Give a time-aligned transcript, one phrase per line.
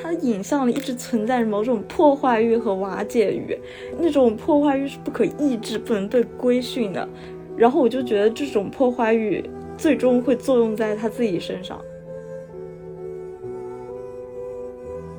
[0.00, 3.58] 他的影像里一直存在着某种破坏欲和瓦解欲，
[3.98, 7.08] 那种破坏欲是不可抑制、不能被规训的。
[7.56, 9.44] 然后我就觉得这种破坏欲
[9.76, 11.80] 最终会作用在他自己身上。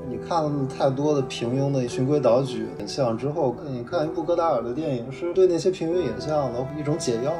[0.09, 7.33] 你看了太多的平庸的循规蹈矩影像之后，你看一部戈达尔的电影，是对那些平庸影像的一种解药。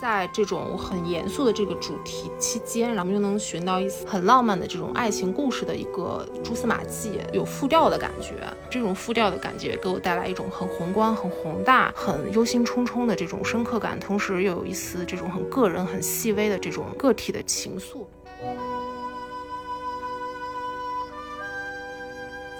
[0.00, 8.34] 在这种很严肃的这个主题期间，然后又能寻到一丝很浪漫的这种爱情故事的一个蛛丝马迹，有复调的感觉。
[8.70, 18.06] 这种复调的感觉给我带来一种很宏观、很宏大、很忧心忡忡的这种深刻感，同时又有一丝这种很个人、很细微的这种个体的情愫。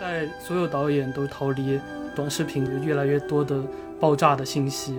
[0.01, 1.81] 在所有导演都逃离
[2.17, 3.63] 短视频，越来越多的
[4.01, 4.97] 爆炸的信息。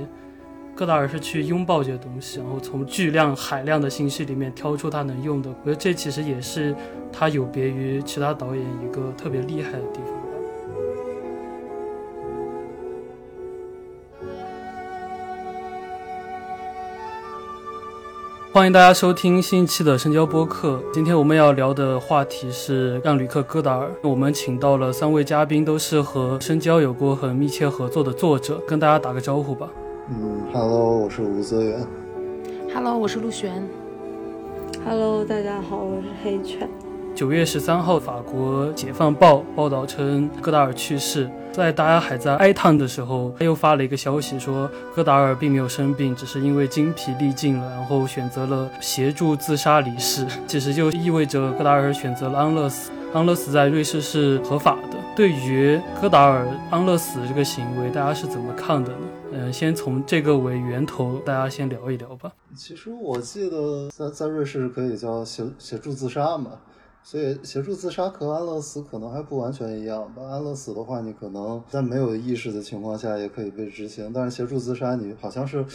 [0.80, 5.50] 戈达尔是去拥抱这些东西，然后从巨量海量的信息里面挑出他能用的。
[5.50, 6.74] 我觉得这其实也是
[7.12, 10.14] 他有别于其他导演一个特别厉害的地方。
[18.54, 20.82] 欢迎大家收听新一期的深交播客。
[20.94, 23.92] 今天我们要聊的话题是让·吕克·戈达尔。
[24.02, 29.70] 我们请到了三位嘉宾，都是和深交有过很密切合作的作者，跟大家打个招呼吧。
[30.12, 31.86] 嗯，Hello，我是吴泽源。
[32.74, 33.64] Hello，我是陆璇。
[34.84, 36.68] Hello，大家好，我是黑犬。
[37.14, 50.26] 九月十三号，法国《解放报》报道称戈达尔去世，在大家还在哀叹的时候，他又发了一个消息说戈达尔并没有生病，只是因为精疲力尽了，然后选择了协助自杀离世。
[50.48, 52.90] 其实就意味着戈达尔选择了安乐死。
[53.14, 54.98] 安乐死在瑞士是合法的。
[55.16, 58.98] 对于戈达尔安乐死这个行为，大家是怎么看的呢？
[59.32, 62.34] 嗯，先从这个为源头，大家先聊一聊吧。
[62.56, 66.60] 其实我记得在在瑞士可以叫协协助自杀嘛，
[67.04, 70.24] 所以协助自杀和安乐死可能还不完全一样吧。
[70.24, 75.66] 安乐死的话，你可能在没有意识的情况下也可以被执行，但是协助自杀，你好像是。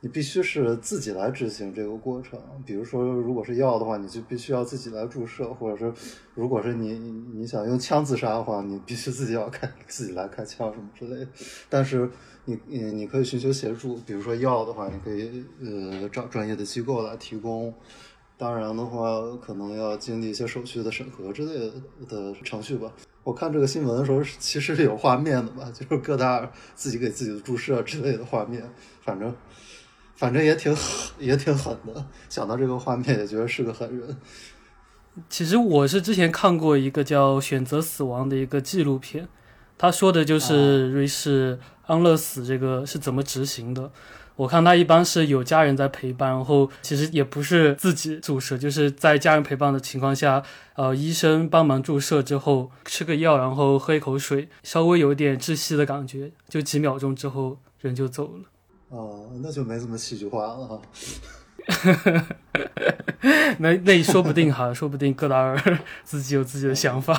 [0.00, 5.92] 你必须是自己来执行这个过程，比如说，如果是药的话，你就必须要自己来注射，或者是，
[6.34, 6.98] 如果是你
[7.34, 11.30] 你想用枪自杀的话，你必须自己要开自己来开枪什么之类的。
[11.70, 12.08] 但是
[12.46, 17.74] 你你你可以寻求协助，比如说药的话，你可以呃找专业的机构来提供。
[18.38, 21.72] 当然的话，可能要经历一些手续的审核之类的
[22.08, 22.90] 的程序吧。
[23.22, 28.62] 我看这个新闻的时候，其实是有画面的吧，就是各大自己给自己的注射之类的画面，
[29.02, 29.34] 反正。
[30.18, 32.06] 反正也挺狠，也挺狠的。
[32.30, 34.16] 想到这个画面，也觉得是个狠人。
[35.28, 39.28] 其实我是之前看过一个叫《选择死亡》的一个纪录片，
[39.76, 43.90] 他说的就是瑞士安乐死这个是怎么执行的。
[44.36, 50.42] 我看他一般是有家人在陪伴，然后其实也不是自己注射，就是在家人陪伴的情况下，
[50.74, 58.44] 呃，医生帮忙注射之后，吃个药，然后喝一口水，稍微有点窒息的感觉，就几秒钟之后人就走了。
[58.90, 60.82] 哦，那就没什么戏剧化了哈。
[63.58, 65.58] 那那说不定哈，说不定戈达尔
[66.04, 67.18] 自己有自己的想法。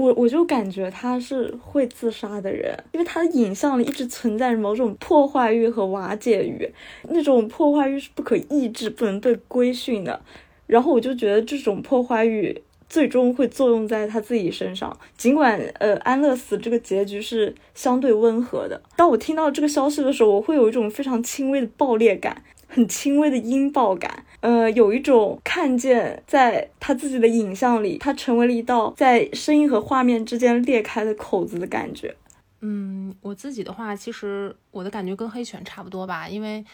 [0.00, 6.72] 我我就感觉他是会自杀的人，因为他的影像里一直存在着某种破坏欲和瓦解欲，
[7.10, 10.20] 那种破坏欲是不可抑制、不能被规训的。
[10.66, 12.62] 然后我就觉得这种破坏欲。
[12.88, 18.82] 最终会作用在他自己身上，尽管呃安乐死这个结局是相对温和的。
[18.96, 32.16] 当我听到这个消息的时候，我会有一种非常轻微的爆裂感，很轻微的音爆感，呃，有一种看见在他自己的影像里，他成为了一道在声音和画面之间裂开的口子的感觉。
[32.60, 36.64] 嗯，我自己的话，其实我的感觉跟黑犬差不多吧，因为。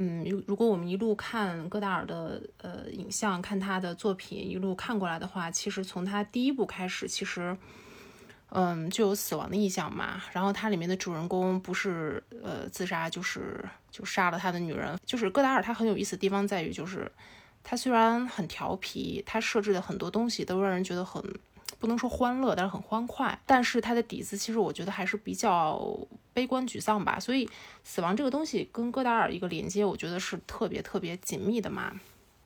[0.00, 7.56] 嗯，如如果我们一路看戈达尔的呃影像，看他的作品一路看过来的话，其实从他第一部开始，其实
[8.50, 10.22] 嗯就有死亡的意象嘛。
[10.32, 14.98] 然后它里面的主人公不是呃自杀，就是就杀了他的女人。
[15.04, 17.10] 就是戈达尔他很有意思的地方在于，就是
[17.62, 21.22] 他虽然很调皮，他设置的很多东西都让人觉得很。
[21.80, 23.38] 不能说欢乐，但是很欢快。
[23.46, 25.96] 但是他的底子其实我觉得还是比较
[26.32, 27.20] 悲观沮丧吧。
[27.20, 27.48] 所以
[27.84, 31.92] 死亡这个东西跟戈达尔一个连接，我觉得是特别特别紧密的嘛。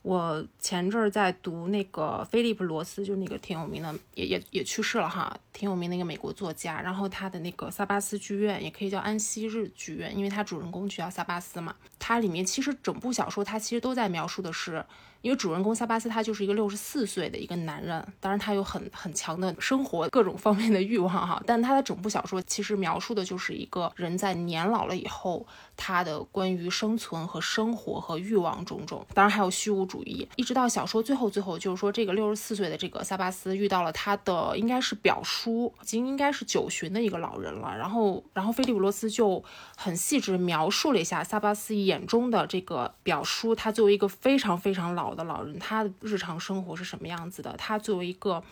[0.03, 6.81] 我前阵儿在读那个菲利普罗斯，就那个挺有名的，也也也去世了哈，挺有名的一个美国作家。
[6.81, 11.75] 然后他的那个萨巴斯剧院，也可以叫安息日剧院，因为他主人公就叫萨巴斯嘛。
[11.99, 14.85] 它里面其实整部小说，它其实都在描述的是。
[15.23, 25.47] 因为主人公萨巴斯他就是一个六十四岁的一个男人，当然他有很很强的生活各种方面的欲望哈，但他的整部小说其实描述的就是一个人在年老了以后，
[25.77, 37.75] 他的关于生存和生活和欲望种种，当然还有虚无主义，一直到小说最后最后，就是说这个六十四岁的这个萨巴斯遇到了他的应该是表叔，已经应该是九旬的一个老人了。
[37.77, 39.43] 然后，然后菲利普罗斯就
[39.77, 47.55] 很细致描述了一下萨巴斯眼中的这个表叔，他作为一个非常非常老的老人，他的日常生活是什么样子的？
[47.57, 48.43] 他作为一个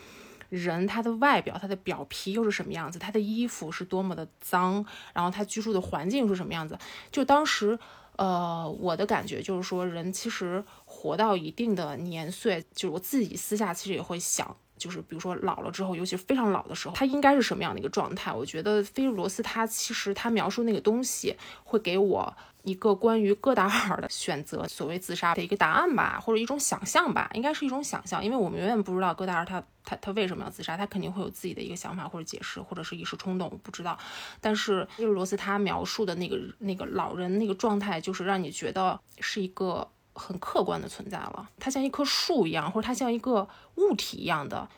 [0.49, 2.99] 人，他的外表，他的表皮又是什么样子？
[2.99, 4.85] 他的衣服是多么的脏，
[5.15, 6.79] 然后他居住的环境是什么样子？
[7.11, 7.79] 就当时。
[8.17, 18.33] 呃，我的感觉就是说，人其实活到一定的年岁，就是我自己私下其实也会想，就是比如说老了之后，尤其非常老的时候，他应该是什么样的一个状态？
[18.33, 29.63] 我觉得菲利罗斯他其实他描述那个东西，会给我一个关于戈达尔的选择所谓自杀的一个答案吧，或者一种想象吧，应该是一种想象，因为我们永远不知道戈达尔他。
[29.83, 30.77] 他他为什么要自杀？
[30.77, 33.99] 他肯定会有自己的一个想法或者解释，或者是一时冲动，我不知道。
[34.39, 39.89] 但是菲尔罗斯他描述的那个那个老人那个状态，就是让你觉得是一个
[40.21, 41.49] 很客观的存在了。
[41.59, 44.69] 它像一棵树一样，或者它像一个物体一样的。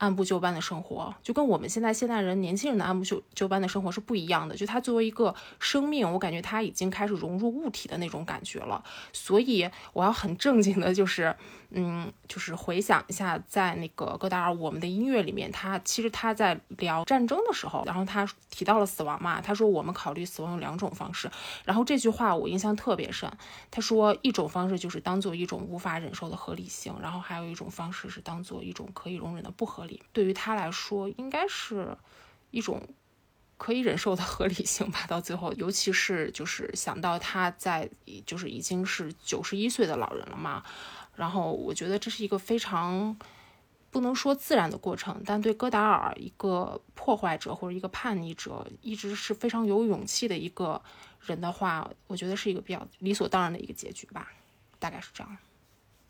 [0.00, 4.56] 按部就班的生活，就跟我们现在现代人年轻人的按部就就班的生活是不一样的。
[4.56, 8.82] 就他作为一个生命，我感觉他已经开始融入物体的那种感觉了。
[9.12, 11.36] 所以我要很正经的，就是，
[11.68, 21.30] 嗯，就是回想一下，在那个戈达尔《我们的音乐》里面，他其实他在聊战争的时候，然后他提到了死亡嘛，他说我们考虑死亡有两种方式。
[21.66, 23.30] 然后这句话我印象特别深，
[23.70, 29.89] 他说一种方式就是当做一种无法忍受的合理性，然后还有一种方式是当做一种可以容忍的不合理。
[30.12, 31.96] 对于他来说，应该是
[32.50, 32.82] 一种
[33.56, 35.06] 可以忍受的合理性吧。
[35.08, 37.88] 到最后，尤其是就是想到他在
[38.26, 40.62] 就是已经是九十一岁的老人了嘛，
[41.14, 43.14] 然后我觉得这是一个非常
[43.90, 50.80] 不能说自然的过程，但对戈达尔一个破坏者或者一个叛逆者，一直是非常有勇气的一个
[51.20, 54.28] 人的话，我觉得是一个比较理所当然的一个结局吧，
[54.78, 55.36] 大概是这样。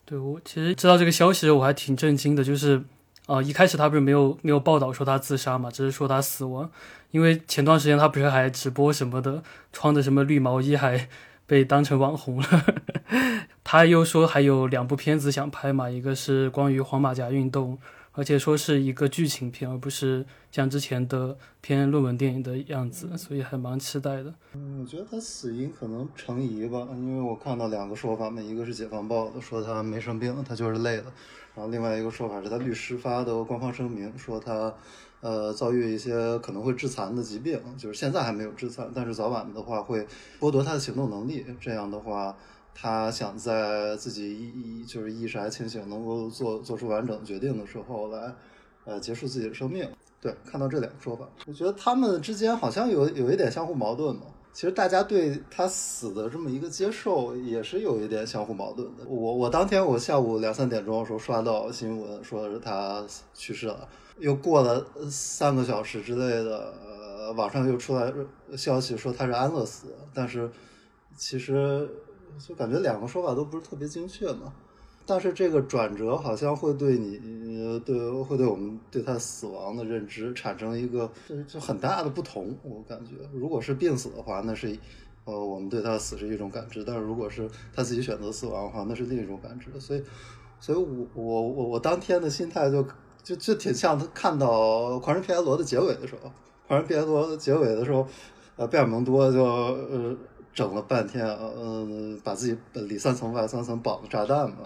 [0.05, 2.85] 对我其实知道这个消息，我还挺震惊的，就是。
[3.31, 6.69] 啊，一开始他不是没有没有报道说他自杀嘛，只是说他死亡。
[7.13, 9.41] 因为前段时间他不是还直播什么的，
[9.73, 11.09] 穿的什么绿毛衣还
[11.47, 12.49] 被当成网红了。
[13.63, 17.79] 他又说还有两部片子想拍嘛，一个是关于黄马甲运动。
[18.13, 24.35] 而且说是一个剧情片，而不是像之前的偏论文电影的样子，所以还蛮期待的。
[24.53, 31.05] 嗯，我觉得他死因可能成疑吧，因为我看到两个说法嘛，一个是解放报的说他没生病，他就是累了，
[31.61, 34.73] 然后另外一个说法是他律师发的官方声明说他，
[35.21, 40.07] 呃，遭遇一些可能会致残的疾病，就是现在还没有致残，但是早晚的话会
[40.41, 42.35] 剥夺他的行动能力，这样的话。
[42.73, 48.33] 他想在自己意就是意识还清醒，能够做做出完整决定的时候来，
[48.87, 49.87] 呃，结束自己的生命。
[50.19, 54.23] 对，看到这两个说法，我觉得他们之间好像有有一点相互矛盾嘛。
[54.53, 59.05] 其实大家对他死的这么一个接受也是有一点相互矛盾的。
[59.07, 63.05] 我我当天我下午两三点钟的时候刷到新闻，说是他
[63.35, 63.89] 去世了，
[64.19, 68.13] 又过了三个小时之类的，呃，网上又出来
[68.57, 70.51] 消息说他是安乐死，但是
[71.17, 71.89] 其实。
[72.39, 74.53] 就感觉两个说法都不是特别精确嘛，
[75.07, 77.19] 但是这个转折好像会对你，
[77.85, 82.57] 对会对我们对他死亡的认知产生一个就就很大的不同。
[82.63, 84.77] 我感觉，如果是病死的话，那是
[85.25, 89.81] 呃我们对他死是一种感知；但是如果是他自己选择死亡的话，那是另一种感知。
[89.81, 90.03] 所以，
[90.61, 92.87] 所以我我我我当天的心态就
[93.23, 96.29] 就就挺像他看到《狂人皮埃罗》的结尾的时候，
[96.69, 98.07] 《狂人皮埃罗》的结尾的时候，
[98.57, 100.17] 呃，贝尔蒙多就呃。
[100.53, 104.59] 整了半天，嗯，把自己里三层外三层绑的炸弹嘛，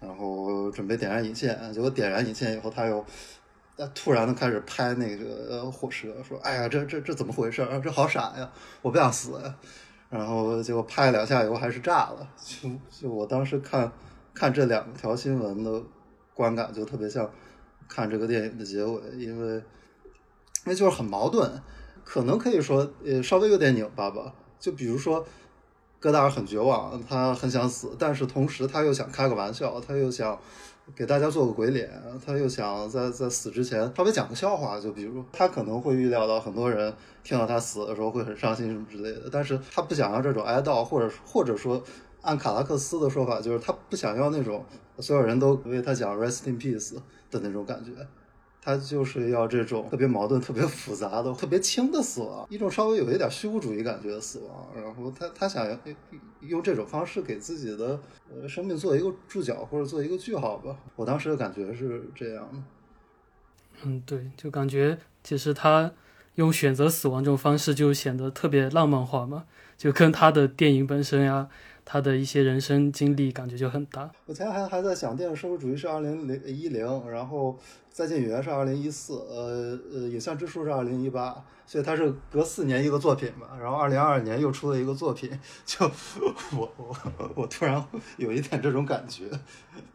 [0.00, 3.04] 然后准备点燃引线，结果点燃引线以后，他又
[3.94, 7.66] 突然的开始拍那个火车，说：“哎呀，这这这怎么回事？
[7.82, 8.48] 这好傻呀！
[8.82, 9.54] 我不想死呀！”
[10.10, 12.28] 然后结果拍两下以后还是炸了。
[12.36, 13.90] 就就我当时看
[14.32, 15.82] 看这两条新闻的
[16.34, 17.28] 观感，就特别像
[17.88, 21.50] 看这个电影的结尾，因为因为就是很矛盾，
[22.04, 24.32] 可能可以说呃稍微有点拧巴吧。
[24.64, 25.22] 就比如说，
[26.00, 30.38] 戈达尔很绝望，他很想死，但是同时他又想开个玩笑，他又想
[30.96, 31.90] 给大家做个鬼脸，
[32.24, 34.80] 他又想在在死之前稍微讲个笑话。
[34.80, 36.90] 就比如他可能会预料到很多人
[37.22, 41.82] 听到他死的时候会很伤心什么之类的，但是他不想要这种哀悼，或者或者说
[42.22, 44.64] 按卡拉克斯的说法，就是他不想要那种
[44.98, 46.94] 所有人都为他讲 rest in peace
[47.30, 47.90] 的那种感觉。
[48.64, 54.66] 他就是要这种特别矛盾、特别复杂的、特别轻的死亡，一种稍微有一点虚无主义感觉的死亡。
[54.74, 55.78] 然后他他想要
[56.40, 58.00] 用这种方式给自己的
[58.32, 60.74] 呃生命做一个注脚或者做一个句号吧。
[60.96, 62.64] 我当时的感觉是这样。
[63.82, 65.92] 嗯，对，就感觉其实他
[66.36, 69.44] 用选择死亡这种方式就显得特别浪漫化嘛，
[69.76, 71.48] 就跟他的电影本身呀，
[71.84, 74.10] 他的一些人生经历感觉就很大。
[74.26, 77.58] 我前还还在想，电影社会主义是二零零一零，然后
[77.90, 81.34] 再见演员是二零一四，呃呃，影像之书是二零一八，
[81.66, 83.56] 所以它是隔四年一个作品嘛。
[83.60, 85.30] 然后二零二二年又出了一个作品，
[85.66, 85.84] 就
[86.56, 86.96] 我我
[87.34, 87.84] 我突然
[88.16, 89.24] 有一点这种感觉，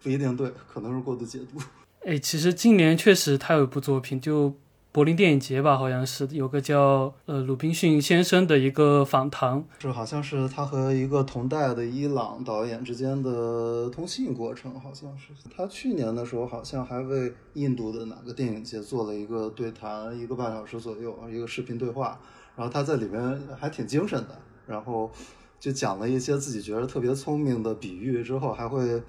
[0.03, 1.60] 不一定对，可能是过度解读。
[2.05, 4.55] 哎，其实今年确实他有一部作品，就
[4.91, 22.19] 柏林电影节吧，好像是有个叫呃鲁滨逊先生的一个访谈，是好像是他和一个同代的伊朗导演之间的通信过程，好像是他去年的时候好像还为印度的哪个电影节做了一个对谈，一个半小时左右，一个视频对话，
[22.55, 25.12] 然后他在里面还挺精神的，然后
[25.60, 29.01] 就讲了一些自己觉得特别聪明的比喻，之后还会。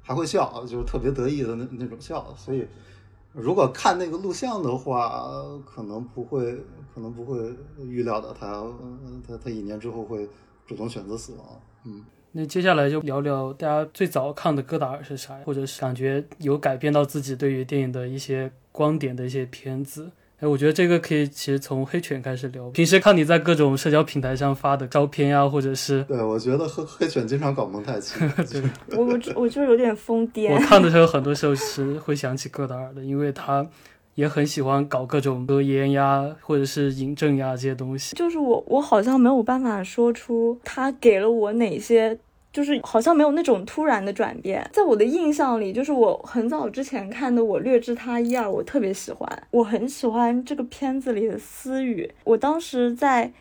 [0.00, 2.34] 还会笑，就是特别得意的那那种笑。
[2.34, 2.66] 所以，
[3.40, 5.30] 如果看那个录像的话，
[5.64, 6.52] 可能不会，
[6.92, 7.54] 可能不会
[7.86, 8.64] 预料到他，
[9.26, 10.28] 他他一年之后会
[10.66, 11.46] 主动选择死亡。
[11.84, 20.10] 嗯，那接下来就聊聊大家最早看的戈达尔是啥，或者是感觉有改变到自己对于电影的一些观点的一些片子。
[20.40, 22.70] 哎，我觉得这个可以，其实从黑犬开始聊。
[22.70, 26.04] 平时看你在各种社交平台上发的照片呀，或者是……
[26.04, 28.20] 对，我觉得黑黑犬经常搞蒙太奇。
[28.48, 28.62] 对，
[28.96, 30.52] 我我我就有点疯癫。
[30.52, 33.66] 我看的时候，很多时候是会想起戈达尔的，因为他
[34.14, 38.14] 也很喜欢搞各种格言呀，或者是引证呀这些东西。
[38.14, 42.16] 就是我，我好像没有办法说出他给了我哪些。
[42.58, 52.10] 就是好像没有那种突然的转变，在我的印象里，就是我很早之前看的《我略知他一二》，我特别喜欢，我很喜欢这个片子里的私语。
[52.24, 53.32] 我当时在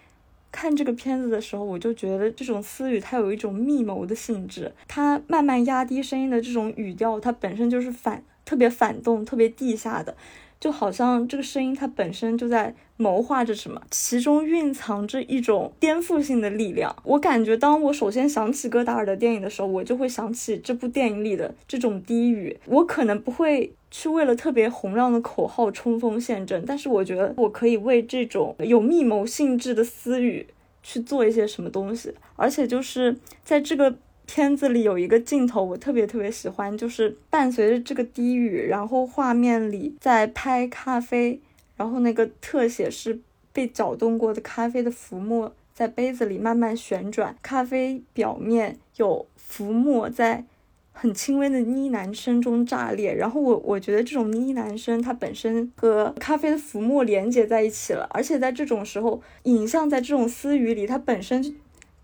[0.52, 10.16] 看这个片子的时候，我就觉得这种私语它有一种密谋的性质，它慢慢压低声音的这种语调，它本身就是反特别反动、特别地下的。
[10.60, 16.96] 就好像这个声音它本身就在谋划着什么，其中蕴藏着一种颠覆性的力量。
[17.04, 22.58] 我感觉，当我首先想起戈达尔的电影的时候，我就会想起这部电影里的这种低语。
[22.66, 30.48] 我可能不会去为了特别洪亮的口号冲锋陷阵，但是我觉得我可以为这种有密谋性质的私语
[30.82, 32.14] 去做一些什么东西。
[32.36, 33.96] 而且就是在这个。
[34.28, 41.40] 片子里有一个镜头，我特别特别喜欢，就是伴随着这个低语，然后画面里在拍咖啡，
[41.78, 43.20] 然后那个特写是
[43.54, 50.44] 被搅动过的咖啡的浮沫在杯子里慢慢旋转，咖啡表面有浮沫在
[50.92, 61.56] 很轻微的呢喃声中炸裂，然后我我觉得这种呢喃声它本身和咖啡的浮沫连接在一起了，而且在这种时候，影像在这种私语里，它本身。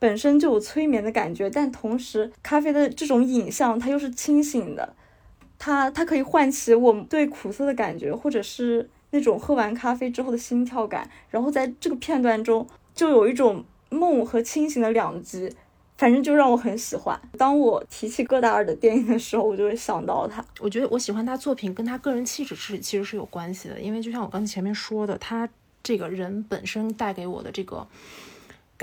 [0.04, 4.94] 本身就有催眠的感觉，但同时咖啡的这种影像它又是清醒的，
[5.58, 11.10] 它它可以唤起我对苦涩的感觉，或者是那种喝完咖啡之后的心跳感。
[11.30, 15.50] 然后在这个片段中，就有一种梦和清醒的两极，
[15.98, 17.18] 反正就让我很喜欢。
[17.38, 20.44] 当我提起戈达尔的电影的时候，我就会想到他。
[20.60, 25.48] 我觉得我喜欢他作品跟他个人气质是其实是有关系的，因为就像我刚才前面说的，他
[25.82, 27.88] 这个人本身带给我的这个。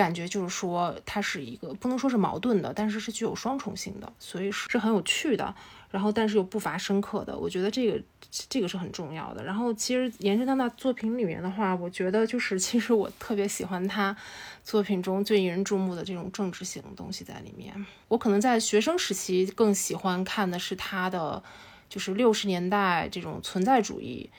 [0.00, 5.54] 感觉就是说，它是一个不能说是矛盾的，但是是具有双重性的，所以是是很有趣的。
[5.90, 8.00] 然后，但是又不乏深刻的，我觉得这个
[8.48, 9.44] 这个是很重要的。
[9.44, 14.16] 然后，其实延伸到那作品里面的话，我觉得就是其实我特别喜欢他
[14.64, 17.74] 作品中最引人注目的这种政治性的东西在里面。
[18.08, 21.42] 我可能在学生时期更喜欢看的是他的，
[21.88, 24.30] 就是六十年代这种存在主义。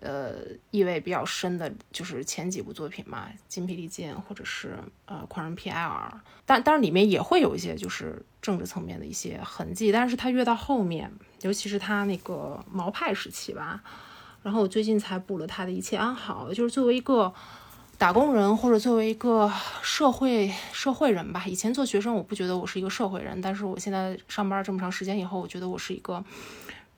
[0.00, 0.34] 呃，
[0.70, 5.90] 意味比较深的就是前几部作品嘛，《精疲力尽》或者是呃《狂人 P L》，
[6.46, 11.10] 但当然里面也会有一些就是政治层面的一些痕迹，但是他越到后面，
[11.42, 13.82] 尤其是他那个毛派时期吧，
[14.44, 17.34] 然后我最近才补了他的一切安好，就是作为一个
[17.98, 19.52] 打工人或者作为一个
[19.82, 26.24] 社会社会人吧，以前做学生我不觉得我是一个社会人，但是我现在上班这么长时间以后，我觉得我是一个。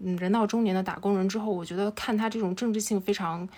[0.01, 3.49] 嗯，人到中年的打工人之后，我觉得看他这种政治性非常。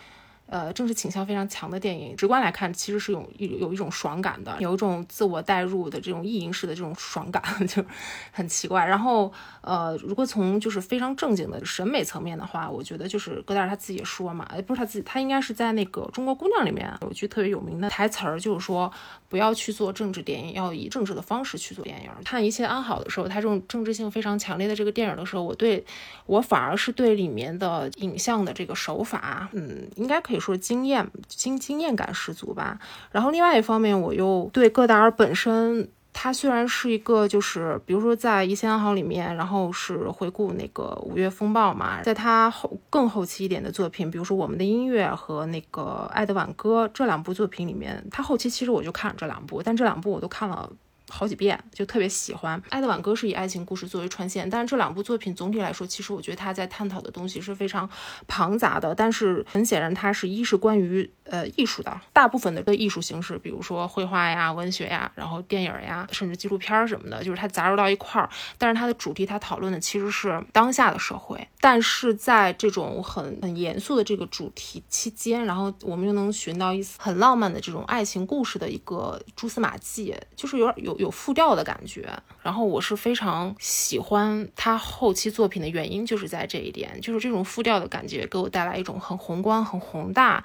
[0.52, 7.82] 呃，政治倾向非常强的电影，直观来看，其实是有有有一种爽感的，有一种自我代入的这种意淫式的这种爽感， 就
[8.30, 8.84] 很奇怪。
[8.84, 9.32] 然后，
[9.62, 18.92] 呃，如果从就是非常正经的审美层面的话，我觉得就是戈达尔他自己也说嘛，不是他自己，他应该是在那个《中国姑娘》里面有句特别有名的台词儿，就是说
[19.30, 22.10] 不要去做政治电影，要以政治的方式去做电影。
[22.26, 25.82] 看《一切安好》的时候，他这种政治性非常强烈的这个电影的时候，我对
[26.26, 30.41] 我反而是对里面的影像的这个手法，嗯，应该可以。
[30.42, 32.78] 说经验经经验感十足吧，
[33.12, 50.68] 然后另外一方面，我又对戈达尔本身，他虽然是一个就是比如说在《一切安好》里面，然后是回顾那个五月风暴嘛，在他后更后期一点的作品，比如说《我们的音乐》和那个《爱的挽歌》这两部作品里面，他后期其实我就看了这两部，但这两部我都看了。
[51.12, 52.58] 好几遍，就特别喜欢。
[52.70, 57.88] 《爱的挽歌》是以爱情故事作为穿线，但是这两部作品总体来说，其实我觉得他在探讨的东西是非常
[58.26, 58.94] 庞杂的。
[58.94, 68.28] 但是很显然，它是一是关于呃艺术的，大部分的的艺术形式，比如说绘画呀、文学呀，然后电影呀，甚至纪录片什么的，就是它杂糅到一块儿。
[68.56, 71.46] 但是它的主题，它讨论的其实是当下的社会。
[71.60, 82.08] 但是在这种很很严肃的这个主题期间，然后我们又能寻到一丝很浪漫的这种爱情故事的一个蛛丝马迹，就是有点有有复调的感觉。
[82.42, 90.42] 然后我是非常喜欢他后期作品的原因，就是在这一点，就是这种复调的感觉给我带来一种很宏观、很宏大、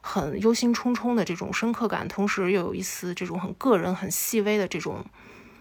[0.00, 5.04] 很忧心忡忡的这种深刻感，同时又有一丝这种很个人、很细微的这种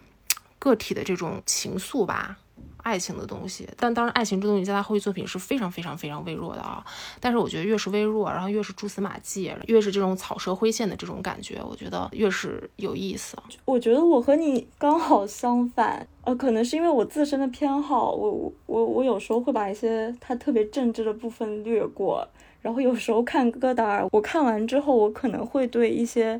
[0.60, 2.38] 个体的这种情愫吧。
[2.84, 6.84] 爱情的东西，但当然，爱情这东西在他后期作品是非常非常非常微弱的啊。
[7.20, 13.38] 但是我觉得越是微弱，然后越是蛛丝马迹，越是这种草蛇灰线的这种感觉，我觉得越是有意思。
[13.66, 22.28] 我觉得我和你刚好相反，呃，可能是因为我自身的偏好，我我我有时候会把一些他特别政治的部分略过，
[22.62, 26.40] 然后有时候看戈达尔，我看完之后，我可能会对一些。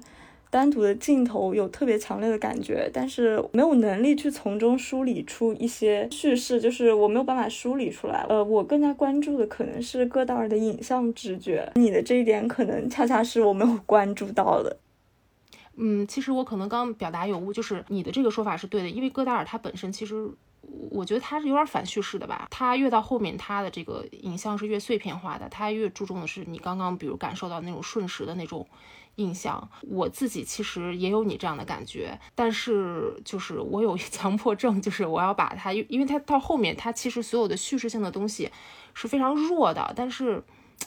[0.52, 8.26] 单独的镜头有特别强烈的感觉，但是没有能力去从中梳理出一些叙事，就是我没有办法梳理出来。
[8.28, 14.78] 呃，我更加关注的可能是戈达尔的影像直觉，你的这一点可能恰恰是我没有关注到的。
[15.78, 20.28] 嗯，其实我可能刚表达有误，就是你的这个说法是对的，因为戈达尔他本身其实，
[20.90, 22.48] 我觉得他是有点反叙事的吧。
[22.50, 28.68] 他越到后面，他的这个影像是越碎片化的，他越注重的是你刚刚比如感受到那种瞬时的那种。
[29.20, 38.50] 印象，我自己其实也有你这样的感觉，但是就是我有强迫症，就是我要把它，因为它到后面，它其实所有的叙事性的东西
[38.94, 40.42] 是非常弱的，但是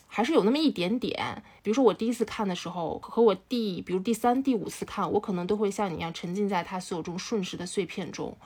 [0.06, 1.42] 还是有那么一点点。
[1.62, 8.36] 比如说我第一次看的时候，和我第，比如第三、第五次看，我可能都会像你一样沉浸在它所有这种瞬时的碎片中。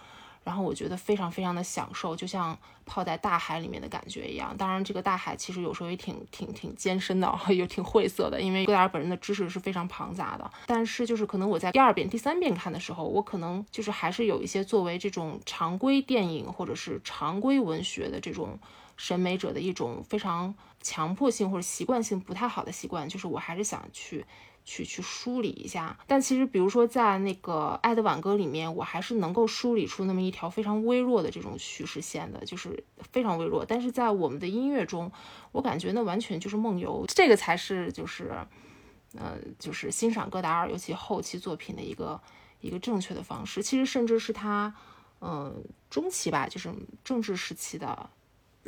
[0.46, 4.56] 然后我觉得非常非常的享受，就像泡在大海里面的感觉一样。
[4.56, 10.48] 当然，这个大海其实有时候也挺挺挺艰深的， 也挺晦涩的，因为戈达尔本人的知识是非常庞杂的。
[10.64, 18.56] 但是就是可能我在第二遍、第三遍看的时候，我可能就是还是有一些作为这种常规电影或者是常规文学的这种
[18.96, 24.24] 审美者的一种非常强迫性或者习惯性不太好的习惯，就是我还是想去。
[24.66, 33.64] 去去梳理一下，但其实比如说在那个《爱的挽歌》里面，我还是能够梳理出那么一条非常微弱的这种叙事线的，就是非常微弱。
[33.64, 35.10] 但是在我们的音乐中，
[35.52, 38.32] 我感觉那完全就是梦游，这个才是就是，
[39.14, 42.20] 呃，就是欣赏戈达尔尤其后期作品的一个
[42.60, 43.62] 一个正确的方式。
[43.62, 44.74] 其实甚至是他，
[45.20, 46.74] 嗯，中期吧，就是
[47.04, 48.10] 政治时期的。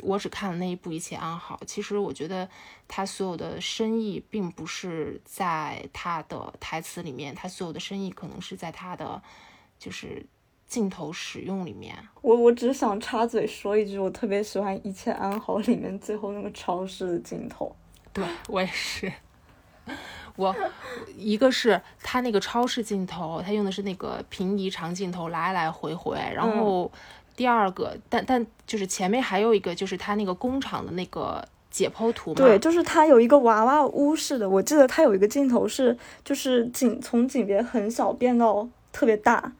[0.01, 2.47] 我只看了那一部《一切安好》，其实我觉得
[2.87, 9.21] 他所有的深意并不是在他的台词里面，他所有的深意可能是在他的
[9.77, 10.25] 就是
[10.67, 11.97] 镜头使用里面。
[12.21, 17.75] 我我只想插嘴说一句，我特别喜欢《一切安好》里面最后那个超市的镜头。
[18.11, 19.11] 对我也是，
[20.35, 20.55] 我
[21.15, 26.91] 一个是他那个超市镜头，他用的是那个平移长镜头，来来回回，然后。
[27.39, 32.35] 第二个，但但就是前面还有一个，就是他那个工厂的那个解剖图嘛。
[32.35, 39.53] 对，就是他有一个娃娃屋似的，我记得他有一个镜头是，就是景从景别很小变到特别大，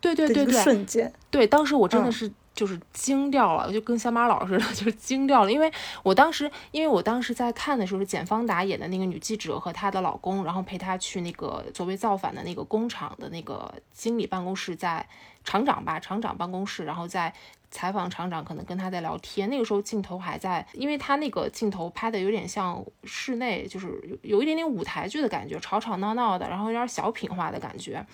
[0.00, 1.12] 对对对对，瞬间。
[1.30, 5.70] 对，当时我真的是就是惊掉了，就跟乡巴佬似的， 就是惊掉了，因为
[6.02, 15.06] 我当时，因为我当时在看的时候是简方达演的那个女记者和她的老公，然后陪她去那个所谓造反的那个工厂的那个经理办公室在。
[15.48, 17.32] 厂长吧，厂长办公室，然后在
[17.70, 19.48] 采访厂长，可能跟他在聊天。
[19.48, 23.86] 那个时候镜头还在，因为他那个镜头拍的有点像室内，就是
[24.22, 28.04] 有有一点点舞台剧的感觉，吵吵闹闹的，然后有点小品化的感觉。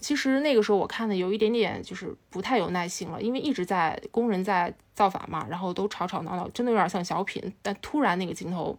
[0.00, 7.54] 其实那个时候我看的有一点点就是不太有耐心了，因为一直在工人在造反嘛，然后都吵吵闹闹，真的有点像小品。
[7.62, 8.76] 但突然那个镜头，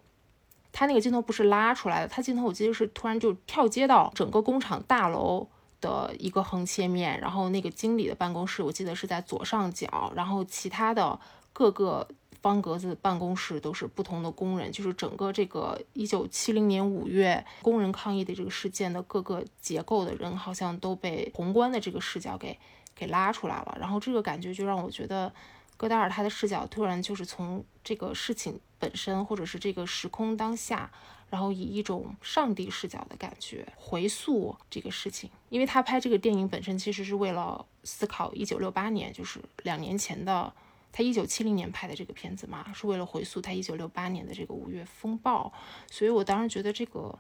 [0.74, 5.48] 他那个镜头不是拉出来的，他镜头我记得是突然就跳接到整个工厂大楼。
[5.82, 11.20] 的一个横切面，然后那个经理的办公室，我记得是在左上角，然后其他的
[11.52, 12.08] 各个
[12.42, 22.58] 方格子办公室都是不同的工人，就是整个这个一九七零年五月工人抗议的这个事件的各个结构的人，好像都被宏观的这个视角给
[22.96, 25.34] 给拉出来了，然后这个感觉就让我觉得，
[25.82, 30.92] 戈达尔他的视角突然就是从这个事情本身，或者是这个时空当下。
[31.32, 40.54] 然后以一种上帝视角的感觉回溯这个事情，因为他拍这个电影本身其实是为了思考一九六八年，就是两年前的
[40.92, 45.52] 他一九七零年拍的这个片子嘛，是为了回溯他一九六八年的这个五月风暴。
[45.90, 47.18] 所以我当时觉得这个，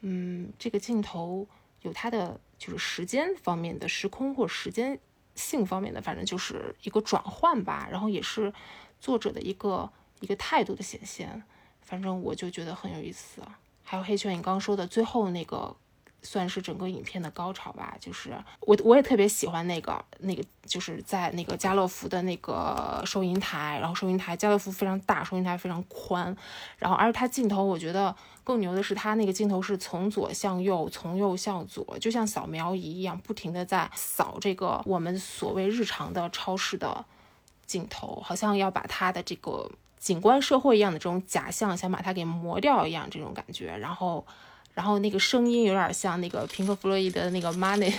[0.00, 1.46] 嗯，这个镜头
[1.82, 4.98] 有它的就是时间方面的时空或时间
[5.40, 7.88] 性方面的，反正就是一个转换吧。
[7.90, 8.52] 然后也是
[9.00, 11.42] 作者的一个一个态度的显现，
[11.80, 13.42] 反正我就觉得很有意思。
[13.82, 15.74] 还有黑圈，你刚刚说的最后那个。
[16.22, 26.36] 算是整个影片的高潮吧，就是我我也特别喜欢那个那个，就是在那个家乐福的那个收银台，然后收银台家乐福非常大，收银台非常宽，
[26.78, 37.04] 然后而且它镜头我觉得更牛的是它那个镜头是从左向右，从右向左，就像扫描仪一样，不停的在扫这个我们所谓日常的超市的
[37.66, 44.26] 镜头，好像要把它的这个景观社会一样的这种假象，想把它给磨掉一样这种感觉，然后。
[44.80, 47.90] 然后那个声音有点像那个平克·弗洛伊德的那个《Money》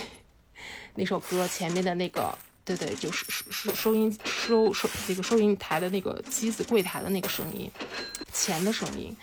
[0.96, 7.70] 那首歌前面的那个，对对，就是收收收音收收那个收银台的那个机子柜台的那个声音，
[8.32, 9.16] 钱的声音，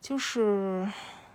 [0.00, 0.90] 就是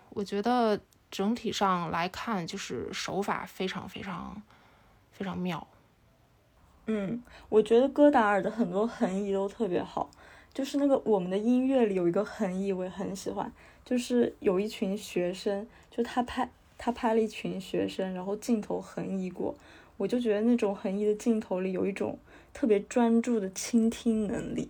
[0.10, 0.78] 我觉得
[1.10, 4.42] 整体上来看，就是手法非常非常
[5.13, 5.65] 非常妙。
[6.88, 10.12] 嗯，我觉得戈达尔的很多横移都特别好，
[10.54, 13.50] 就是那个我们的音乐里有一个横移，我也很喜欢。
[13.89, 16.47] 就是有一群学生，就他拍
[16.78, 19.56] 他拍了一群学生，然后镜头横移过，
[19.97, 22.15] 我就觉得那种横移的镜头里有一种
[22.54, 24.69] 特别专注的倾听能力。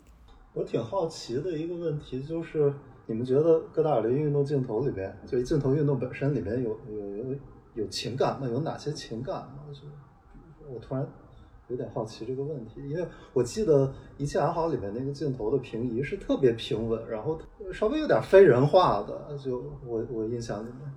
[0.53, 2.73] 我挺好奇的一个问题就是，
[3.07, 7.35] 你们觉得戈达尔的运动镜头里边，就镜头运动本身里面有有有
[7.73, 8.47] 有情感吗？
[8.47, 9.65] 有哪些情感吗？
[9.73, 11.05] 就我突然。
[11.69, 17.39] 有点好奇这个问题，因为我记得《一切安好》里面那个镜头的平移是特别平稳，然后
[17.71, 20.93] 稍微有点非人化的，就我我印象里面。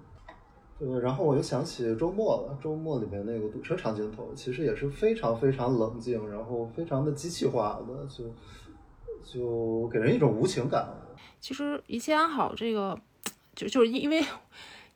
[0.80, 8.24] 呃，然后我又想起周末了，周末里面那个堵车长镜头，其实也是非常非常冷静，然后非常的机器化的，就
[9.22, 10.88] 就给人一种无情感。
[11.38, 12.98] 其实《一切安好》这个，
[13.54, 14.24] 就就是因为。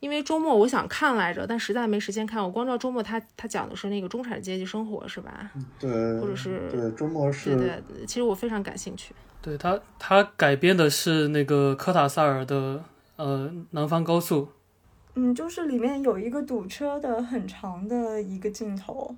[0.00, 2.42] 因为周末我想看来着，但实在没时间看。
[2.42, 5.50] 我光知道周末他他讲的是那个中产阶级生活，是吧？
[5.78, 7.56] 对，或者是对周末是。
[7.56, 9.14] 对对，其实我非常感兴趣。
[9.40, 12.84] 对他，他改编的是那个科塔萨尔的
[13.16, 14.42] 呃《南方高速》。
[15.14, 19.16] 嗯，就是里面有一个堵车的很长的一个镜头。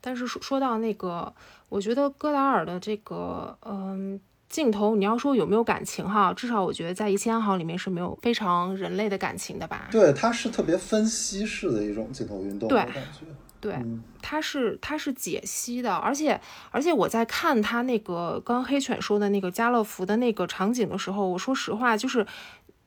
[0.00, 1.34] 但是说说到那个，
[1.68, 4.20] 我觉得戈达尔的这个嗯。
[4.54, 6.32] 镜头，你要说有没有感情哈？
[6.32, 9.88] 至少我觉得在《一切安好》里面是没有非常人类的感情的吧？
[9.90, 13.26] 对，它是特别分析式的一种镜头运动的感觉。
[13.60, 13.74] 对，
[14.22, 16.40] 它是它是解析的，而且
[16.70, 22.24] 而且我在看他那个刚黑犬说的那个家乐福的那个场景的时候，我说实话，就是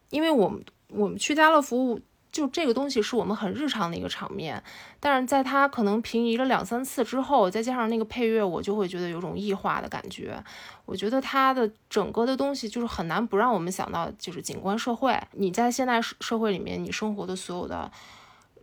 [0.09, 1.99] 因为我们我们去家乐福。
[2.37, 4.61] 就这个东西是我们很日常的一个场面，
[4.99, 10.39] 但是在它可能平移了两三次之后，再加上那个配乐，我就会觉得有种异化的感觉。
[10.85, 15.19] 我觉得它的整个的东西就是很难不让我们想到，就是景观社会。
[15.31, 17.91] 你在现代社会里面，你生活的所有的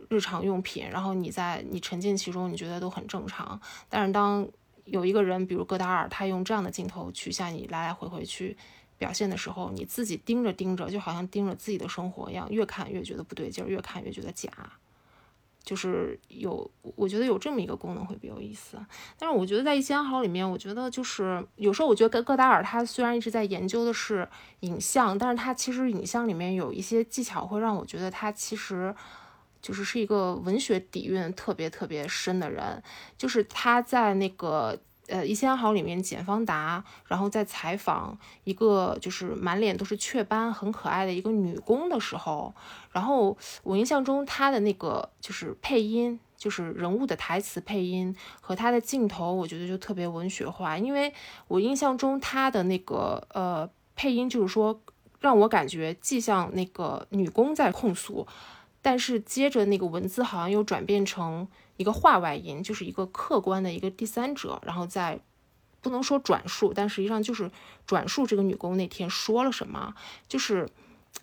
[0.07, 3.59] 日常用品，然后你在你沉浸其中，你觉得都很正常。
[3.89, 4.47] 但是当
[4.85, 8.55] 有一个人，比如戈达尔，他用这样的镜头取下你来来回回去。
[8.97, 14.49] 表现的时候，你自己盯着盯着，就好像盯着自己的生活一样，越看越觉得不对劲儿，越看越觉得假。
[15.63, 18.77] 就是有，我觉得有这么一个功能会比较有意思。
[19.17, 24.29] 但是我觉得在《一千好》里面，我觉得就是有时候我觉得戈达尔他虽然一直在研究的是
[24.59, 28.95] 影像，但是他其实影像里面有一些技巧会让我觉得他其实
[29.59, 32.83] 就是是一个文学底蕴特别特别深的人。
[33.17, 34.79] 就是他在那个。
[35.07, 42.53] 呃，《一千好》里面简方达，然后在采访一个就是满脸都是雀斑、很可爱的一个女工的时候，
[42.91, 51.13] 然后我印象中她的那个就是配音，就是人物的台词配音和她的镜头，我觉得就特别文学化，因为
[51.47, 54.81] 我印象中她的那个呃配音就是说
[55.19, 58.25] 让我感觉既像那个女工在控诉，
[58.81, 61.47] 但是接着那个文字好像又转变成。
[61.77, 65.19] 一个话外音，就是一个客观的一个第三者，然后再
[65.81, 67.51] 不能说转述，但实际上就是
[67.85, 69.93] 转述这个女工那天说了什么，
[70.27, 70.69] 就是。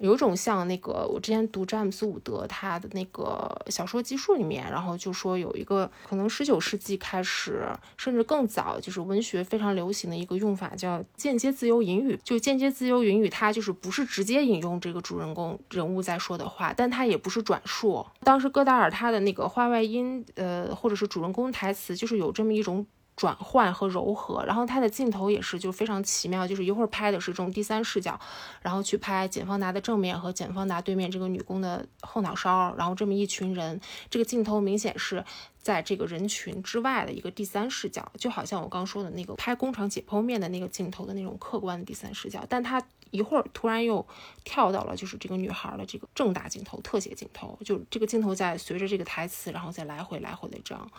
[0.02, 12.18] 有种像那个，我之前读詹姆斯·伍德他的那个小说集数里面，然后就说有一个可能十九世纪开始，甚至更早，就是文学非常流行的一个用法，叫间接自由引语。
[12.24, 18.04] 就间接自由引语，它就是不是直接引用这个主人公人物在说的话，但它也不是转述。
[18.24, 22.84] 当时戈达尔他的那个话外音，呃，或者是主人公台词，就是有这么一种。
[23.22, 28.18] 转换和柔和，然后它的镜头也是就非常奇妙，就是一会儿拍的是这种第三视角，
[28.62, 33.80] 然后去拍简方达的正面和简方达对面这个女工的后脑勺，然后这么一群人，
[34.11, 35.24] 这个镜头明显是
[35.61, 42.82] 在这个人群之外的一个第三视角，就好像我刚说的那个拍工厂解剖面的那个镜头的那种客观的第三视角，但它
[43.12, 44.04] 一会儿突然又
[44.42, 50.90] 跳到了就是这个女孩的这个正大镜头、特写镜头，就这个镜头在随着这个台词，然后再来回来回的这样。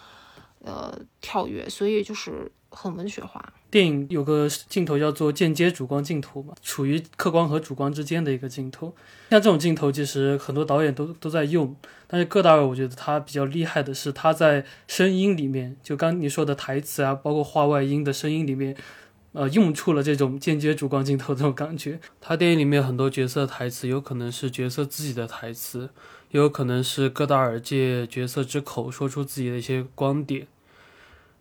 [0.64, 3.54] 呃，跳跃，所以就是很文学化。
[3.70, 8.96] 电影有个镜头叫做间接主光镜头嘛，处于客观和主光之间的一个镜头。
[9.30, 11.76] 像这种镜头，其实很多导演都都在用。
[12.08, 18.78] 但是戈达尔，我觉得他比较厉害的是，他在声音里面，就刚你说的台词啊，包括话外音的声音里面，
[19.32, 22.00] 呃，用出了这种间接主光镜头这种感觉。
[22.22, 25.90] 他电影里面很多角色台词，有可能是角色自己的台词，
[26.34, 30.46] 也有可能是戈达尔借角色之口说出自己的一些观点。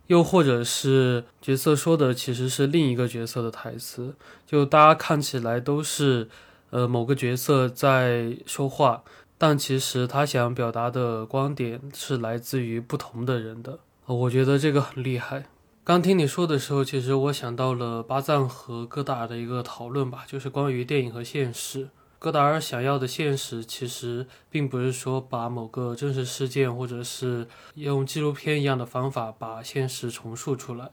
[0.08, 4.14] 又或者是角色说的其实是另一个角色的台词，
[4.46, 6.28] 就大家看起来都是，
[6.70, 9.02] 呃，某个角色在说话，
[9.38, 13.78] 但其实他想表达的观点是来自于不同的人的。
[14.04, 15.46] 我觉得这个很厉害。
[15.84, 21.88] 刚听你说的时候，其实我想到了巴赞和戈达尔的一个讨论吧，就是关于电影和现实。
[22.22, 30.92] 戈达尔想要的现实，其实并不是说把某个真实事件，或者是用纪录片一样的方法把现实重塑出来。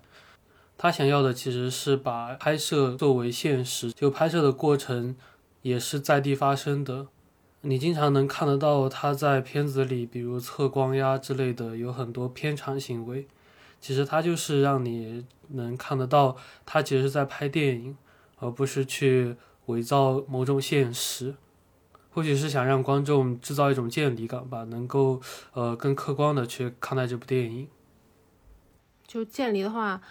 [0.76, 5.16] 他想要的其实是把拍摄作为现实，就拍摄的过程
[5.62, 7.06] 也是在地发生的。
[7.62, 13.28] 你经常能看得到他在片子里，比如测光压之类的，有很多偏长行为。
[13.80, 17.96] 其实他就是让你能看得到，他其实是在拍电影，
[18.40, 19.36] 而不是去。
[19.70, 21.36] 伪造某种现实，
[22.12, 25.22] 或许是想让观众制造一种见离感吧，能够
[25.54, 27.68] 呃更客观的去看待这部电影。
[29.08, 30.02] 就见离的话，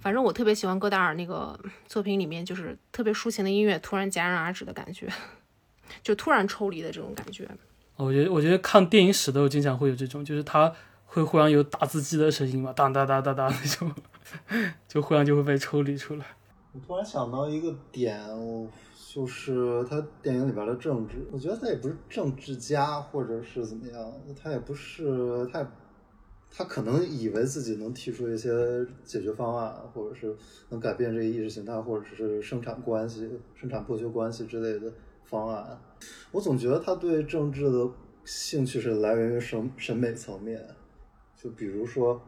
[0.00, 5.08] 反正我特别喜欢戈达尔那个作品里面，就是特别抒情的音乐突然戛然而止的感觉，
[6.02, 7.48] 就突然抽离的这种感觉。
[7.96, 10.72] 我觉得，我觉得看电影史都经常会有这种，就是他
[11.06, 13.92] 会忽然有打字机的声音嘛，当当当当当那种，
[14.88, 16.24] 就忽然就会被抽离出来。
[16.72, 18.20] 我突然想到一个点，
[19.14, 25.64] 就是他电影里边的政治，我觉得他也不是政治家，或者是怎么样，他也不是他，
[26.50, 28.50] 他可能以为自己能提出一些
[29.04, 30.34] 解决方案，或者是
[30.70, 35.78] 能改变这个意识形态，或者是生产关系、生产剥削关系之类的方案。
[36.32, 37.88] 我总觉得他对政治的
[38.24, 40.60] 兴趣是来源于审审美层面，
[41.40, 42.20] 就比如说，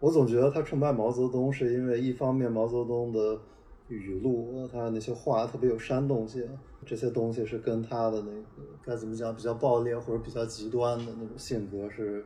[0.00, 3.40] 我总觉得他崇拜毛泽东，是因为一方面毛泽东的。
[3.88, 6.44] 语录，他那些话特别有煽动性，
[6.84, 12.24] 这些东西是跟他的那个该怎么讲，比较暴烈或者比较极端的那种性格是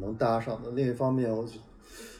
[0.00, 0.70] 能搭上的。
[0.72, 1.46] 另一方面，我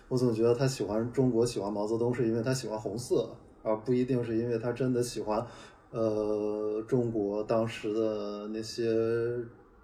[0.09, 3.29] 我总觉得他喜欢中国，喜欢毛泽东，是因为他喜欢红色，
[3.63, 5.47] 而不一定是因为他真的喜欢
[5.91, 8.87] 呃中国当时的那些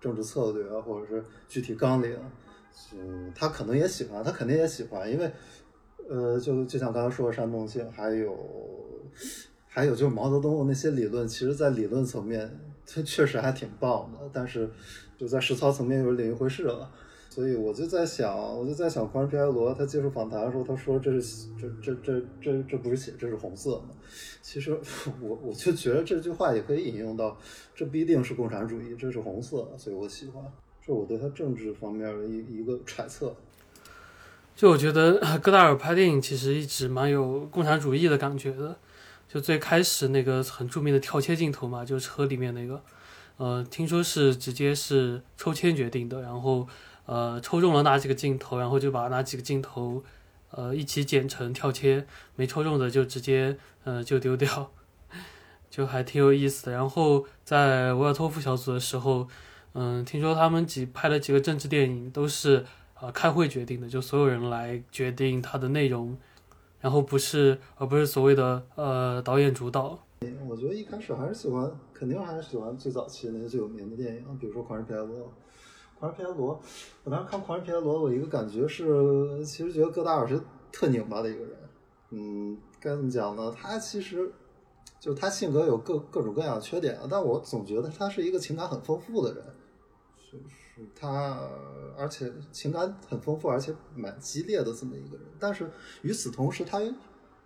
[0.00, 2.16] 政治策略啊，或者是具体纲领。
[2.94, 5.30] 嗯，他可能也喜欢，他肯定也喜欢，因为。
[6.08, 8.34] 呃，就就像刚才说的煽动性，还有
[9.66, 12.50] 还有就是毛泽东的那些理论，其实，在理论层面，
[12.86, 14.70] 它确实还挺棒的，但是
[15.18, 16.90] 就在实操层面又是另一回事了。
[17.30, 23.90] 所以我就在想，我就在想，狂人皮埃罗他接受访谈的时候，他说这是这这这这这不是血，这是红色嘛？
[24.42, 24.76] 其实
[25.20, 27.36] 我我就觉得这句话也可以引用到，
[27.76, 30.42] 这不一定是共产主义，这是红色，所以我喜欢，
[30.80, 33.36] 这是我对他政治方面的一一个揣测。
[34.58, 38.76] 就我觉得戈达尔拍电影其实一直蛮有共产主义的感觉的，
[39.28, 42.82] 就最开始那个很著名的跳切镜头嘛，就车里面那个，
[43.36, 46.66] 呃，听说是直接是抽签决定的，然后
[47.06, 50.02] 呃抽中了哪几个镜头，然后就把哪几个镜头
[50.50, 54.72] 呃一起剪成跳切，没抽中的就直接呃就丢掉，
[55.70, 56.72] 就还挺有意思的。
[56.72, 59.28] 然后在维尔托夫小组的时候，
[59.74, 62.66] 嗯，听说他们几拍了几个政治电影都是。
[63.00, 66.16] 啊，开会决定的，就所有人来决定它的内容，
[66.80, 69.98] 然后不是，而不是所谓的呃导演主导。
[70.48, 75.06] 我觉得一开始还是喜欢，肯定还是喜欢最早期那些最有名的电影，比如说《狂人皮埃罗》。
[76.00, 76.54] 《狂人皮埃罗》，
[77.04, 80.40] 我当时看《狂人皮埃罗》，我一个感觉是，其实觉得戈达尔是
[80.72, 81.50] 特拧巴的一个人。
[82.10, 83.54] 嗯，该怎么讲呢？
[83.56, 84.32] 他其实
[84.98, 89.44] 就他性格有各各种各样的缺点，但我总觉得他是一个情感很丰富的人。
[90.94, 91.48] 他
[91.96, 95.70] 而且情感很丰富，而且蛮激烈的这么一个人，但是
[96.02, 96.80] 与此同时，他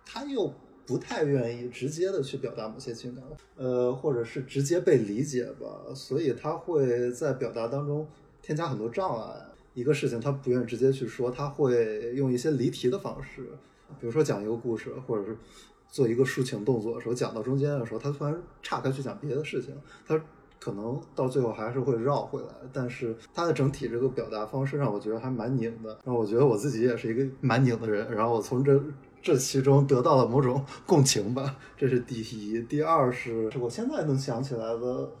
[0.05, 0.53] 他又
[0.85, 3.23] 不太愿意直接的去表达某些情感，
[3.55, 8.07] 呃，或者是直接被理解吧，所以他会在表达当中
[8.41, 9.47] 添加很多障碍。
[9.73, 13.49] 一个事情他不愿意直接去说，他会用一些离题的方式，
[13.99, 15.35] 比如说讲一个故事，或者是
[15.87, 20.21] 做一个抒情动作的时候，讲到中间的时候，他突然岔开去讲别的事情，他
[20.63, 28.81] 可能到最后还是会绕回来，但是他的整体这个表达方式让我觉得还蛮拧的，让我觉得我自己也是一个蛮拧的人，然后我从这
[29.21, 32.61] 这其中得到了某种 共情吧，这是第一。
[32.61, 35.11] 第二是我现在能想起来的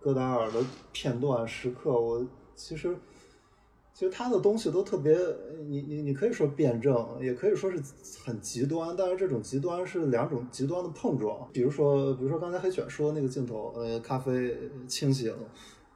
[0.00, 0.58] 戈达尔的
[0.92, 2.96] 片段时刻，我其实。
[3.98, 5.12] 其实他的东西都特别，
[5.66, 7.82] 你你你可以说辩证，也可以说是
[8.24, 11.48] 很极端，但是这种极端是两种极端的碰撞。
[11.52, 14.56] 比如说，比如说刚才黑犬说那个镜头，呃，咖啡
[14.86, 15.34] 清醒，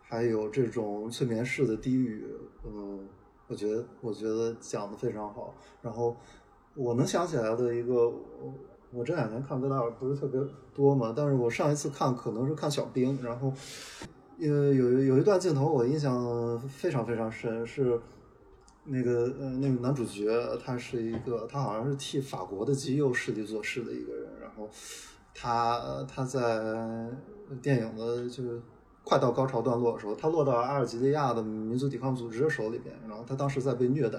[0.00, 2.26] 还有这种催眠式的低语，
[2.66, 3.06] 嗯，
[3.46, 5.54] 我觉得我觉得讲的非常好。
[5.80, 6.16] 然后
[6.74, 8.12] 我能想起来的一个，
[8.90, 10.40] 我这两年看戈达尔不是特别
[10.74, 13.52] 多嘛，但是我上一次看可能是看小兵，然后。
[14.40, 18.00] 呃，有有一段镜头我印象非常非常深，是
[18.84, 20.28] 那个呃那个男主角，
[20.64, 24.68] 他是一个他好像是替法国的极右势力做事的一个人，然后
[25.34, 27.08] 他他在
[27.60, 28.60] 电影的就是
[29.04, 34.18] 快到高潮段落的时候，他落到阿尔及利亚的民族抵抗组织手里边，然后他当时在被虐待。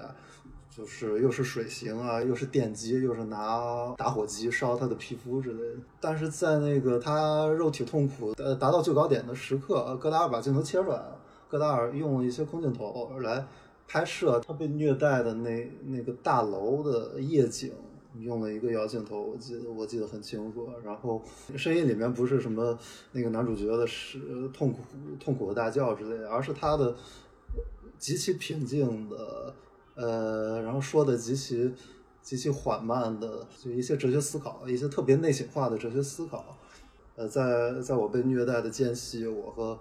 [0.76, 5.84] 就是又是水刑啊，又是电击，又是拿打火机烧他的皮肤之类的。
[6.02, 11.20] 但是在那个他肉体痛苦呃达到最高点的时刻，戈达尔把镜头切出来了。
[11.48, 13.46] 戈达尔用一些空镜头来
[13.88, 17.72] 拍摄他被虐待的那那个大楼的夜景，
[18.20, 20.68] 用了一个摇镜头，我记得我记得很清楚。
[20.84, 21.22] 然后
[21.56, 22.76] 声音里面不是什么
[23.12, 24.80] 那个男主角的是痛苦
[25.20, 26.96] 痛苦的大叫之类的，而是他的
[28.00, 29.54] 极其平静的。
[29.96, 31.72] 呃，然后说的极其
[32.22, 36.58] 极其缓慢的，就一些哲学思考，一些特别内省化的哲学思考。
[37.16, 39.78] 呃，在在我被虐待的间隙，我和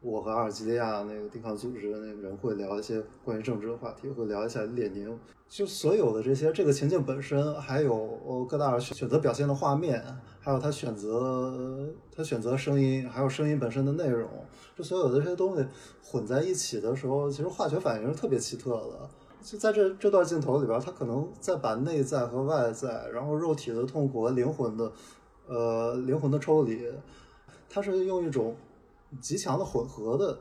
[0.00, 5.18] 我和阿尔及利亚那个抵抗组织的那个人会聊一些关于政治的话题，会聊一下列宁。
[5.46, 10.02] 就所有的这些，这个情境本身，还有戈达尔选择表现的画面，
[10.38, 14.30] 还有他选择他选择声音，还有声音本身的内容，
[14.76, 15.66] 这所有的这些东西
[16.02, 19.10] 混在一起的时候，其实化学反应是特别奇特的。
[19.42, 24.92] 就在这这段镜头里边，他可能在把内在和外在，然后肉体的痛苦和灵魂的，
[25.46, 26.92] 呃，灵魂的抽离，
[27.68, 28.54] 他是用一种
[29.20, 30.38] 极强的混合的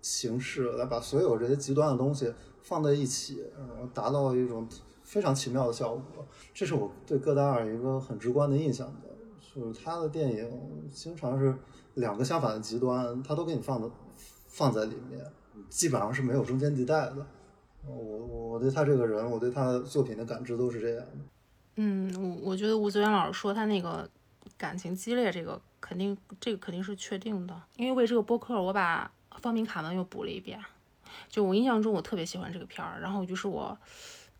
[0.00, 4.66] 形式来把所有这些极端的东西放在一起，然后达到一种
[5.02, 6.24] 非常奇妙的效果。
[6.54, 9.08] 这是我对戈达尔一个很直观的印象的，
[9.40, 11.54] 就是他的电影经常是
[11.94, 13.90] 两个相反的极端，他都给你放的
[14.46, 15.20] 放在里面，
[15.68, 17.26] 基本上是没有中间地带的。
[17.86, 21.12] 我我对他这个人，我对他作品的感知都是这样的。
[21.76, 22.12] 嗯，
[22.42, 24.08] 我我觉得吴泽源老师说他那个
[24.56, 27.62] 感情激烈，这个肯定这个肯定是确定的。
[27.76, 29.10] 因为为这个播客，我把
[29.40, 30.60] 方明卡门又补了一遍。
[31.28, 33.76] 就我印象中，我特别喜欢这个片儿，然后就是我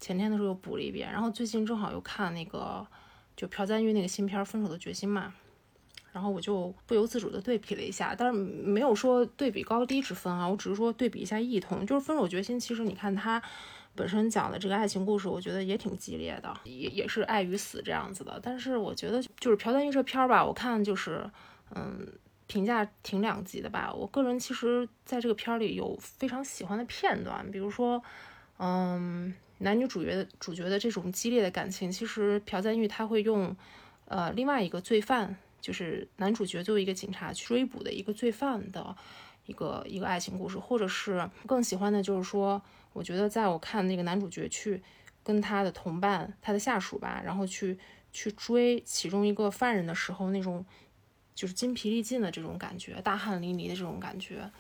[0.01, 2.87] 前天的时候又补了一遍，然后最近正好又看那个
[3.37, 5.33] 就朴赞玉那个新片《分手的决心》嘛。
[6.19, 11.87] 然后我就不由自主的对比了一下，但是没有说对比高低之分啊，我只是说对比一下异同。
[11.87, 13.41] 就是《分手决心》，其实你看它
[13.95, 18.41] 本身讲的这个爱情故事，我觉得也挺激烈的，也也是爱与死这样子的。
[18.43, 21.25] 但是我觉得就是朴赞郁这片儿吧，我看就是
[21.77, 22.05] 嗯
[22.49, 23.95] 评价挺两极的吧。
[23.95, 28.03] 我个人其实在这个片儿里有非常喜欢的片段，比如说
[28.59, 33.57] 嗯男女主角的主角的这种激烈的感情，其实朴赞郁他会用
[34.07, 35.37] 呃另外一个罪犯。
[35.61, 38.97] 就是男主角作为一个警察去追捕的一个罪犯的
[39.47, 42.61] 一个一个爱情故事，或者是更喜欢的，就是说，
[42.93, 44.83] 我觉得在我看那个男主角去
[45.23, 47.79] 跟他的同伴、他的下属吧，然后去
[48.13, 50.65] 去追其中一个犯人的时候，那种
[51.35, 54.51] 就是筋疲力尽的这种感觉，大汗淋漓的这种感觉。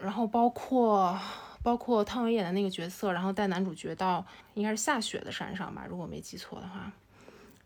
[0.00, 1.18] 然后包括
[1.62, 6.92] 包括汤唯演的那个角色，然后带男主角到应该是下雪的山上吧，如果没记错的话，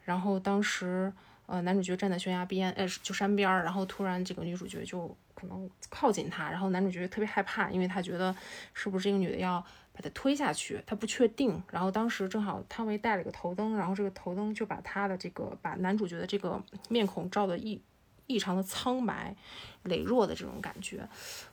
[0.04, 1.12] 然后当时。
[1.46, 8.34] 呃，男主角站在悬崖边，呃，就山边儿，然后突然这个女主角就可能靠近他，然后男主角特别害怕，因为他觉得
[8.72, 9.60] 是不是这个女的要
[9.92, 11.62] 把他推下去，他不确定。
[11.70, 17.80] 然后当时正好汤唯带了个头灯，然后这个头灯就把他的这个把男主角的这个面孔照的一。
[18.26, 19.34] 异常的苍白、
[19.84, 20.98] 羸弱的这种感觉，《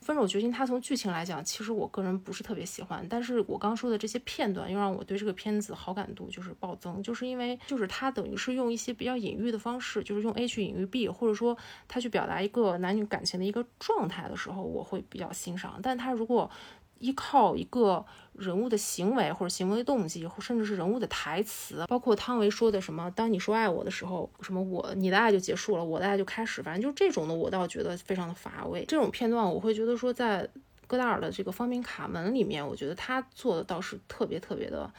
[0.00, 3.06] 分手决心》它从剧情来讲，其实我个人不是特别喜欢。
[3.08, 11.56] 但是我刚说的这些片段，又让我对这个片子好感度就是暴增，就是因为就是它等于是用一些比较隐喻的方式，就是用 A 去隐喻 B，或者说
[11.88, 15.80] 他去表达一个男女感情的一个状态的时候，我会比较欣赏。
[15.82, 16.50] 但他如果
[16.98, 18.04] 依靠一个
[18.40, 28.84] 人物的行为或者行为动机，或甚至是人物的台词，包括汤唯说的什么“当你说爱我的时候，什么我你的爱就结束了，我的爱就开始”，反正就这种的，我倒觉得非常的乏味。
[28.88, 30.48] 这种片段，我会觉得说，在
[30.86, 34.90] 戈达尔的这个《方明卡门》里面，我觉得他做的倒是特别特别的，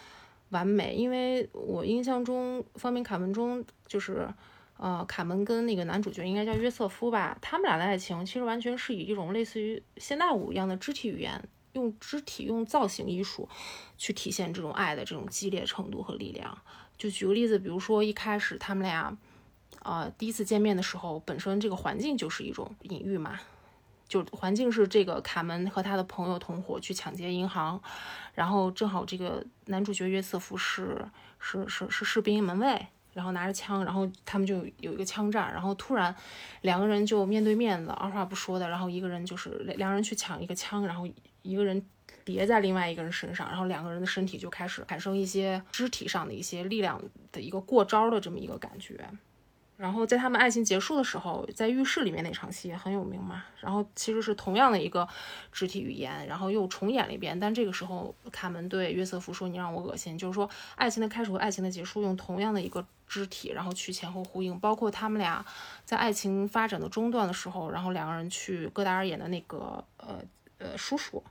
[0.50, 4.28] 完美，因为我印象中《方明卡门》中就是，
[4.78, 11.44] 呃，卡门跟那个男主角应该叫约瑟夫吧，他们俩的爱情其实完全是以一种类似于现代舞一样的肢体语言，
[11.74, 13.48] 用肢体用造型艺术
[13.98, 16.58] 去体现这种爱的这种激烈程度和力量。
[16.98, 19.18] 就举个例子，比如说一开始他们俩，
[19.84, 23.40] 呃，第一次见面的时候，本身这个环境就是一种隐喻嘛。
[24.08, 27.82] 就环境是这个卡门和他的朋友同伙去抢劫银行，
[28.34, 31.08] 然后正好这个男主角约瑟夫是
[31.40, 36.14] 是是是士兵门卫，然后拿着枪，然后他们就有一个枪战，然后突然
[36.60, 41.08] 两个人就面对面的，二话不说的，然后一个人就是两个人去抢一个枪，然后
[41.42, 41.84] 一个人
[42.24, 49.00] 叠在另外一个人身上，然后两个人的身体就开始产生一些肢体上的一些力量的一个过招的这么一个感觉。
[49.78, 53.44] 然后在他们爱情结束的时候，在浴室里面那场戏也很有名嘛。
[53.60, 55.08] 然后其实是同样的一个
[55.52, 57.40] 肢体语言，然后又重演了一遍。
[57.40, 64.60] 但这个时候，卡门对约瑟夫说：“你让我恶心。”就是说，爱情的开始和爱情的结束用同样的一个肢体，然后去前后呼应。
[64.60, 65.44] 包括他们俩
[65.84, 70.22] 在爱情发展的中段的时候，然后两个人去戈达尔演的那个呃
[70.60, 71.24] 呃叔叔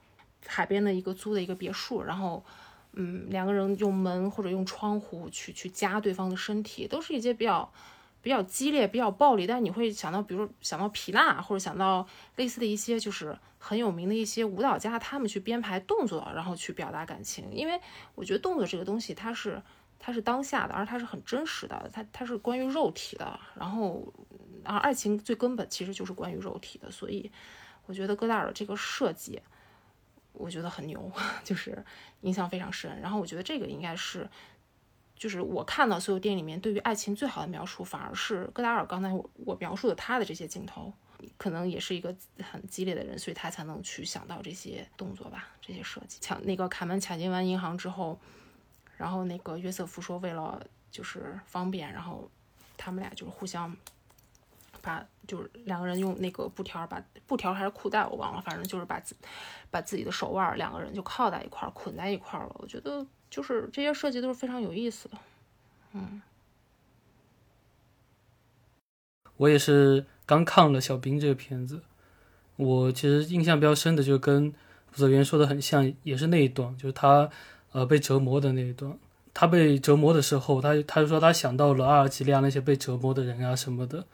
[0.47, 2.45] 海边的一个租的一个别墅，然后。
[2.95, 7.73] 嗯，两个人用门或者用窗户去去夹对方的身体，都是一些比较
[8.21, 17.49] 比较激烈、比较暴力，但你会想到，比如想到皮娜，或者想到类似的一些就是很有名的一些舞蹈家，他们去编排动作，然后去表达感情。
[17.53, 17.81] 因为
[18.17, 19.63] 我觉得动作这个东西，它是
[20.01, 23.39] 它是当下的，而它是很真实的，它它是关于肉体的。
[23.55, 24.13] 然后，
[24.65, 27.31] 而爱情最根本其实就是关于肉体的，所以
[27.87, 29.41] 我觉得戈达尔这个设计。
[30.41, 31.13] 我觉得很牛，
[31.45, 31.85] 就是
[32.23, 33.01] 印象非常深。
[33.01, 34.29] 然后我觉得这个应该是，
[35.15, 40.93] 就是我看到所有电影里面对于爱情最好的描述，反而是戈达尔刚才我我描述的他的这些镜头，
[41.37, 46.19] 可能也是一个很激烈的人，所以他才能去想到这些动作吧，这些设计。
[46.21, 48.19] 抢那个卡门抢劫完银行之后，
[48.97, 52.31] 然后那个约瑟夫说为了就是方便，然后
[52.77, 53.77] 他们俩就是互相。
[54.83, 59.15] 把就是两个人用那个布条，把布条还是裤带我忘了，反正就是把自
[59.71, 62.57] 把自己的手腕两个人就靠在一块儿，捆在一块儿了。
[62.59, 65.19] 我觉得就是这些设计都是非常有意思的。
[65.93, 66.21] 嗯，
[69.37, 71.83] 我也是刚看了《小兵》这个片子，
[72.57, 74.53] 我其实印象比较深的就跟
[74.91, 77.31] 负责员说的很像，也是那一段，就是他
[77.73, 78.99] 呃被折磨的那一段。
[79.33, 84.05] 他被折磨的时候，他他就说他想到了阿尔及利亚那些被折磨的人啊什么的。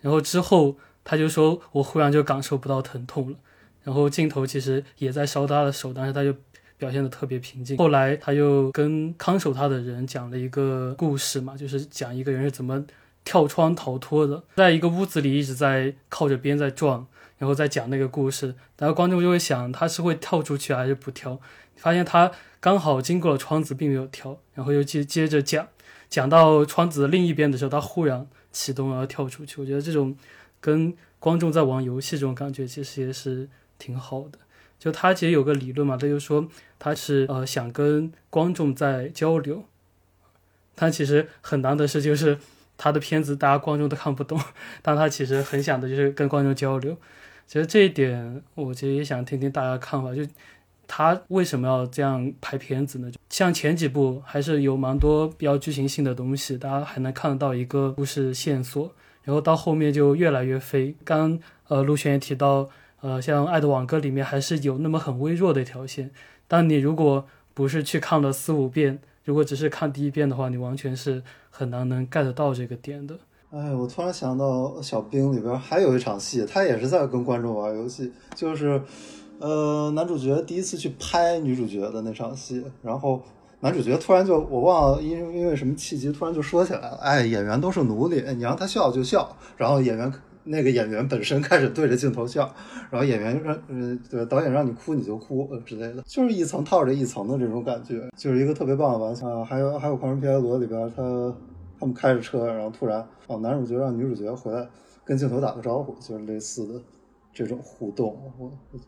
[0.00, 3.36] 然后之后，他就说：“我忽然就感受不到疼痛了。”
[3.84, 6.34] 然后镜头其实也在烧他的手，但是他就
[6.76, 7.76] 表现的特别平静。
[7.76, 12.84] 后来他又跟看守他的人讲了一个故事嘛，就是讲一个人是怎么
[13.24, 17.06] 跳窗逃脱的，在一个屋子里一直在靠着边在撞，
[17.38, 18.54] 然后再讲那个故事。
[18.78, 21.38] 然后观众就会想，他是会跳出去还是不跳？
[21.76, 22.30] 发现他
[22.60, 24.38] 刚好经过了窗子，并没有跳。
[24.54, 25.68] 然后又接接着讲，
[26.10, 28.26] 讲到窗子的另一边的时候，他忽然。
[28.52, 30.16] 启动而跳出去，我觉得这种
[30.60, 33.48] 跟观众在玩游戏这种感觉其实也是
[33.78, 34.38] 挺好的。
[34.78, 36.48] 就他其实有个理论嘛，他就说
[36.78, 39.64] 他是呃想跟观众在交流。
[40.74, 42.38] 他其实很难的是，就是
[42.78, 44.40] 他的片子大家观众都看不懂，
[44.80, 46.96] 但他其实很想的就是跟观众交流。
[47.46, 50.22] 其实这一点，我其实也想听听大家看法，就
[50.92, 53.08] 他为什么要这样拍片子呢？
[53.28, 58.90] 像前几部还是有蛮多比较剧情性的东西，大家还能看得到一个故事线索。
[59.22, 60.96] 然后到后面就越来越飞。
[61.04, 61.38] 刚
[61.68, 62.68] 呃陆璇也提到，
[63.02, 66.10] 呃像《爱的挽歌》里面还是有那么很微弱的一条线。
[66.48, 67.24] 但你如果
[67.54, 73.16] 不是去看了四五遍，如果只是看第一遍的话，你完全是很难能 get 到这个点的。
[73.52, 74.46] 哎，我突然想到
[74.82, 78.82] 《小兵》里边还有一场戏，他也是在跟观众玩游戏，就是。
[79.40, 83.22] 呃，男主角第一次去拍女主角的那场戏，然后
[83.60, 90.12] 男主角突然就我忘了因因为什么契机突然就说起来了，哎，演员都是奴隶，你让他笑就笑，然后演员
[90.44, 92.54] 那个演员本身开始对着镜头笑，
[92.90, 99.42] 然后演员让嗯对导演让你哭你就哭之类的，就是一层套着一层的这种感觉，就是一个特别棒的玩笑。
[99.42, 101.02] 还有还有《狂人皮埃罗》里边，他
[101.78, 104.68] 他们开着车，然后突然哦，男主角让女主角回来
[105.02, 106.74] 跟镜头打个招呼，就是类似的。
[107.40, 108.78] 这种互动，我我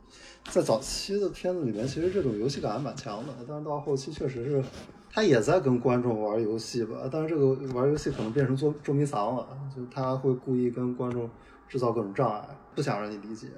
[0.50, 3.32] 在早期的片子里面，其实这种游戏感还蛮强的。
[3.48, 4.62] 但是到后期，确实是
[5.10, 7.08] 他也在跟观众玩游戏吧。
[7.10, 11.30] 但是这个玩游戏可能变成捉捉迷藏了，就他会故意跟观众
[11.66, 13.48] 制造各种障碍，不想让你理解。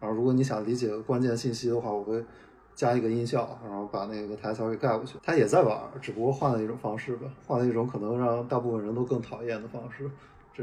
[0.00, 2.24] 然后如果你想理解关键信息的话，我会
[2.74, 5.18] 加一个音效，然后把那个台词给盖过去。
[5.22, 10.10] 他也在玩，只不过换了一种方式吧，换了一种可能让大部分人都更讨厌的方式。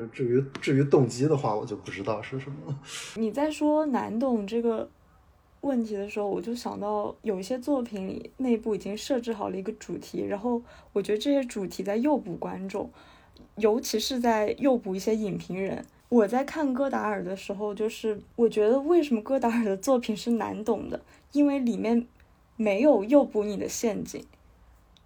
[0.08, 2.80] 至于至于动机的话，我就不知道是什么了。
[3.16, 4.90] 你在说难懂这个
[5.62, 10.62] 问题的时候，我就想到有一些作品里内部已经设置好了一个主题，然后
[10.94, 12.90] 我觉得这些主题在诱捕观众，
[13.56, 15.86] 尤其是在诱捕一些影评人。
[16.10, 21.02] 我在看戈达尔的时候，就是我觉得为什么戈达尔的作品是难懂的，
[21.34, 22.08] 因为里面
[22.56, 24.24] 没有诱捕你的陷阱，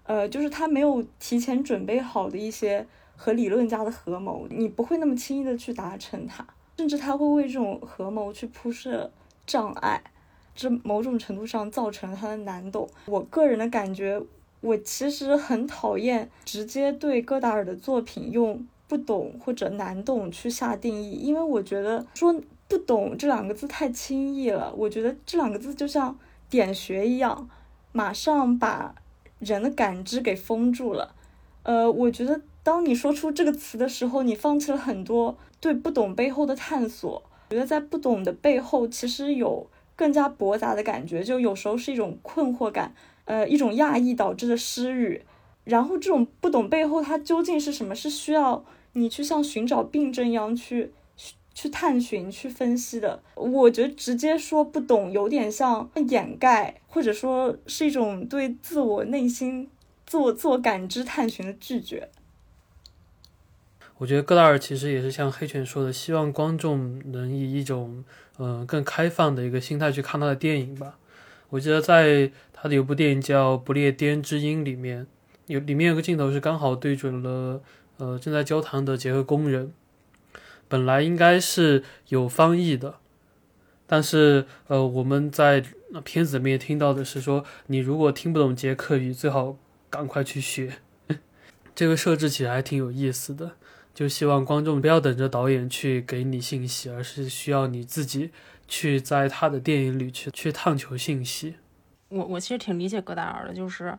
[0.04, 2.86] 呃，就是他没有提前准备好的一些
[3.22, 6.44] 和理论家的合谋，你不会那么轻易的去达成它，
[6.78, 9.12] 甚至他会为这种合谋去铺设
[9.46, 10.02] 障碍，
[10.56, 12.90] 这某种程度上造成了它的难懂。
[13.06, 14.20] 我个人的感觉，
[14.62, 18.66] 我其实很讨厌直接对戈达尔的作品用。
[18.88, 22.36] 不懂或者难懂去下定义，因为我觉得说
[22.68, 24.74] 不懂这两个字太轻易了。
[24.76, 26.14] 我觉得这两个字就像
[26.50, 27.50] 点穴一样，
[27.94, 28.94] 马上把
[29.40, 31.16] 人的感知给封住了。
[31.64, 37.24] 呃，我觉得当你说出这个词的时候，你放弃了很多对不懂背后的探索。
[37.50, 42.94] 觉得在不懂的背后，其实有更加驳杂的感觉，就有时候是一种困惑感，
[43.26, 45.22] 呃，一种讶异导致的失语。
[45.64, 48.64] 然后这种不懂背后它究竟是什么，是需要。
[48.94, 50.92] 你去像寻找病症一样去
[51.54, 59.70] 去探寻、去分析的，我觉得直接说不懂，有点像掩盖，或者说是一种对自我内心、
[60.06, 62.10] 自我自我感知探寻的拒绝。
[64.02, 68.04] 我觉得戈达尔其实也是像黑犬说的，希望观众能以一种
[68.40, 70.98] 嗯更开放的一个心态去看他的电影吧。
[71.50, 75.06] 我记得在他的有部电影叫《不列颠之音》里面，
[75.46, 77.62] 有里面有个镜头是刚好对准了。
[77.98, 79.72] 呃，正在交谈的捷克工人，
[80.68, 82.96] 本来应该是有翻译的，
[83.86, 85.64] 但是呃，我们在
[86.04, 89.60] 片子里面听到的是说，你如果听不懂捷克语，最好
[89.92, 90.78] 赶快去学。
[91.76, 93.52] 这个设置起来还挺有意思的，
[93.94, 98.32] 就希望观众不要等着导演去给你信息，而是需要你自己
[98.68, 101.56] 去在他的电影里去去探求信息。
[102.10, 103.98] 我我其实挺理解戈达尔的，就是。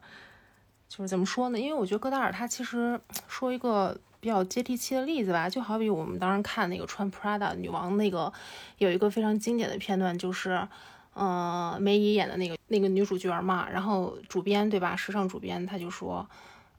[0.95, 1.59] 就是怎么说呢？
[1.59, 8.30] 因为我觉得戈达尔他其实说一个比较接地气的例子吧，就好比我们当时看那个穿 Prada 女王那个，
[8.76, 10.68] 有一个非常经典的片段，就是，
[11.14, 14.95] 呃，梅姨演的那个那个女主角嘛，然后主编对吧？
[14.95, 16.28] 时尚主编他就说，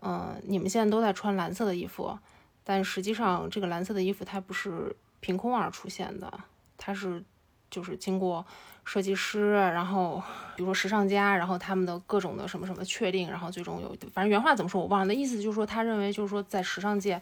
[0.03, 2.16] 嗯，你们现在都在穿蓝色的衣服，
[2.64, 6.32] 但实际上这个蓝色的衣服它不是凭空而出现的，
[6.78, 7.24] 它是
[7.70, 8.45] 就是经过。
[8.86, 10.22] 设计师，然后
[10.57, 15.05] 比如说时尚家，然后他们的各种的什么什么确定，然后最终有，反正原话怎么说我忘了。
[15.05, 17.22] 那意思就是说，他认为就是说，在时尚界，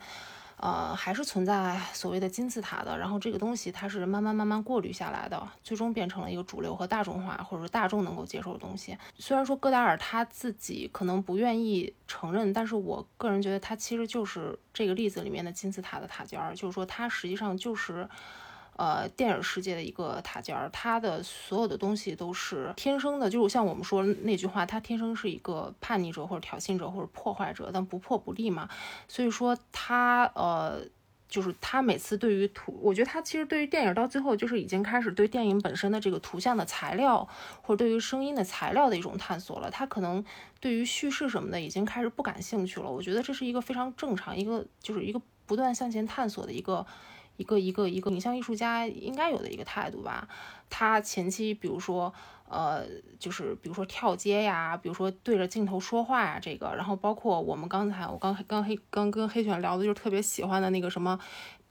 [0.62, 2.97] 呃，还是存在所谓的金字塔的。
[2.97, 8.97] 然后这个东西它是慢慢慢慢过滤下来的，最终变成了一个主流和大众化，或者说大众能够接受的东西。
[9.18, 18.07] 虽然说戈达尔他自己可能不愿意承认，但是我个人觉得他其实就是这个例子里面的金字塔的塔尖儿，就是说他实际上就是。
[18.82, 28.67] 呃，电影世界的一个塔尖儿，他的所有的东西都是天生的，就是像我们说那句话，他天生是一个叛逆者或者挑衅者或者破坏者，但不破不立嘛。
[29.07, 30.82] 所以说他呃，
[31.29, 37.29] 就是他每次对于图，我觉得他其实对于电影到最后就是已经开始对电影本身的这个图像的材料
[37.61, 39.69] 或者对于声音的材料的一种探索了。
[39.69, 40.25] 他可能
[40.59, 42.89] 对于叙事什么的已经开始不感兴趣了。
[42.89, 46.84] 我觉得这是一个非常正常，一个就是一个不断向前探索的一个。
[47.42, 50.28] 一个一个一个影像艺术家应该有的一个态度吧。
[50.70, 52.14] 他前期比如说，
[52.48, 52.86] 呃，
[53.20, 61.20] 就是比如说跳街呀，比如说对着镜头说话呀，这个，然后包括我们刚才我刚刚黑刚跟黑犬聊的，就是特别喜欢的那个什么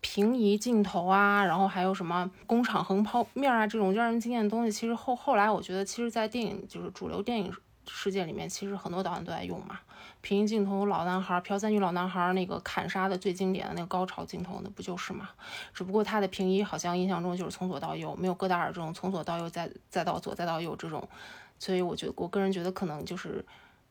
[0.01, 4.73] 平移镜头啊，然后还有什么工厂横剖面啊这种让人惊艳的东西。
[4.73, 7.53] 其实后后来我觉得，其实，在电影就是主流电影
[7.87, 9.79] 世界里面，其实很多导演都在用嘛。
[10.23, 15.31] 平行镜头，老男孩朴赞女老男孩那个砍杀的最经典的那个高潮镜头，那不就是吗？
[15.73, 21.09] 只不过他的平移好像印象中就是从左到右，没有戈达尔这种从左到右再再到左再到右这种。
[21.59, 23.45] 所以我觉得，我个人觉得可能就是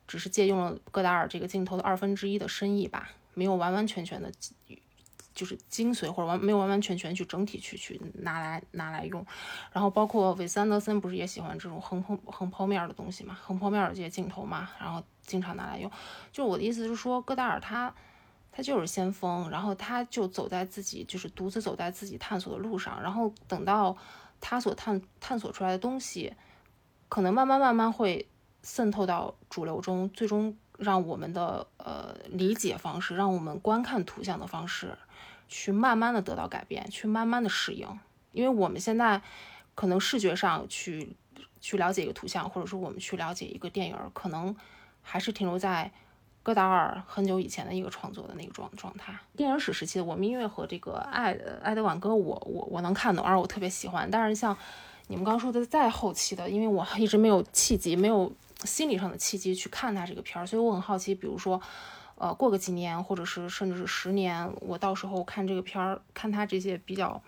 [0.06, 4.30] 只是借用了戈达尔这个镜头的二分之一的深意吧，没有完完全全的。
[5.32, 9.24] 就是精髓或者完没有完完全全去整体去去拿来拿来用，
[9.72, 15.90] 然后包括韦斯安德森不是也喜欢这种横横横剖面的东西嘛，横剖面的这些镜头嘛，然后经常拿来用。
[16.32, 17.94] 就我的意思是说，戈达尔他
[18.52, 23.96] 他就是先锋，然后他就走在自己就是独自走在自己探索的路上，然后等到
[24.40, 26.34] 他所探探索出来的东西，
[27.08, 28.28] 可能慢慢慢慢会
[28.62, 34.98] 渗透到主流中，最终让我们的呃理解方式，让我们观看图像的方式。
[35.52, 37.84] 去慢慢的得到改变，去慢慢的适应，
[38.30, 39.20] 因为我们现在
[39.74, 41.16] 可能视觉上去
[41.60, 44.54] 去了解一个图像，或者说我们去了解一个电影，可能
[45.10, 45.90] 还是停留在
[46.40, 49.12] 戈达尔很久以前的一个创作的那个状状态。
[49.36, 54.08] 电影史时期的我们音乐和这个爱爱德晚歌，我我我能看懂，而我特别喜欢。
[54.08, 54.56] 但是像
[55.08, 58.32] 你们刚说的再后期的，因为我一直没有契机，没有
[58.64, 61.60] 心理上的契机去看他这个片儿，所以我很好奇，比如说，
[62.14, 67.20] 呃，过个几年，或者是甚至是十年，我到时候看这个片儿，看他这些比较，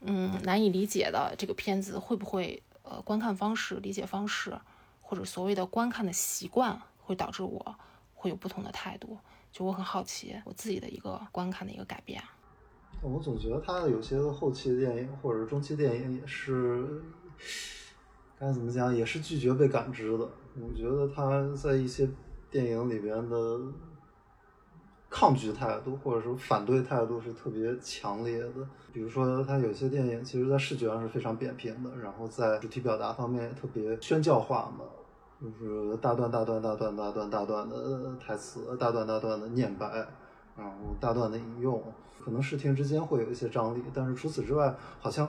[0.00, 4.58] 嗯，难以理解的这个片子，会不会呃，观看方式、理解方式，
[5.00, 7.76] 或者所谓的观看的习惯，会导致我
[8.14, 9.16] 会有不同的态度？
[9.52, 12.20] 就我很好奇我自己的一个观看的一个改变。
[13.02, 17.02] 我总觉得他的有些后期的电影或者中期电影也是
[18.38, 20.28] 该怎么讲，也是拒绝被感知的。
[20.60, 22.08] 我觉得他在一些
[22.50, 23.60] 电影里边的
[25.10, 28.66] 抗拒态度或者说反对态度是特别强烈的。
[28.92, 34.84] 比如说，他有些电影其实在视觉上是非常扁平的，然后在主题表达方面也特别宣教化嘛，
[35.44, 39.86] 就是大段大段大段大段大段的台词，大段大段的念白，
[40.56, 41.82] 然后大段的引用。
[42.24, 45.28] 可能视听之间会有一些张力，但是除此之外，好像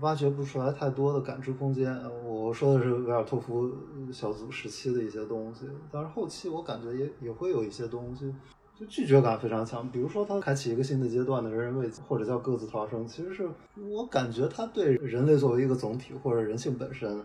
[0.00, 1.94] 挖掘不出来太多的感知空间。
[2.24, 3.70] 我说的是维尔托夫
[4.10, 8.34] 小组时期的一些东西，但是后期我感觉也也会有一些东西，
[8.74, 9.90] 就拒绝感非常强。
[9.90, 13.46] 比如说他开启一个新的阶段的人人位或者叫各自逃生，其实是
[13.90, 17.22] 我感觉他对人类作为一个总体或者人性本身，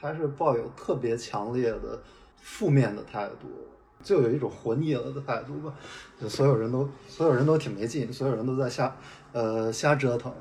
[0.00, 2.00] 他是抱有特别强烈的
[2.36, 3.48] 负面的态度。
[4.02, 5.74] 就有一种活腻了的态度吧，
[6.18, 8.96] 就所有人都所有人都挺没劲，所有人都在瞎
[9.32, 10.32] 呃瞎折腾，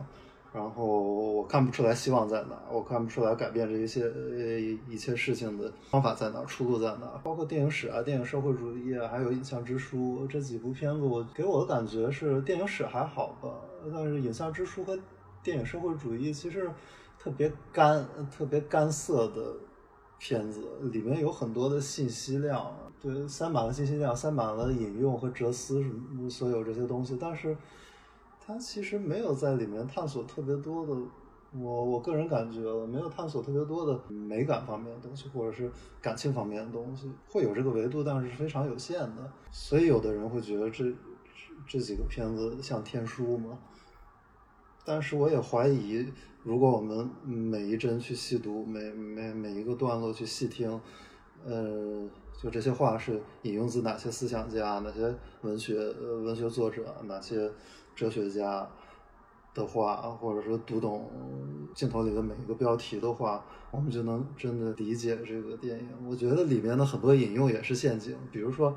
[0.53, 4.57] 然后我看不出来希望在哪，我看不出来改变这一切呃
[4.89, 7.19] 一切事情的方法在哪，出路在哪。
[7.21, 13.49] 包括电影史啊、电影社会主义啊，还有影像之书这几部片子，我给我的感觉是电影史还好吧，
[13.91, 14.97] 但是影像之书和
[15.43, 16.71] 电影社会主义其实
[17.19, 19.53] 特别干、特别干涩的
[20.17, 22.73] 片子，里面有很多的信息量。
[23.01, 27.55] 对，塞满了信息量，塞满了引用和哲思什么所有这些东西，但是
[28.45, 30.93] 它其实没有在里面探索特别多的，
[31.53, 39.31] 我我个人感觉没有探索特别多的美感方面的东西，或者是感情方面的东西，会有这个维度，但是非常有限的。
[39.51, 40.85] 所以有的人会觉得这
[41.65, 43.57] 这几个片子像天书嘛，
[44.83, 46.11] 但是我也怀疑，
[46.43, 50.79] 如果我们每一帧去细读，每每每一个段落去细听，
[51.45, 52.07] 呃。
[52.41, 57.51] 就这些话是引用自哪些思想家、哪些文学文学作者、哪些
[57.93, 58.65] 哲学家
[59.53, 61.11] 的话，或者说读懂
[61.75, 65.89] 镜头里的每一个标题的话，我们就能真的理解这个电影。
[66.07, 68.73] 我觉得里面的很多引用也是陷阱，比如说，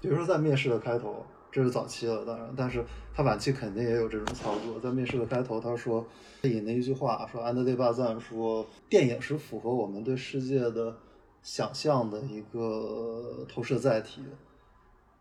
[0.00, 2.84] 比如说在《灭世》的开头，这是早期了，当然，但是
[3.14, 4.78] 他晚期肯定也有这种操作。
[4.80, 6.06] 在《面试》的开头，他说
[6.42, 10.96] 引了一句话，说安德烈·巴赞说，电影是符合我们对世界的。
[11.42, 14.22] 想象的一个投射载体，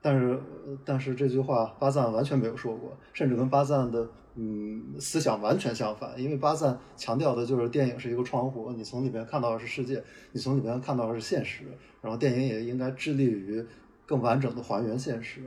[0.02, 0.38] 但是
[0.84, 4.06] 但是这句话巴赞完全没有说过，甚至跟巴赞的
[4.36, 6.22] 嗯思想完全相反。
[6.22, 10.04] 因为巴赞强调的就是电影是一个窗户，你从里面看到的是世界，
[10.34, 11.64] 你从里面看到的是现实，
[12.02, 13.66] 然后电影也应该致力于
[14.06, 15.44] 更完整的还原现实。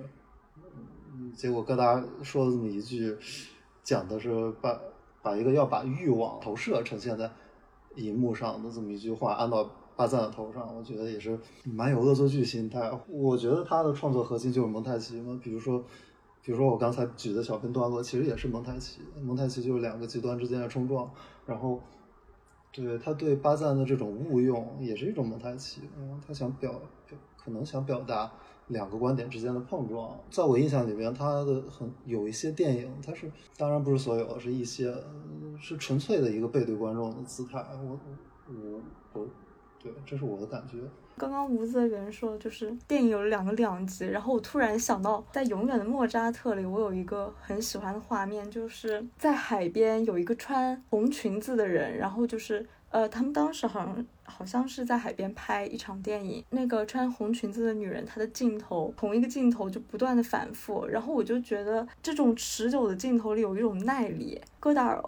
[1.35, 3.16] 结果戈达说了这么一句，
[3.83, 4.80] 讲的是把
[5.22, 7.30] 把一个要把欲望投射呈现在
[7.97, 9.70] 荧幕上的这么一句话，按到。
[9.95, 12.91] 巴赞的头上，我觉得也是蛮有恶作剧心态。
[13.09, 15.85] 我觉得他的创作核心就是蒙太奇嘛，比如说，
[16.43, 19.03] 比如说我刚才举的小片段落，其实也是蒙太奇。
[19.22, 21.09] 蒙太奇就是两个极端之间的冲撞，
[21.45, 21.78] 然后，
[22.72, 25.83] 对他对巴赞的这种误用也是一种蒙太奇。
[25.99, 26.72] 嗯，他想表，
[27.37, 28.33] 可能想表达
[28.72, 30.18] 两个观点之间的碰撞。
[30.30, 34.92] 在我印象里面，他的很有一些电影，他是当然不是所有，是一些
[35.60, 37.64] 是纯粹的一个背对观众的姿态。
[37.84, 38.00] 我
[38.48, 38.80] 我
[39.12, 39.28] 我。
[39.82, 40.78] 对，这是我的感觉。
[41.16, 64.41] 刚刚吴泽元说，就是电影有两个两极，然后我突然想到，在《永远的莫扎特》里，我有一个很喜欢的画面，就是在海边有一个穿红裙子的人，然后就是呃，他们当时好像好像是在海边拍一场电影，那个穿红裙子的女人，她的镜头同一个镜头就不断的反复，然后我就觉得这种持久的镜头里有一种耐力。
[64.59, 65.03] 戈达尔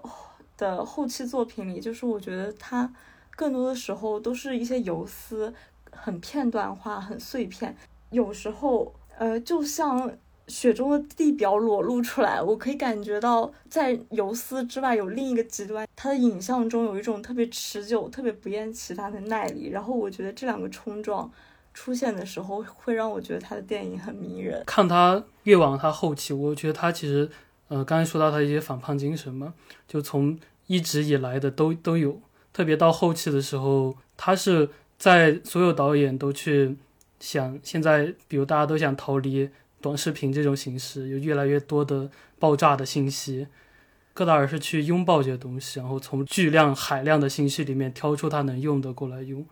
[0.56, 2.92] 的后期作品里，就是我觉得他。
[3.36, 5.52] 更多的时候都是一些游丝，
[5.90, 7.76] 很片段化，很碎片。
[8.10, 10.08] 有时候，呃，就像
[10.48, 15.86] 雪中的地表裸露出来，我可以感觉到在游丝之外有另一个极端。
[15.96, 19.70] 它的影像中有一种特别持久、特别不厌其烦的耐力。
[19.70, 21.30] 然后我觉得这两个冲撞
[21.72, 24.62] 出现的时候，会让我觉得他的电影很迷人。
[24.66, 27.30] 看他越往他后期，我觉得他其实，
[27.68, 29.54] 呃，刚才说到他一些反叛精神嘛，
[29.88, 32.20] 就从一直以来的都都有。
[32.52, 36.76] 特别到后期的时候，他是在所有导演都去
[37.18, 39.50] 想，现在比如大家都想逃离
[39.84, 43.46] 短视频这种形式，有越来越多的爆炸的信息，
[44.14, 49.44] 戈达尔是去拥抱这些东西，然后从巨量海量的信息里面挑出他能用的过来用。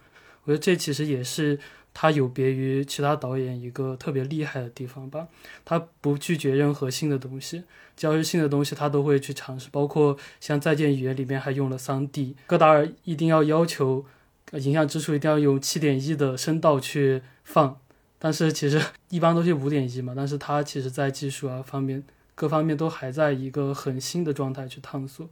[0.45, 1.59] 我觉得这其实也是
[1.93, 5.28] 他有别于其他导演一个特别厉害的地方吧。
[5.66, 7.64] 他不拒绝任何新的东西，
[7.95, 9.68] 只要是新的东西，他都会去尝试。
[9.70, 14.07] 包括像《再见语言》里面还用了三 D，戈达尔一定要要求
[14.53, 17.78] 影像之处一定要用七点一的声道去放，
[18.23, 20.12] 但是其实 一般都是五点一嘛。
[20.14, 22.01] 但是他其实在技术啊方面
[22.37, 25.29] 各方面都还在一个很新的状态去探索，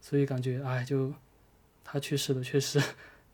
[0.00, 1.12] 所以感觉哎，就
[1.82, 2.80] 他去世的，确实。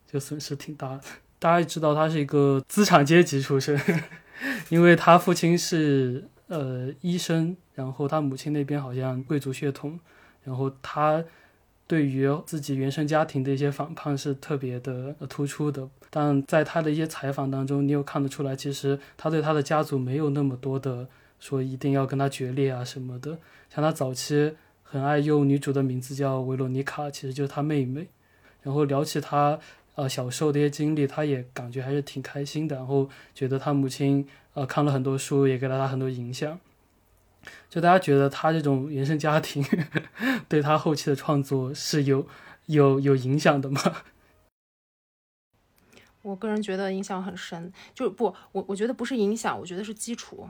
[0.08, 1.00] 就损失挺大的。
[1.40, 3.76] 大家知道他是一个资产阶级出身，
[4.70, 9.98] 因为他父亲是呃医生，然后他母亲那边好像贵族血统，
[10.44, 11.24] 然后他
[11.86, 15.88] 对于自己原生家庭的一些反叛是特别的突出的。
[16.10, 21.06] 但在他的一些采访当中，你有看得出来，其实他对他的家族没有那么多的
[21.38, 23.38] 说一定要跟他决裂啊什么的。
[23.74, 28.08] 像他早期很爱用女主的名字叫维罗妮卡，其实就是他妹妹。
[28.62, 29.58] 然后聊起他。
[29.96, 32.76] 呃，小时候的一些经历，他也感觉还是挺开心的。
[32.76, 36.60] 然后觉得他母亲呃看了很多书，也给了他很多影响。
[37.68, 39.64] 就大家觉得他这种原生家庭
[40.48, 42.26] 对他后期的创作是有
[42.66, 43.80] 有有影响的吗？
[46.22, 47.72] 我个人觉得影响很深。
[47.94, 50.48] 就不，我我觉得不是影响，我觉得是基础，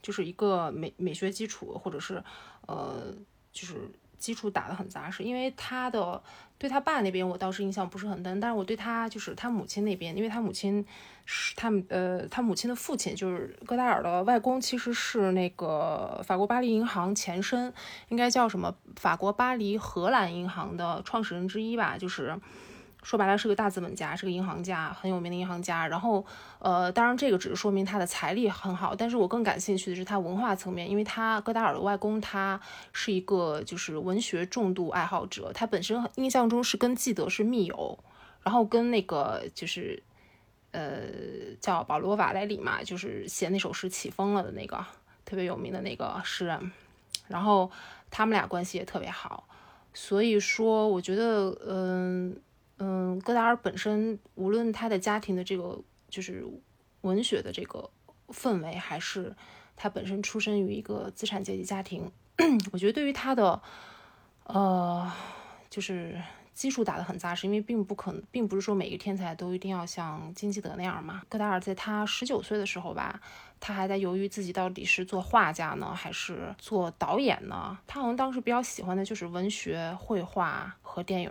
[0.00, 2.22] 就是一个美美学基础，或者是
[2.66, 3.14] 呃，
[3.52, 3.74] 就是。
[4.18, 6.22] 基础打得很扎实，因为他的
[6.58, 10.84] 对他爸那边我倒是印象不是很深，但是我对他就是他母亲那边，因为他母亲
[11.24, 17.72] 是他呃他母亲的父亲就是戈达尔的外公，其实是那个法国巴黎银行前身，
[18.08, 22.38] 应该叫什么法国巴黎荷兰银行的创始人之一吧，就是。
[23.06, 25.86] 说白了是个大资本家，是个银行家，很有名的银行家。
[25.86, 26.26] 然后，
[26.58, 32.60] 呃，当然这个只是说明他的财力很好，但是我更感兴趣的是他文化层面，因为他戈达尔的外公他
[32.92, 37.96] 是一个就是文学重度爱好者，他本身印象中是跟纪德是密友，
[38.42, 40.02] 然后跟那个就是
[40.72, 41.02] 呃
[41.60, 44.84] 叫保罗瓦莱里嘛，就是写那首诗起风了的那个
[45.24, 46.72] 特别有名的那个诗人，
[47.28, 47.70] 然后
[48.10, 49.46] 他们俩关系也特别好，
[49.94, 52.36] 所以说我觉得嗯。
[52.78, 56.44] 嗯，戈达尔本身无论他的家庭的这个就是
[57.00, 57.88] 文学的这个
[58.28, 59.34] 氛围，还是
[59.76, 62.10] 他本身出身于一个资产阶级家庭，
[62.72, 63.62] 我觉得对于他的
[64.44, 65.10] 呃
[65.70, 66.20] 就是
[66.52, 71.22] 基础打得很扎实，因为并不可能，并不是说每一个天才都一定要像金基德那样嘛。
[71.28, 73.20] 戈达尔在他十九岁的时候吧，
[73.58, 77.78] 他还在犹豫自己到底是做画家呢，还是做导演呢？
[77.86, 81.30] 他好像当时比较喜欢的就是文学、绘画和电影。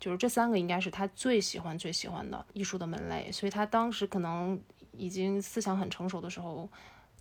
[0.00, 4.60] 就是这三个应该是他最喜欢、最喜欢的艺术的门类，所以他当时可能
[4.92, 6.68] 已经思想很成熟的时候，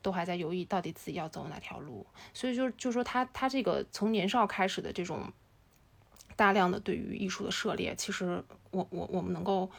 [0.01, 2.05] 都还在犹豫到底自己要走哪条路。
[2.33, 5.31] 所以就就说他他这个从年少开始的这种
[6.35, 9.69] 大量的对于艺术的涉猎，其实我我我们能够，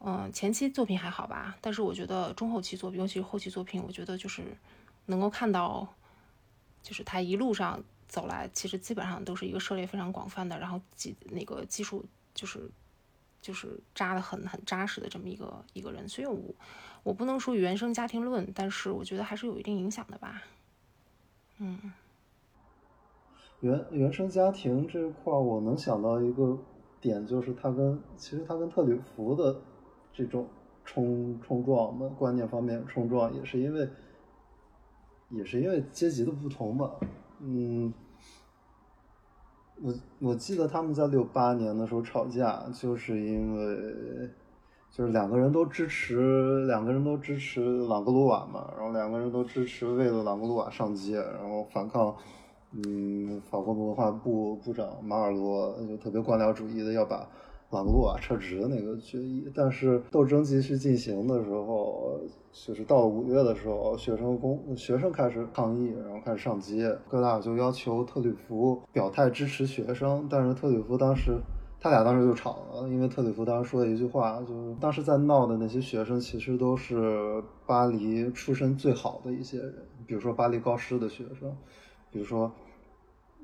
[0.00, 4.42] 嗯，前期作品还好吧，但是我觉得中后期作品，尤其是后期作品，我觉得就是
[5.04, 5.86] 能够看到，
[6.82, 12.02] 就是他一路上走来，其实基本上都是一个涉猎非常广泛的，然后技那个技术。
[12.36, 12.70] 就是
[13.40, 16.54] 就是扎的很很扎实的这么一个一个人，所以我
[17.02, 20.42] 我不能说原生家庭论，但是我觉得还是有一定影响的吧。
[21.58, 21.92] 嗯，
[23.60, 26.58] 原原生家庭这块，我能想到一个
[27.00, 29.62] 点，就是他跟其实他跟特吕弗的
[30.12, 30.46] 这种
[30.84, 33.88] 冲冲撞的观念方面冲撞，也是因为
[35.30, 36.90] 也是因为阶级的不同吧。
[37.40, 37.92] 嗯。
[39.82, 44.30] 我我记得他们在六八年的时候吵架，就是因为
[44.90, 52.14] 就是两个人都支持两个人都支持朗格鲁瓦嘛，然后两个人都支持为了朗格鲁瓦上街，然后反抗，
[52.72, 57.28] 嗯，法国文化部部长马尔罗就特别官僚主义的要把。
[57.70, 62.20] 朗格鲁瓦撤职的那个决议，但是斗争继续进行的时候，
[62.52, 71.38] 就是到五月的时候，学生工学生开始抗议，然后开始上街，各大就要求特吕弗表态支持学生，但是特吕弗当时
[71.80, 79.74] 他俩当时就吵了，因为特里弗当时说了一句话，就是当时在闹的那些学生其实都是巴黎出身最好的一些人，
[80.06, 81.56] 比如说巴黎高师的学生，
[82.12, 82.52] 比如说。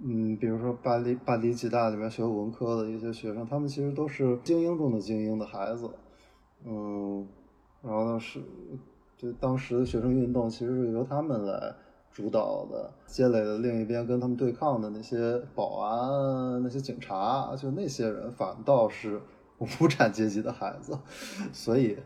[0.01, 5.91] 嗯，比如说巴黎巴黎吉大里面学文科的一些学生，他们其实都是精英中的精英的孩子。
[6.65, 7.27] 嗯，
[7.83, 8.41] 然后呢是，
[9.17, 11.75] 就当时的学生运动其实是由他们来
[12.11, 12.91] 主导的。
[13.07, 19.21] 街垒的另一边跟他们对抗的那些保安、那些警察，就那些人反倒是
[19.59, 20.99] 无产阶级的孩子。
[21.53, 21.97] 所以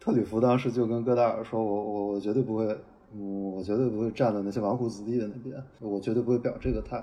[0.00, 2.66] 特吕弗当时就跟戈达尔说：“我我我绝对不会，
[3.14, 7.02] 我绝对不会站在那些纨绔子弟的那边，我绝对不会表这个态。”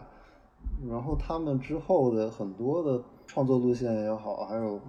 [0.87, 4.79] 然后他们之后的很多的创作路线也好，还有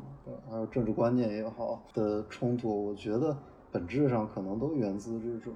[0.48, 3.36] 还有政治观念也好的冲突，我觉得
[3.72, 5.52] 本质上可能都源自这种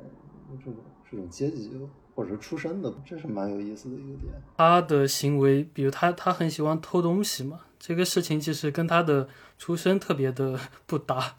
[0.59, 0.74] 这种
[1.09, 1.70] 这种阶级
[2.16, 4.32] 或者是出身的，这是蛮有意思的一个点。
[4.57, 11.37] 他的行为，比如他他很喜欢偷东西嘛，这个事情其实跟他的出身特别的不搭。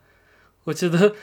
[0.64, 1.14] 我记得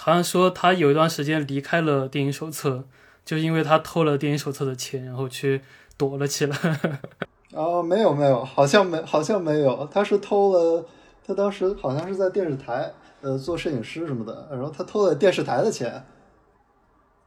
[0.00, 2.84] 好像说他有一段时间离开了电影手册，
[3.24, 5.60] 就因为他偷了电影手册的钱，然后去。
[5.96, 6.56] 躲了起来。
[7.54, 10.84] 哦，没有没有，好像没好像没有，他是偷了，
[11.26, 12.90] 他当时好像是在电视台
[13.20, 16.02] 呃做摄影师什么的，然后他偷了电视台的钱。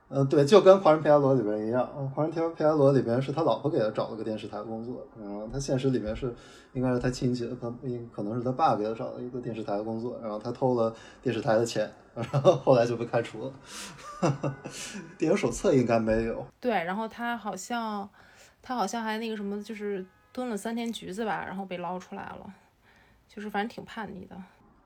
[0.07, 6.33] 嗯，对，就跟《狂人皮埃罗》里边一样，《狂人皮埃罗》里边是他老婆给他找了个电视台工作，然后他现实里面是
[6.73, 7.73] 应该是他亲戚，他
[8.11, 10.93] 可能是他爸给他找了一个电视台的工作，然后他偷了
[11.23, 13.51] 电视台的钱，然后后来就被开除了。
[15.17, 16.45] 电影手册应该没有。
[16.59, 18.07] 对，然后他好像。
[18.67, 20.03] 他好像还那个什么，就是
[20.33, 22.53] 蹲了三天橘子吧，然后被捞出来了，
[23.29, 24.35] 就是反正挺叛逆的。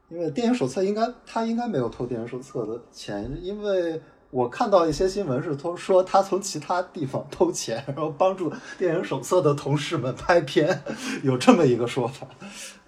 [0.10, 4.02] 因为电影手册应该他应该没有偷电影手册的钱，因为
[4.32, 10.84] 我看到一些新闻是偷说他从其他地方偷钱，然后帮助电影手册的同事们拍片，
[11.24, 12.28] 有这么一个说法。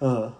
[0.00, 0.30] 嗯，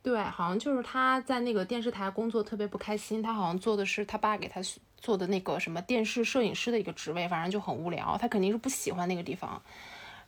[0.00, 4.60] 对，好像就是他在那个电视台工作特别不开心，他好像做的是他爸给他。
[5.04, 8.16] 做的那个什么电视摄影师的一个职位，反正就很无聊。
[8.18, 9.60] 他肯定是不喜欢那个地方，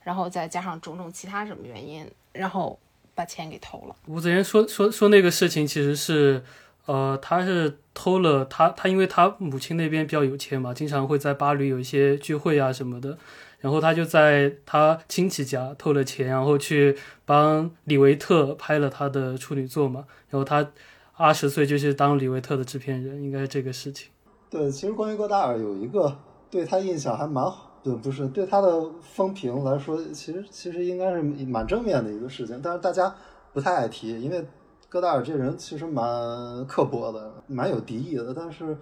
[0.05, 2.79] 然后再加上种种其他什么原因，然后
[3.15, 3.97] 把钱给偷了。
[4.07, 6.45] 吴子言说说说那个事情其实是，
[6.85, 13.17] 呃，他是偷了他他因为他母亲那边比较有钱嘛，经常会在巴黎有一些聚会啊什么的，
[13.61, 20.71] 然后他就在他亲戚家偷了钱，然后去帮李维特拍了他的处女作嘛，然后他
[21.15, 24.11] 二十岁就去当李维特的制片人，应该是这个事情。
[24.57, 26.17] 对，其实关于戈达尔有一个
[26.51, 33.15] 对他印象还蛮好，对，不是对他的风评来说，其实其实应该是蛮正面的一个事情，但是大家
[33.53, 34.47] 不太爱提，因为
[34.89, 38.33] 戈达尔这人其实蛮刻薄的，蛮有敌意的。
[38.33, 38.79] 但是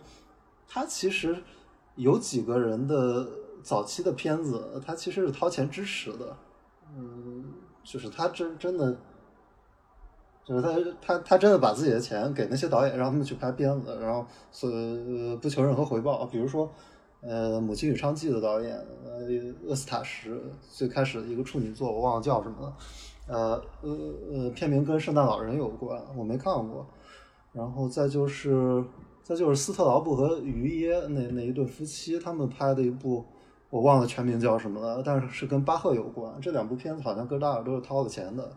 [0.69, 1.37] 他其实
[1.97, 3.27] 有几个人的
[3.65, 6.37] 早期的片子，他其实是掏钱支持的，
[6.97, 7.47] 嗯，
[7.83, 8.97] 就是他真真的。
[10.45, 10.69] 就是他，
[11.01, 14.71] 他，他真的把自己的钱给那些导演，让他们去拍片子，然后所
[15.41, 16.27] 不求任何回报。
[16.27, 16.71] 比如说，
[17.23, 19.27] 呃，《母亲与娼妓》的导演，呃，
[19.67, 20.39] 厄斯塔什
[20.71, 22.77] 最开始的一个处女作，我忘了叫什么了，
[23.27, 23.99] 呃，呃，
[24.35, 26.87] 呃，片名跟圣诞老人有关，我没看过。
[27.53, 28.85] 然后再就是，
[29.23, 33.25] 再就是斯特劳布和于耶那那一对夫妻，他们拍的一部，
[33.71, 36.39] 我忘了全名叫什么了，但是是跟巴赫有关。
[36.43, 38.53] 这两部片子好像戈达尔都是掏了钱的。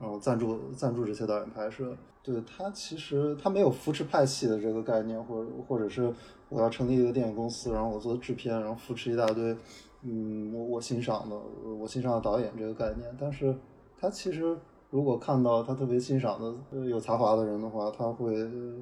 [0.00, 6.10] 然后赞助赞助这些导演拍摄，对他其实他没有扶持派系的这个概念，或者或者是
[6.48, 9.54] 我要成立一个电影公司，然后我做制片，然后扶持一大堆，
[10.00, 13.14] 嗯，我我欣赏的我欣赏的导演这个概念。
[13.20, 13.54] 但是
[14.00, 14.56] 他其实
[14.88, 18.34] 如果看到他特别欣赏的有才华的人的话，他会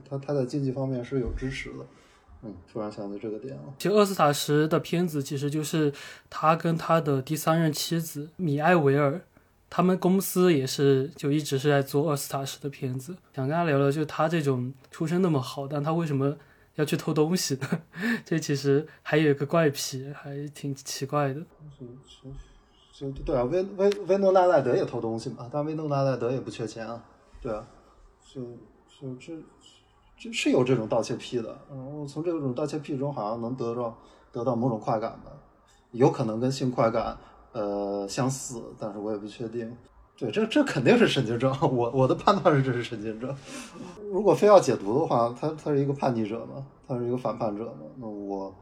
[0.08, 1.84] 他他在经济方面是有支持的。
[2.44, 3.62] 嗯，突然想到这个点了。
[3.76, 5.92] 其实厄斯塔什的片子其实就是
[6.30, 9.20] 他跟他的第三任妻子米埃维尔。
[9.70, 13.14] 他们公司也是，就一直是在做厄斯塔什的片子。
[13.34, 16.34] 想跟他聊聊，就他这种出身那么好，但他为什么
[16.76, 17.68] 要去偷东西呢？
[18.24, 21.40] 这其实还有一个怪癖，还挺奇怪的。
[22.92, 27.04] 就对啊，威威威诺纳赖德也偷东西嘛，但威诺纳赖德也不缺钱啊。
[27.40, 27.64] 对啊，
[28.24, 28.42] 就
[28.88, 29.32] 就这
[30.18, 31.56] 这是有这种盗窃癖的。
[31.70, 33.98] 然后从这种盗窃癖中，好像能得到
[34.32, 35.30] 得到某种快感吧，
[35.92, 37.16] 有可能跟性快感。
[37.58, 39.76] 呃，相似，但是我也不确定。
[40.16, 41.52] 对，这这肯定是神经症。
[41.60, 43.34] 我我的判断是这是神经症。
[44.12, 48.54] 如果非要解读的话，他他是一个叛逆者嘛，他是一个反叛者嘛，那我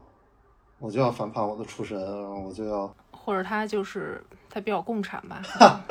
[0.79, 2.91] 我就要反叛我的出身，然后我就要。
[3.11, 5.41] 或者他就是他比较共产吧，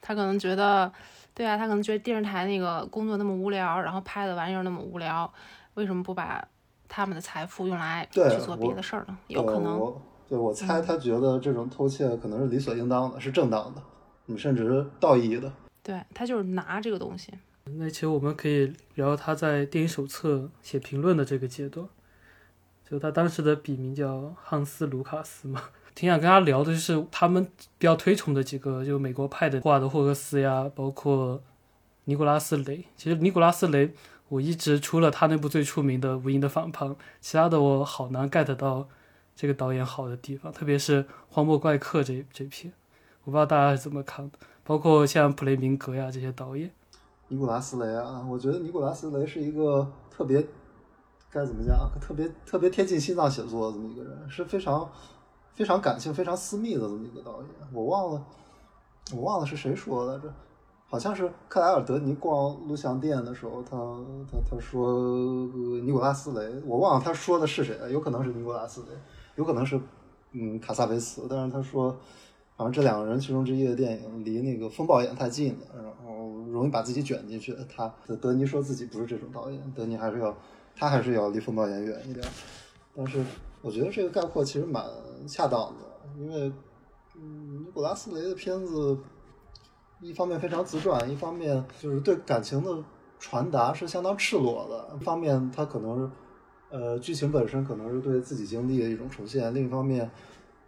[0.00, 0.92] 他可能觉得，
[1.32, 5.32] 对啊，他可能觉得电视台那个工作那么无聊，然后拍的玩意儿那么无聊，
[5.74, 6.44] 为什么不把
[6.88, 9.16] 他们的财富用来去做别的事儿呢？
[9.28, 9.92] 有可能。
[10.32, 13.82] 对，我猜他觉得这种偷窃可能是理所应当的，是正当的，
[14.28, 15.52] 嗯，甚至是道义的。
[15.82, 17.30] 对他就是拿这个东西。
[17.64, 21.86] 那其实我们可以聊他在电影手册写评论的这个阶段，
[22.88, 25.64] 就他当时的笔名叫汉斯·卢卡斯嘛。
[25.94, 31.42] 挺想跟他聊的就是他们比较推崇的几个，就美国派的华德霍克斯呀，包括
[32.04, 32.86] 尼古拉斯·雷。
[32.96, 33.92] 其实尼古拉斯·雷，
[34.30, 36.88] 我一直除了他那部最出名的《无垠的反叛》，
[37.20, 38.88] 其他的我好难 get 到。
[39.34, 42.72] 这个导演好的地方，特别是《荒漠怪客》这这片，
[43.24, 44.38] 我不知道大家是怎么看的。
[44.64, 46.70] 包括像普雷明格呀这些导演，
[47.28, 50.46] 尼古拉斯雷啊，我觉得尼古拉斯雷是一个特别
[51.30, 54.88] 该怎么讲，特别特别贴近心脏写作的这么一个人，是非常
[55.54, 57.48] 非常感性、非常私密的这么一个导演。
[57.72, 58.24] 我忘了，
[59.14, 60.32] 我忘了是谁说来着，
[60.86, 63.76] 好像是克莱尔德尼逛录像店的时候，他
[64.30, 64.92] 他他说
[65.82, 68.88] 尼古拉斯雷，我忘了他说的是谁了，有可能是尼古拉斯雷，
[69.36, 69.80] 有可能是
[70.32, 71.96] 嗯卡萨维茨，但是他说。
[72.54, 77.56] 好像这两个人其中之一的电影离那个风暴眼太近了，然后容易把自己卷进去。
[77.74, 80.36] 他德尼说自己不是这种导演，德尼还是要
[80.76, 82.24] 他还是要离风暴眼远一点。
[82.94, 83.24] 但是
[83.62, 84.84] 我觉得这个概括其实蛮
[85.26, 86.52] 恰当的，因为
[87.16, 88.96] 嗯，尼古拉斯雷的片子
[90.00, 92.84] 一方面非常自传，一方面就是对感情的
[93.18, 94.94] 传达是相当赤裸的。
[95.00, 96.10] 一方面他可能是
[96.72, 100.10] 呃剧情本身可能是对自己经历的一种重现，另一方面。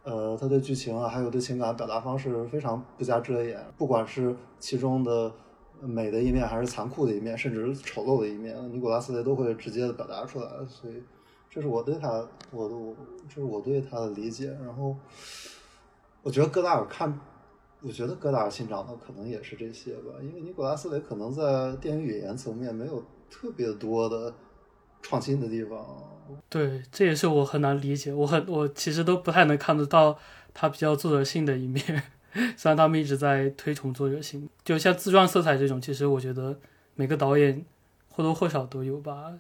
[0.05, 5.33] 呃，他对剧情啊，还有对情感表达方式非常不加遮掩，不管是其中的
[5.81, 10.47] 美的一面，还是残酷的一面，甚至是丑陋的一面，尼古拉斯雷都会直接的表达出来。
[10.69, 11.03] 所以，
[11.49, 12.95] 这是我对他，我我
[13.31, 14.55] 这是我对他的理解。
[14.63, 14.95] 然后，
[16.23, 17.19] 我觉得戈达尔看，
[17.81, 24.35] 我觉得戈达尔欣赏的可能也是这些吧，因为尼古拉斯雷可能在电影语言层面没有特别多的
[25.05, 25.79] 创新的地方。
[26.49, 28.13] 对，这也是我很难理解。
[28.13, 30.19] 我很，我其实都不太能看得到
[30.55, 32.03] 他比较作者性的一面。
[32.57, 36.59] 虽然他们一直在推崇作者性，就像自传色彩这种，其实我觉得
[36.95, 37.65] 每个导演
[38.09, 39.33] 或多或少都有吧。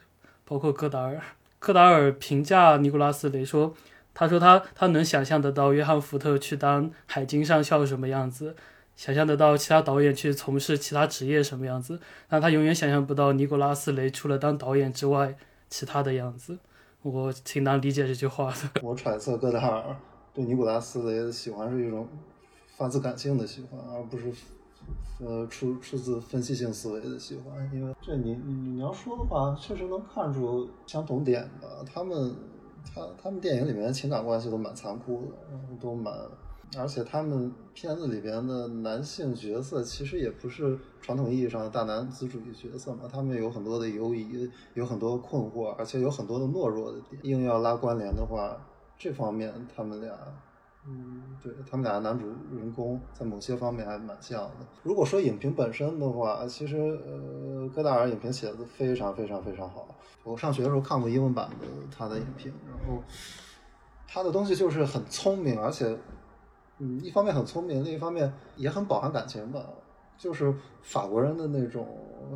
[0.44, 1.20] 包括戈达尔，
[1.58, 3.74] 戈达尔评价尼古拉斯雷说
[4.12, 8.54] ：“他说他他能想象得到约翰福特去当海军上校什么样子，
[8.94, 11.98] 想象得到其他导演去从事其他职业什么样子，
[12.28, 15.34] 但他永远想象不到尼古拉斯雷除了当导演之外
[15.74, 16.58] 其他的样子。”
[17.02, 18.58] 我挺难理解这句话的。
[18.82, 19.96] 我揣测戈达尔
[20.32, 22.08] 对尼古拉斯的喜欢是一种
[22.76, 24.32] 发自感性的喜欢，而不是
[25.20, 27.70] 呃出出自分析性思维的喜欢。
[27.74, 31.68] 因为这你你你要说的话，确实能看出相同点吧。
[31.84, 32.34] 他们
[32.94, 36.12] 他他们电影里面情感关系都蛮残酷的，都蛮。
[36.78, 47.20] 而且他们片子里边的男性角色其实也不是传统意义上的大男子主义角色嘛，他们有很多的犹疑，有很多困惑，而且有很多的懦弱的点。
[47.24, 48.56] 硬要拉关联的话，
[48.96, 50.12] 这方面他们俩，
[50.86, 54.66] 嗯，对他们俩男主人公在某些方面还蛮像的。
[54.82, 59.86] 如果说影评本身的话，其实呃，戈达尔影评写的非常非常非常好。
[60.22, 61.66] 我上学的时候看过英文版的
[61.96, 63.02] 他的影评，然后
[64.08, 65.96] 他的东西就是很聪明，而且。
[66.78, 69.64] 嗯，一方面很聪明，另一方面也很饱含感情吧，
[70.18, 70.52] 就是
[70.82, 71.86] 法国人的那种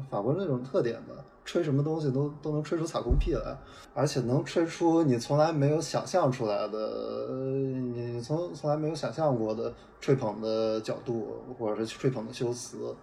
[0.09, 1.14] 法国人那种特点吧，
[1.45, 3.57] 吹什么东西都都能吹出彩虹屁来，
[3.95, 12.95] 而且能吹出你从来没有想象出来的，你从从来没有想象过的吹捧的角度，或者是吹捧的修辞，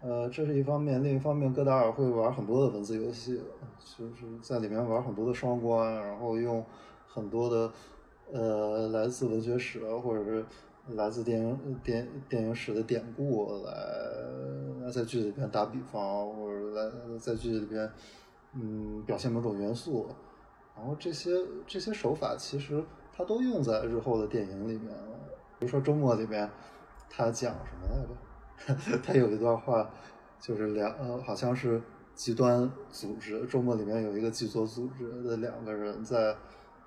[0.00, 3.38] 呃，这是一方面，另一方面，戈达尔会玩很多的文字游戏，
[3.98, 6.64] 就是在里面玩很多的双关，然后用
[7.06, 7.70] 很多的。
[8.32, 10.44] 呃，来自文学史或者是
[10.88, 17.88] 来自电影电电影史的典故来在剧里边打比方，或者来在剧里边
[18.54, 20.06] 嗯表现某种元素，
[20.76, 21.30] 然后这些
[21.66, 22.82] 这些手法其实
[23.16, 25.18] 他都用在日后的电影里面了。
[25.58, 26.50] 比如说周末里边，
[27.08, 28.98] 他讲什么来着？
[29.04, 29.88] 他有一段话
[30.40, 31.80] 就是两呃好像是
[32.14, 36.34] 极端组织，周末里面有一个极左组织的两个人在。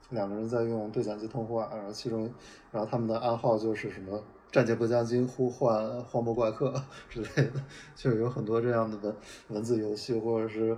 [0.10, 2.32] 两个人在用对讲机通话，然后其中，
[2.72, 6.74] 然后他们的暗号就是什么“战舰不将军呼唤荒漠怪客
[7.10, 7.62] ”之类的，
[7.94, 9.16] 就有很多这样的文
[9.50, 10.78] 文字游戏，或者是，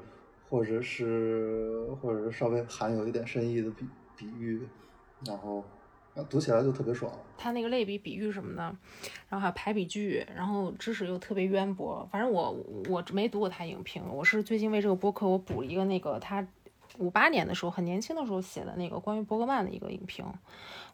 [0.50, 4.68] 或者是，或者是稍微含有一点深意的比比喻，
[5.24, 5.64] 然后
[6.28, 7.12] 读起来就特别爽。
[7.38, 8.64] 他那个类比、比喻什么的，
[9.30, 12.08] 然后还有排比句，然后知识又特别渊博。
[12.12, 12.52] 反正我
[12.90, 16.48] 我没读过他影评，我是最近为这个播客我补了一个那个他。
[17.00, 20.26] 五八年的时候，很年轻的时候写的那个关于伯格曼的一个影评，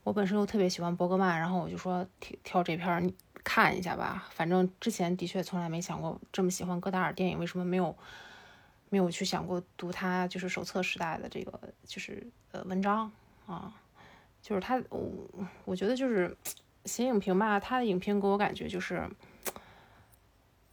[0.04, 4.28] 我本身又特别喜欢伯格曼，然后我就说挑挑这篇你看一下吧。
[4.32, 7.96] 反正之前的确从来没想过这么喜欢戈达尔电影，为什么没有
[8.90, 13.12] 没有去想过读他就是手册时代的这个就是呃文章
[13.48, 13.74] 啊？
[14.42, 15.12] 就是他，我
[15.66, 16.38] 我觉得就是
[16.86, 19.10] 写影评吧，他的影评给我感觉就是。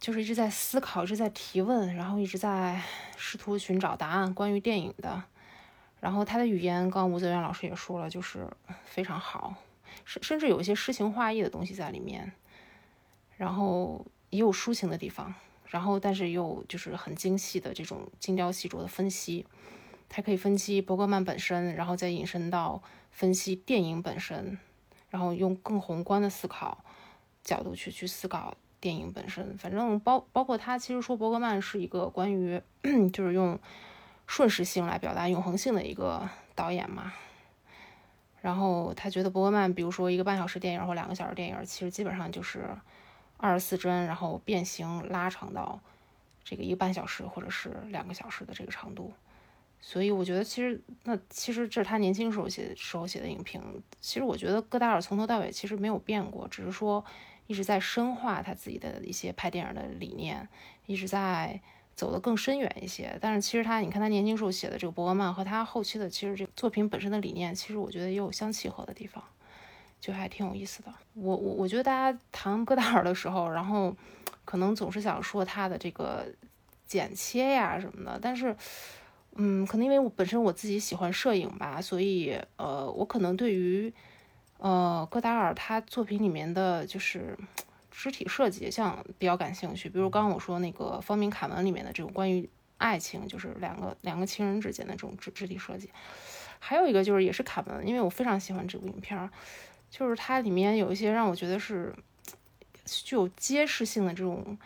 [0.03, 2.81] 就是一直在思考，一直在提问，然后一直在
[3.15, 4.33] 试图寻找答案。
[4.33, 5.23] 关于电影的，
[6.01, 8.45] 然后他的语言，刚刚吴泽源老师也说了，就是
[8.83, 9.55] 非常好，
[10.03, 12.33] 甚甚至有一些诗情画意的东西在里面，
[13.37, 15.33] 然后也有抒情的地方，
[15.67, 19.45] 然后但是又就是很精细的这种精雕细琢的分析，
[20.09, 24.59] 他可以分析伯格曼本身，然后再引申到分析电影本身，
[25.09, 26.83] 然后用更宏观的思考
[27.41, 28.53] 角度去去思考。
[28.83, 32.61] 电影本身，反正包包括他，其实说伯格曼是一个关于
[33.13, 33.57] 就是用
[34.27, 37.13] 瞬时性来表达永恒性的一个导演嘛。
[38.41, 42.67] 然后他觉得伯格曼，比如说一个半小时电影或两个小时电影，其实基本上就是
[43.37, 45.79] 二十四帧，然后变形拉长到
[46.43, 49.13] 这个一个半小时或者是两个小时的这个长度。
[49.79, 53.81] 所以我觉得，其实那其实这是他年轻时候写时候写的影评。
[54.01, 57.03] 其实我觉得戈达尔从头到尾其实没有变过，只是说
[57.47, 60.47] 一直在深化他自己的一些拍电影的理念，
[60.85, 61.59] 一直在
[61.95, 63.17] 走得更深远一些。
[63.21, 69.23] 但是其实他，你看他年轻时候写的这个伯格曼和他后期的其实这个作品本身的理念，其实我觉得也有相契合的地方，
[69.99, 70.93] 就还挺有意思的。
[71.13, 73.95] 我我我觉得大家谈戈达尔的时候，然后
[74.45, 76.25] 可能总是想说他的这个
[76.85, 78.55] 剪切呀什么的，但是。
[79.35, 83.91] 嗯，可能因为我本身我自己喜欢摄影吧，所以呃，我可能对于
[84.57, 87.37] 呃戈达尔他作品里面的就是
[87.91, 89.89] 肢体设计像比较感兴趣。
[89.89, 95.89] 比如刚刚我说那个《方明卡门》里面的这种关于爱情，就是两个两个情人之间的这种肢肢体设计。
[96.59, 99.29] 还有一个就是也是卡门，因为我非常喜欢这部影片，
[99.89, 101.93] 就是它里面有一些让我觉得是
[102.85, 104.57] 具有揭示性的这种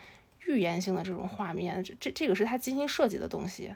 [0.46, 3.74] 预言性的这种画面，这这这个是他精心设计的东西。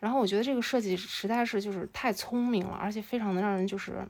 [0.00, 4.06] 然后我觉得这个设计实在是就是太聪明了，而且非常的让人就是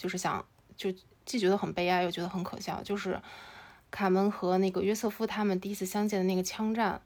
[0.00, 0.42] 就是想
[0.74, 0.90] 就
[1.26, 2.82] 既觉得很悲哀又觉得很可笑。
[2.82, 3.20] 就是
[3.90, 6.98] 卡门和那个约瑟夫他们第一次相见的那个枪战，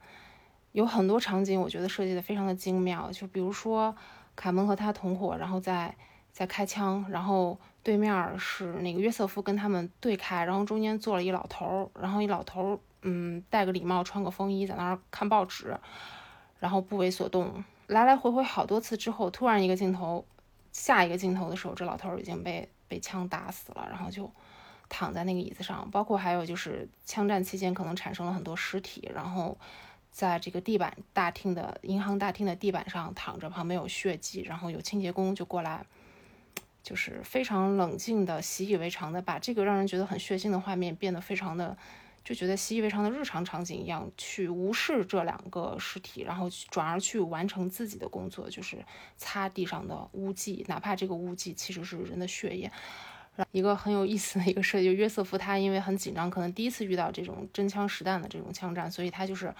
[0.71, 3.11] 有很多场景我觉得设计的非常的精妙。
[3.11, 3.95] 就比如说
[4.37, 5.93] 卡门和他同伙，然后在
[6.33, 15.77] 在开枪，然后对面是那个约瑟夫跟他们对开，然后中间坐了一老头，然后一老头嗯戴个礼帽，穿个风衣在那儿看报纸。
[16.61, 20.25] 然后不为所动，来来回回好多次之后，突然一个镜头，
[20.73, 24.31] 下一个镜头的时候，这老头已经被被枪打死了，然后就
[24.89, 25.91] 躺在那个椅子上。
[25.91, 29.57] 包括还有就是枪战期间可能产生了很多尸体，然后
[30.11, 35.85] 在这个地板大厅的银行大厅的地板上躺着，旁边有血迹，然后有清洁工就过来，
[36.83, 41.77] 就是非常冷静的、习以为常的把这个让人觉得很血腥的画面变得非常的。
[42.25, 48.85] 就觉得习以为常的日常场景一样，去无视这两个尸体，然后转而去完成自己的工作，就是
[49.17, 52.73] 擦地上的污迹，哪怕这个污迹其实是人的血液。
[53.53, 59.55] 一个很有意思的一个设计，约瑟夫他因为很紧张，可能第一次遇到这种真枪实弹的这种枪战，所以他就是。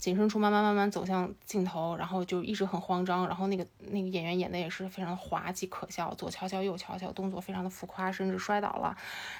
[0.00, 8.96] 紧身处慢慢慢慢走向镜头，然后就一直很慌张，然后那个那个演员演的也是非常滑稽可笑，左瞧瞧右瞧瞧，动作非常的浮夸，甚至摔倒了。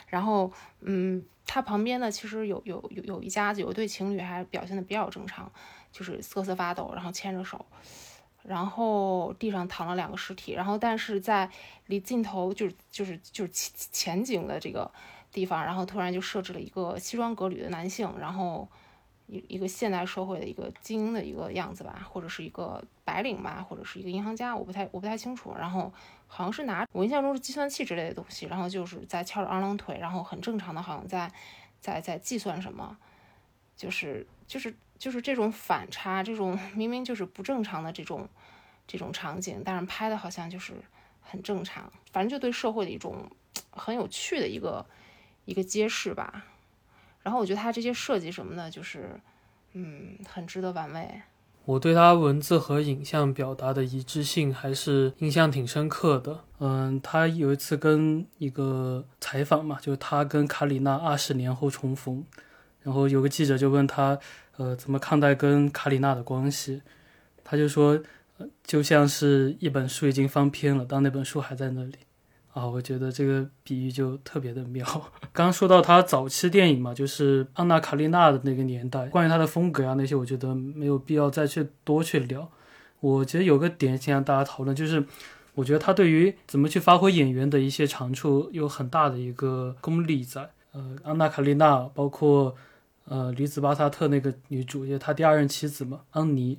[0.07, 5.51] 然后，嗯，他旁边呢，其实有有有有一家子有一对情侣还表现的比较正常，
[5.91, 7.65] 就是瑟瑟发抖，然后牵着手。
[8.43, 11.51] 然后地上躺了两个尸体，然后但是在
[11.87, 14.91] 离镜头就是就是就是前前景的这个
[15.33, 18.69] 地方，然后突然就设置了一个西装革履的男性，然后。
[19.31, 25.55] 一一个现代社会的一个精英的一个样子吧，或者是一个白领吧，或者是一个银行家，我不太我不太清楚。
[25.57, 25.93] 然后
[26.27, 31.31] 好像是拿我印象中是计算器之类的东西，然后就是在翘着二郎腿，然后很正常的，好像在
[31.81, 32.99] 在在计算什么，
[33.77, 38.29] 就是就是就是这种反差，这种明明就是不正常的这种
[38.89, 40.75] 这种场景，但是拍的好像就是
[41.21, 43.31] 很正常，反正就对社会的一种
[43.71, 44.85] 很有趣的一个
[45.45, 46.45] 一个揭示吧。
[47.23, 49.21] 然后我觉得他这些设计什么的，就是，
[49.73, 51.09] 嗯，很值得玩味。
[51.67, 56.41] 我对他文字和影像表达的一致性还是印象挺深刻的。
[56.59, 62.25] 嗯，他有一次跟一个采访嘛，就是他跟卡里娜二十年后重逢，
[62.83, 64.19] 然后有个记者就问他，
[64.57, 66.83] 呃，怎么看待跟卡里娜的关系？
[67.45, 68.01] 他就说，
[68.65, 71.97] 就像是一本书已经翻篇了，但那本书还在那里。
[72.53, 74.85] 啊，我觉得这个比喻就特别的妙。
[75.33, 82.51] 刚说到他早期电影嘛，就是安娜卡列娜的那个年代，关于他的风格啊那些，我觉得没有必要再去多去聊。
[82.99, 85.05] 我觉得有个点想让大家讨论，就是
[85.55, 90.51] 我觉得他对于怎么去发挥演员的一些长处有很大的一个功力在。
[90.73, 92.55] 呃，安娜卡列娜，包括
[93.05, 96.59] 呃吕子巴萨特那个女主，就是他第二任妻子嘛，安妮，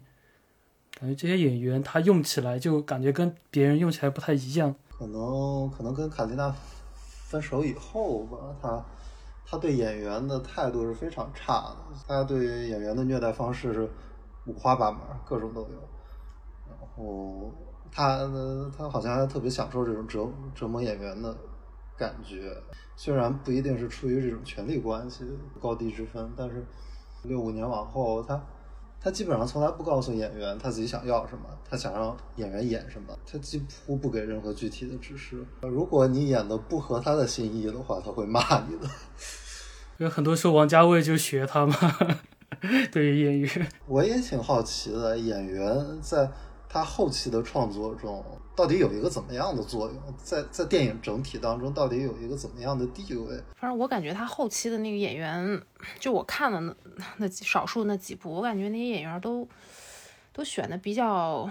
[1.00, 4.76] 感觉这些演员他用起来就感觉跟别人用起来不太一样。
[5.02, 6.54] 可能可能跟卡蒂娜
[7.02, 8.86] 分手以后吧，他
[9.44, 11.76] 他对演员的态度是非常差的，
[12.08, 13.90] 他对演员的虐待方式是
[14.46, 15.70] 五花八门，各种都有。
[16.70, 17.52] 然后
[17.92, 18.30] 他
[18.78, 21.36] 他好像还特别享受这种折折磨演员的
[21.98, 22.56] 感觉，
[22.96, 25.26] 虽然不一定是出于这种权力关系
[25.60, 26.64] 高低之分，但是
[27.24, 28.40] 六五年往后他。
[29.04, 35.44] 他基本上从来不告诉演员他自己想要什么，他想让演员演什么，他几乎不给任何具体的指示。
[35.62, 38.88] 如果你演的不合他的心意的话，他会骂你的。
[39.98, 41.76] 有很多时候王家卫就学他嘛，
[42.92, 43.68] 对于演员。
[43.88, 46.30] 我也挺好奇的，演员在
[46.74, 48.24] 他后期的创作中
[48.56, 53.36] 到底有一个怎么样的作用，在在电影整体当中到底有一个怎么样的地位？
[53.58, 55.62] 反正我感觉他后期的那个演员，
[56.00, 59.46] 就我看了那那少数那几部，我感觉那些演员都
[60.32, 61.50] 都选的比较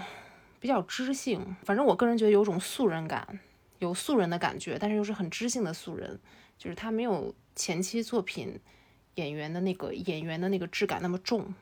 [0.59, 1.55] 比较知性。
[1.65, 3.39] 反正我个人觉得有种素人感，
[3.77, 6.19] 有素人的感觉，但是又是很知性的素人，
[6.57, 8.59] 就是他没有前期作品
[9.15, 11.53] 演员的那个演员的那个质感那么重。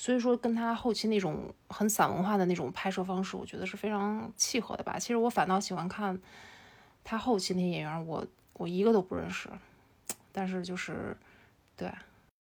[0.00, 4.98] 所以说，跟他后期那种很散文化的那种拍摄方式，我觉得是非常契合的吧。
[4.98, 6.18] 其实我反倒喜欢看
[7.04, 9.50] 他后期那些演员，我我一个都不认识，
[10.32, 11.14] 但是就是
[11.76, 11.86] 对，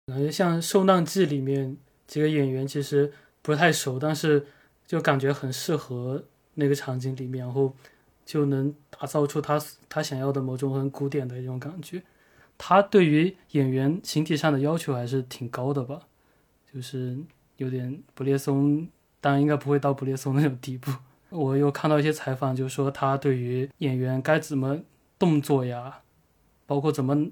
[0.07, 1.77] 感觉像《受难记》里面
[2.07, 3.13] 几个演员其实
[3.43, 4.47] 不太熟，但是
[4.87, 6.23] 就感觉很适合
[6.55, 7.75] 那个场景里面，然后
[8.25, 12.01] 就能打造出他他想要的某种很古典的一种感觉。
[12.57, 16.07] 他对于演员形体上的要求还是挺高的吧，
[16.73, 17.19] 就是。
[17.57, 18.87] 有点布列松，
[19.21, 20.91] 当然应该不会到布列松那种地步。
[21.29, 24.79] 我又看到一些采访，就说他对于演员该怎么
[25.17, 26.01] 动作呀，
[26.67, 27.31] 包括怎么，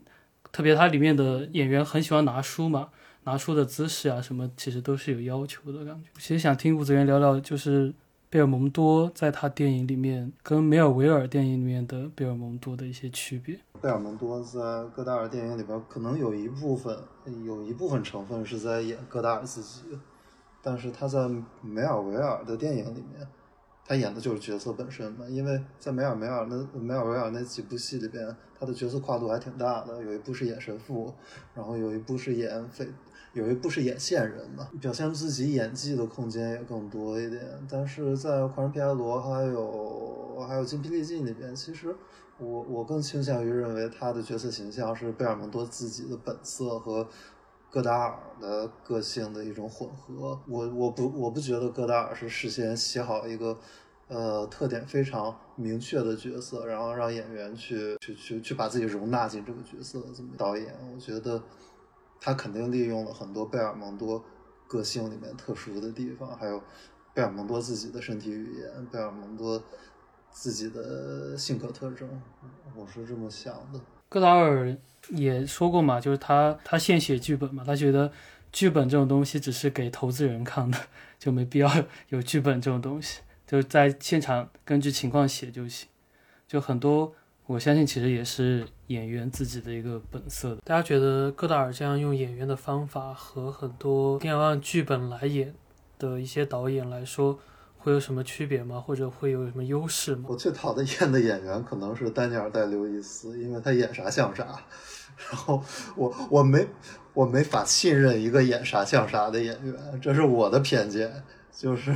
[0.51, 2.89] 特别他里面的演员很喜欢拿书嘛，
[3.25, 6.09] 拿书的姿势啊什么，其实都是有要求的感觉。
[6.17, 7.93] 其实想听吴子源聊聊，就是
[8.29, 13.59] 贝尔蒙多在他电影里面跟梅尔维尔电影里面的贝尔蒙多的一些区别。
[13.79, 14.59] 贝尔蒙多在
[14.95, 16.97] 戈达尔电影里边，可能有一部分
[17.45, 19.81] 有一部分成分是在演戈达尔自己。
[20.61, 21.27] 但是他在
[21.61, 23.27] 梅尔维尔的电影里面，
[23.83, 25.25] 他演的就是角色本身嘛。
[25.27, 30.03] 因为在梅尔梅尔那梅尔维尔那几部戏里边，他的角色跨度还挺大的。
[30.03, 31.11] 有一部是演神父，
[31.55, 32.87] 然后有一部是演匪，
[33.33, 37.41] 有一部是演线人嘛，表现自己演技的空间也更多一点。
[37.67, 41.95] 但是在《狂人皮埃罗》还有还有《精疲力尽》里边，其实
[42.37, 47.07] 我我更倾向于认为他的角色形象是贝尔蒙多自己的本色和。
[47.71, 53.57] 戈达尔的个性的一种混合，我我不我不觉得戈达尔是事先写好一个，
[54.09, 60.75] 呃，特点非常明确的角色，然后让演员去去去去把自己容纳进这个角色的这么导演。
[60.93, 61.41] 我觉得
[62.19, 64.21] 他肯定利用了很多贝尔蒙多
[64.67, 66.61] 个性里面特殊的地方，还有
[67.13, 69.63] 贝尔蒙多自己的身体语言，贝尔蒙多
[70.29, 72.21] 自己的性格特征，
[72.75, 73.79] 我是这么想的。
[74.11, 74.77] 戈达尔。
[75.09, 78.09] 也说过嘛，就是他他现写剧本嘛，他觉得
[78.49, 80.77] 剧本这种东西只是给投资人看的，
[81.19, 81.69] 就没必要
[82.09, 85.89] 有剧本这种东西，就在现场根据情况写就行。
[86.47, 87.13] 就很多，
[87.45, 90.61] 我相信其实也是演员自己的一个本色的。
[90.63, 95.53] 大家觉得戈达尔这样用演员的方法和很多要按剧本来演
[95.99, 97.37] 的一些导演来说，
[97.83, 98.79] 会有什么区别吗？
[98.79, 100.25] 或者会有什么优势吗？
[100.27, 104.45] 我最讨厌的演员可能是丹尼尔戴刘易斯，因为他演啥像啥。
[105.29, 105.61] 然后
[105.95, 106.65] 我我没
[107.13, 111.11] 我没法信任一个演啥像啥的演员，这是我的偏见。
[111.51, 111.93] 就是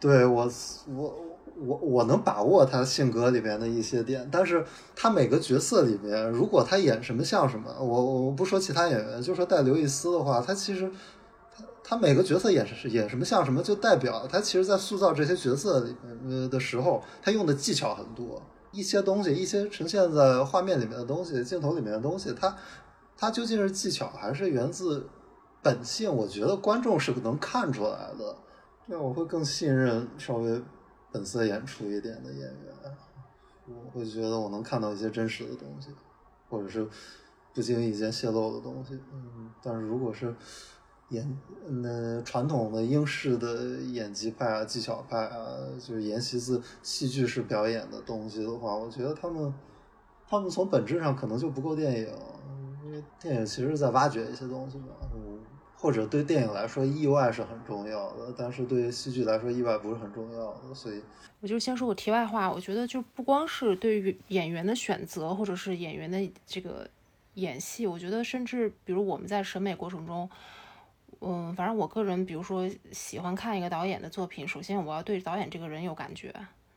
[0.00, 0.50] 对我
[0.88, 1.14] 我
[1.58, 4.64] 我我能把握他性格里面的一些点，但是
[4.96, 10.90] 他每个角色里面，如果他演什么像什么，我我不说其他演员，就说戴刘易斯的话，他其实
[11.92, 18.40] 他每个角色演演什么像什么，就代表他其实在塑造这些角色里面呃的时候，他用的技巧很多。
[18.70, 22.56] 一些东西，一些呈现在画面里面的东西，镜头里面的东西，它
[23.14, 25.06] 它究竟是技巧还是源自
[25.60, 26.10] 本性？
[26.10, 28.34] 我觉得观众是能看出来的。
[28.88, 30.62] 对，我会更信任稍微
[31.12, 32.56] 本色演出一点的演员。
[33.66, 35.90] 我会觉得我能看到一些真实的东西，
[36.48, 36.88] 或者是
[37.52, 38.98] 不经意间泄露的东西。
[39.12, 40.34] 嗯，但是如果是。
[41.12, 49.54] 演那传统的英式的演技派啊、技巧派啊，就是沿袭自戏剧式表演的东西的话，我觉得他们
[50.26, 52.08] 他们从本质上可能就不够电影，
[52.84, 54.86] 因为电影其实在挖掘一些东西嘛。
[55.14, 55.38] 嗯，
[55.76, 60.74] 或者对电影来说，意外是很重要的，但是对于戏剧来说，意外不是很重要的。
[60.74, 61.00] 所以，
[61.40, 66.88] 我就先说个题外话，我觉得就不光是对于演员的选择，或者是演员的这个
[67.34, 70.28] 演戏，我觉得甚至比如我们在审美过程中。
[71.24, 76.34] 嗯，反正我个人，比如说喜欢看一个导演的作品，首先我要对导演这个人有感觉。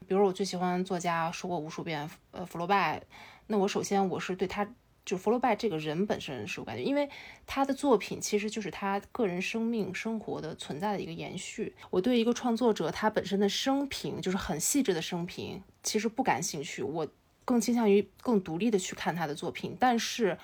[0.07, 3.01] 比如我最喜欢作家，说过无数遍，呃，福楼拜。
[3.47, 4.67] 那我首先我是对他，
[5.03, 7.09] 就福楼拜这个人本身是有感觉，因为
[7.47, 11.75] 他的作品其实就是他个人生命生活的存在的一个延续。
[11.89, 16.83] 我对一个创作者他本身的生平，就是很细致的生平，其实不感兴趣。
[16.83, 17.07] 我
[17.43, 20.37] 更倾向于更独立的去看他的作品，但是。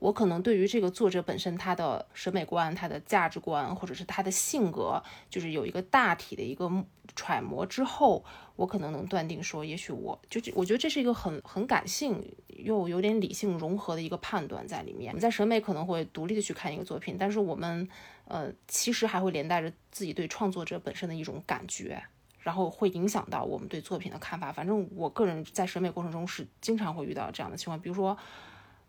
[0.00, 6.70] 我可能对于这个作者本身他的审美观、他的价值观，或者是他的性格，就是有一个大体的一个
[7.16, 15.10] 揣摩之后，我可能能断定说，也许我就我觉得这是一个很很感性又有点理性融合的一个判断在里面。
[15.10, 17.88] 我们在审美可能会独立的去看一个作品，但是我们
[18.26, 22.00] 呃其实还会连带着自己对创作者本身的一种感觉，
[22.38, 24.52] 然后会影响到我们对作品的看法。
[24.52, 28.16] 反正我个人在审美过程中是经常会遇到这样的情况，比如说。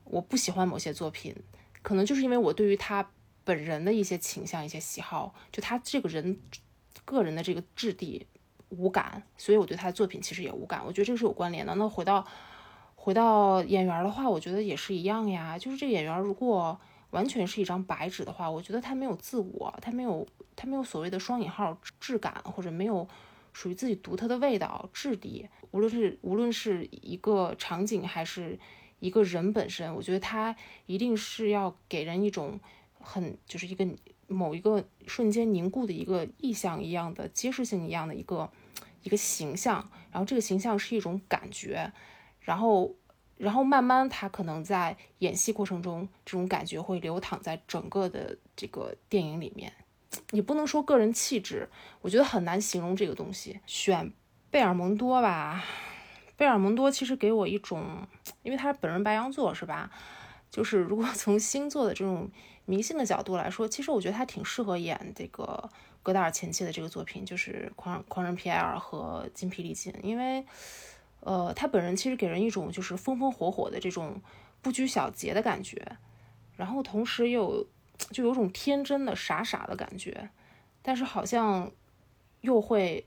[0.10, 1.36] 我不喜欢某些作品，
[1.84, 3.07] 可能就是因为我对于他
[3.44, 6.40] 本人的一些倾向、一些喜好，就他这个人
[7.06, 8.26] 个人的这个质地
[8.69, 10.81] 无感，所以我对他的作品其实也无感。
[10.86, 11.73] 我觉得这个是有关联的。
[11.76, 12.26] 那回到
[12.95, 15.57] 回到演员的话，我觉得也是一样呀。
[15.57, 16.80] 就是这个演员如果
[17.11, 23.07] 完全是一张白纸的话，我觉得他没有自我，他没有他没有所谓的双引号质感，或者没有
[23.53, 25.48] 属于自己独特的味道、质地。
[25.72, 28.60] 无论是无论是一个场景还是。
[29.00, 30.56] 一个人本身，我觉得他
[30.86, 32.60] 一定是要给人一种
[33.00, 33.88] 很就是一个
[34.28, 38.50] 某一个瞬间凝固的一个意象一样的揭示性一样的一个
[39.04, 41.92] 一个形象，然后这个形象是一种感觉，
[42.42, 42.96] 然后
[43.38, 49.72] 然后慢慢他可能在演戏过程中，这种感觉会流淌在整个的这个电影里面。
[50.32, 51.70] 你不能说个人气质，
[52.02, 53.60] 我觉得很难形容这个东西。
[53.66, 54.12] 选
[54.52, 55.64] 贝尔蒙多吧。
[56.40, 58.07] 贝尔蒙多其实给我一种，
[58.44, 59.91] 因为他本人白羊座是吧？
[60.49, 62.32] 就是如果从星座的这种
[62.64, 65.70] 迷信的角度来说，其实我觉得他挺适合演这个
[66.02, 70.45] 戈达尔前期的这个作品，就是狂狂人皮埃尔和精疲力尽，因为
[71.20, 74.22] 呃，他本人其实给人一种就是风风火火的这种
[74.61, 75.86] 不拘小节的感觉，
[76.56, 77.68] 然后同时又
[78.11, 80.30] 就有种天真的傻傻的感觉，
[80.82, 81.70] 但是好像
[82.40, 83.06] 又会。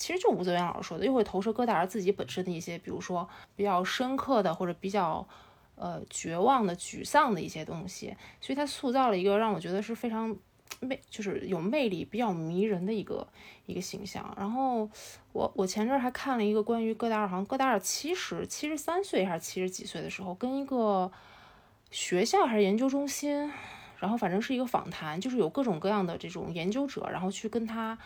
[0.00, 5.28] 其实就吴泽元老师说的，又会投射戈达尔自己本身的一些，比如说比较深刻的或者比较
[5.74, 10.34] 呃绝望的、沮丧的一些东西，所以他塑造了一个让我觉得是非常
[10.80, 13.28] 魅，就是有魅力、比较迷人的一个
[13.66, 14.34] 一个形象。
[14.38, 14.88] 然后
[15.32, 21.12] 我我前阵还看了一个关于戈达尔，好像戈达尔七十七十三岁还是七十几岁的时候，跟一个
[21.90, 23.52] 学校还是研究中心，
[23.98, 27.98] 然后反正是一个访谈，就是有各种各样的这种研究者，然后去跟他。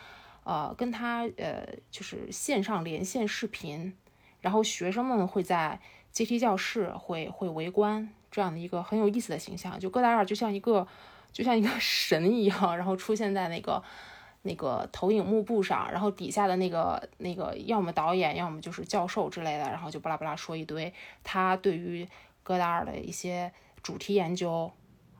[0.45, 3.95] 呃，跟他呃，就是线上连线视频，
[4.41, 5.81] 然后学生们会在
[6.13, 9.79] 阶梯教室会会围观，这样的一个很有意思的形象。
[9.81, 10.87] 就戈达尔就像一个
[11.33, 13.83] 就像一个 神一样，然后出现在那个
[14.43, 20.93] 那个投影幕布上，然后底下的那个那个要么导演，要么就是教授之类的，然后就巴拉巴拉说一堆
[21.23, 22.07] 他对于
[22.43, 23.51] 戈达尔的一些
[23.83, 24.71] 主题研究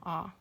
[0.01, 0.35] 啊。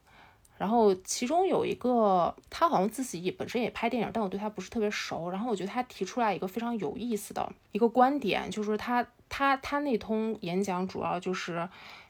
[0.63, 5.29] 然后其中有一个，他好像自己本身也拍电影，但我对他不是特别熟。
[5.29, 11.67] 然后我觉得他提出来一个非常有意思的一个观点，就是他他他那通演讲主要就是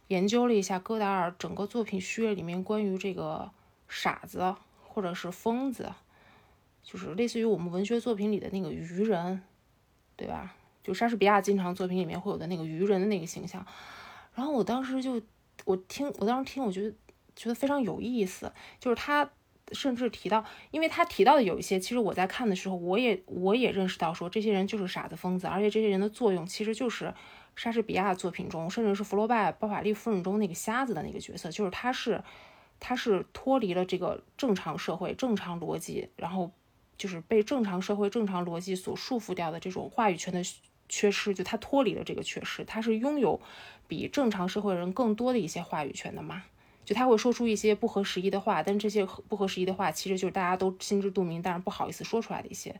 [0.09, 3.49] 研究了一下戈达尔整个作品序列里面关于这个
[3.89, 4.53] 傻子
[4.83, 5.91] 或者是疯子，
[6.83, 9.41] 就是类似于我们文学作品里的那个愚人，
[10.15, 10.53] 对吧？
[10.83, 13.65] 就莎士比亚经常作品里面会有的那个愚人的那个形象。
[14.35, 15.19] 然后我当时就
[15.65, 16.93] 我听我当时听，我觉得。
[17.35, 19.29] 觉得非常有意思，就是他
[19.71, 27.13] 甚至提到，因为他提到的有一些，其实我在看的时候，我也我也认识到，说这些人就是傻子疯子，而且这些人的作用其实就是
[27.55, 32.23] 莎士比亚作品中，甚至是福楼拜《包法利夫人》中那个瞎子的那个角色，就是他是
[32.79, 36.51] 他是脱离了这个正常社会正常逻辑，然后
[36.97, 40.41] 就是被正常社会正常逻辑所束缚掉的这种话语权的
[40.89, 43.39] 缺失，就他脱离了这个缺失，他是拥有
[43.87, 46.43] 比正常社会人更多的一些话语权的嘛。
[46.85, 52.75] 就他会说出一些不合时宜的话，但这些不合时宜的话，其实就是大家都心知肚明，但是不好意思说出来的一些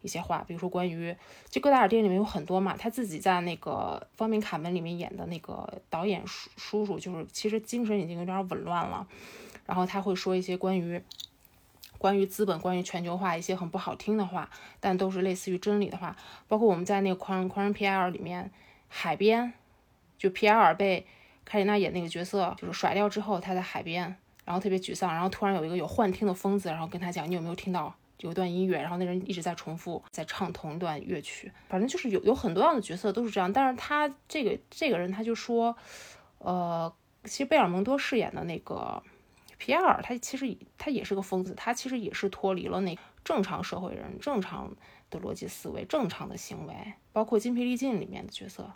[0.00, 0.44] 一些话。
[0.46, 1.16] 比如说关于，
[1.48, 9.06] 就戈达尔电影里面有很多嘛，他自己在那个《方明卡门》里面演的那个导演叔叔叔，就是其实精神已经有点紊乱了。
[9.66, 11.02] 然后他会说一些关于
[11.98, 14.48] 关于资本、关于全球化一些很不好听的话，
[14.78, 16.16] 但都是类似于真理的话。
[16.46, 18.52] 包括我们在那个《狂人狂人皮埃尔》里面，
[18.86, 19.52] 海边
[20.16, 21.04] 就皮埃尔被。
[21.48, 24.14] 凯里娜演那个角色，就是甩掉之后，他在海边，
[24.44, 28.78] 然后特别沮丧，然后突然有一个有幻听的疯子，然后跟他讲，你有没有听到有一段音乐？
[28.78, 31.50] 然后那人一直在重复，在唱同一段乐曲。
[31.70, 35.74] 反正就是有有很多样的角色都是这样，但是他这个这个人他就说，
[36.36, 36.94] 呃，
[37.24, 39.02] 其实贝尔蒙多饰演的那个
[39.56, 42.94] 皮埃尔，他其实他也是个疯子，他其实也是脱离了那
[43.24, 44.76] 正常社会人正常
[45.08, 46.74] 的逻辑思维、正常的行为，
[47.10, 48.70] 包括精疲力尽里面的角色。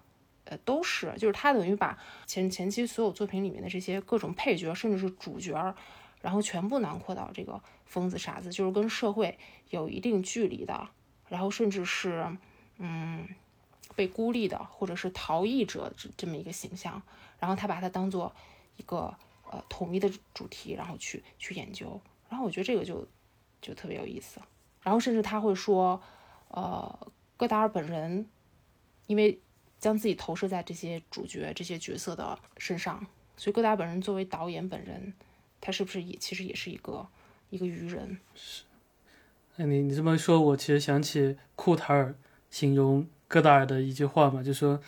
[0.58, 5.74] 都是，就是他等于把前前期所有作品里面的这些各种配角，甚至是主角，
[6.20, 9.38] 然后全部囊括到这个疯子傻子，就是跟社会
[9.70, 10.88] 有一定距离的，
[11.28, 12.26] 然后甚至是
[12.78, 13.28] 嗯
[13.94, 17.02] 被孤立的，或者是逃逸者这这么一个形象，
[17.38, 18.34] 然后他把它当做
[18.76, 19.14] 一个
[19.50, 22.00] 呃统一的主题，然后去去研究。
[22.28, 23.06] 然后我觉得这个就
[23.60, 24.40] 就特别有意思。
[24.80, 26.02] 然后甚至他会说，
[26.48, 28.28] 呃，戈达尔本人
[29.06, 29.38] 因为
[29.82, 33.04] 将自己投射在这些主角、这些角色的身上，
[33.36, 35.12] 所以戈达尔本人作为导演本人，
[35.60, 37.04] 他是不是也其实也是一个
[37.50, 38.16] 一个愚人？
[38.36, 38.62] 是。
[39.56, 42.14] 那你你这么说，我其实想起库塔尔
[42.48, 44.80] 形容戈达尔的一句话嘛，就说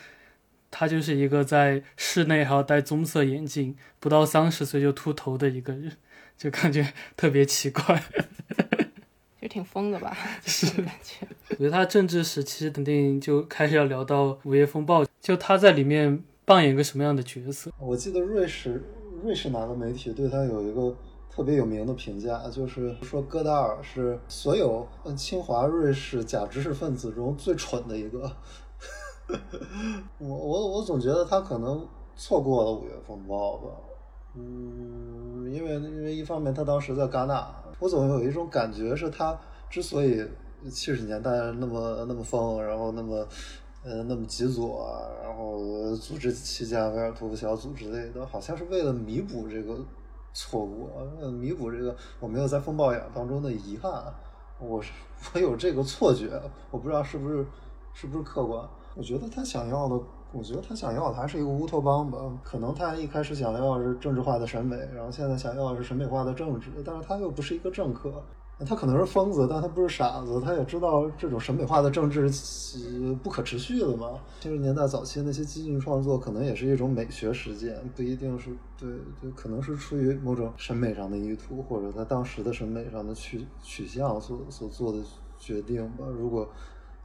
[0.71, 5.97] 他就是一个在室内还要戴棕色眼镜，不到三十岁就秃头的一个人，
[6.39, 8.01] 就感觉特别奇怪。
[9.45, 10.16] 就挺疯的吧？
[10.47, 11.27] 是感觉。
[11.53, 17.71] 我觉得他政治时期肯定就开始要聊到《午夜风暴》，就他在里面扮演一个什么样的角色？
[17.79, 18.83] 我记得瑞士
[19.23, 20.97] 瑞士哪个媒体对他有一个
[21.31, 28.33] 特别有名的评价，就是说戈达尔是所有清华瑞士假知识分子中最蠢的一个。
[30.16, 33.75] 我我我总觉得他可能错过了《午夜风暴》吧。
[34.37, 39.39] 嗯，因为因为一方面他当时在戛纳，我总有一种感觉是他
[39.69, 40.27] 之所以
[40.71, 43.27] 七十年代那么那么疯，然后那么
[43.83, 44.87] 呃那么极左，
[45.23, 49.79] 然后组织期间维尔托夫小组之类的，好像是为了弥补这个
[50.33, 50.89] 错误，
[51.33, 53.91] 弥补这个我没有在风暴眼当中的遗憾，
[54.59, 54.93] 我是
[55.35, 56.41] 我有这个错觉，
[56.71, 57.45] 我不知道是不是
[57.93, 60.01] 是不是客观，我觉得他想要的。
[60.35, 68.12] 我觉得他想要的还是一个乌托邦吧，可能他一开始想要的是政治化的审美，然后现在想要的是审美化的政治，但是他又不是一个政客，
[68.66, 74.19] 他可能是疯子，但他不是傻子，他也知道这种审美化的政治是不可持续的嘛。
[74.40, 78.90] 七十年代早期那些激进创作可能也是一种美学实践，不一定是对
[79.23, 84.98] 就，可能是出于某种审美上的意图，或者他当时的审美上的取取向所所做的
[85.39, 86.05] 决定吧。
[86.06, 86.48] 如果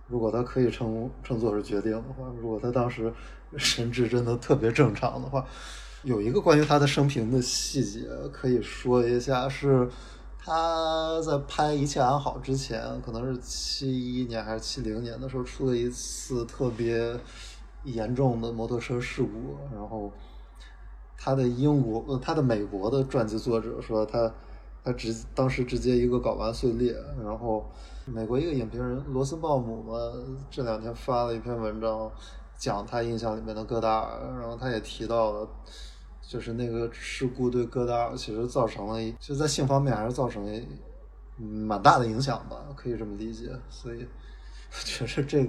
[0.09, 3.13] 如果他可以称称作是决定的话，如果他当时
[3.57, 5.45] 神智真的特别正常的话，
[6.03, 9.87] 有一个关于他的生平的细节可以说一下，是
[10.39, 17.15] 他在拍《一切安好》之前，可能是七一年还是七零年的时候，出了一次特别
[17.83, 20.11] 严重的摩托车事故，然后
[21.15, 24.33] 他的英国，他的美国的传记作者说他
[24.83, 27.69] 他直当时直接一个睾丸碎裂，然后。
[28.11, 29.93] 美国一个影评人罗森鲍姆嘛，
[30.49, 32.11] 这两天发了一篇文章，
[32.57, 35.47] 讲他印象里面的戈达尔，然后他也提到了，
[36.21, 40.61] 就是那个事故对戈达尔其实造成了，就在性方面还是造成了
[41.37, 43.51] 蛮大的影响吧，可以这么理解。
[43.69, 44.03] 所以
[44.71, 45.47] 我觉得这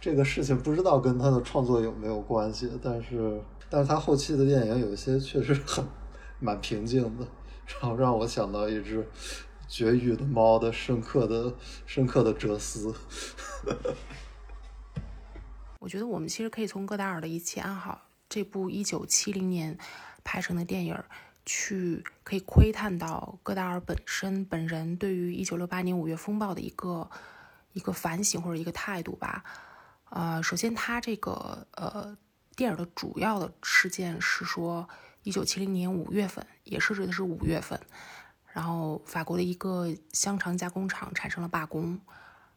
[0.00, 3.38] 这个事情不知道跟他的创作有没有关系，但是
[3.68, 5.84] 但是他后期的电影有一些确实很
[6.40, 7.26] 蛮平静的，
[7.80, 9.06] 然后让我想到一只。
[9.72, 12.94] 绝育的猫的深刻的深刻的哲思。
[15.80, 19.78] 我觉得我们其实可以从戈达尔的一切安好这部一九七零年
[20.22, 20.94] 拍成的电影
[21.46, 27.10] 去可以窥探到戈达尔本身本人对于一九六八年五月风暴的一个
[27.72, 29.42] 一个反省或者一个态度吧。
[30.10, 32.14] 呃，首先他这个呃
[32.54, 34.86] 电影的主要的事件是说
[35.22, 37.80] 一九七零年五月份，也设置的是五月份。
[38.52, 41.98] 然后，法国的一个香肠加工厂产生了罢工，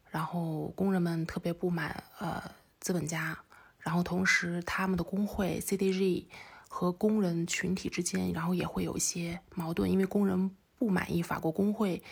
[0.09, 2.43] 然后工人们特别不满呃
[2.81, 3.37] 资本家，
[3.79, 6.25] 然后同时他们的工会 CDG
[6.67, 12.03] 和工人群体之间，然后也会有一些矛盾，因为工人不满意法国工会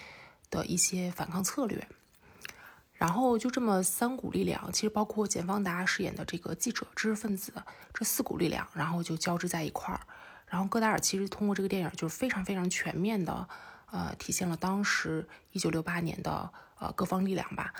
[0.50, 1.86] 的一些反抗策略，
[2.94, 7.52] 然后就这么三股力量，其实包括简方达饰演的这个记者、知识分子
[7.94, 10.00] 这四股力量，然后就交织在一块儿，
[10.48, 13.46] 然后戈达尔其实通过这个电影就是非常非常全面的。
[13.94, 16.50] 呃，体现了当时一九六八年的
[16.80, 17.72] 呃各方力量吧，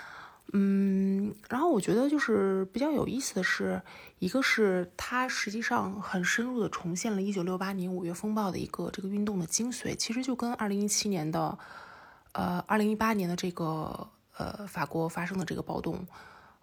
[0.52, 3.82] 嗯，然后我觉得就是比较有意思的是，
[4.20, 11.58] 一个是它实际上很深入的重现了一九六八年五月风暴的一个这个运动的精髓，其实就跟二零一七年的，
[12.30, 16.06] 呃，二零一八年的这个呃法国发生的这个暴动，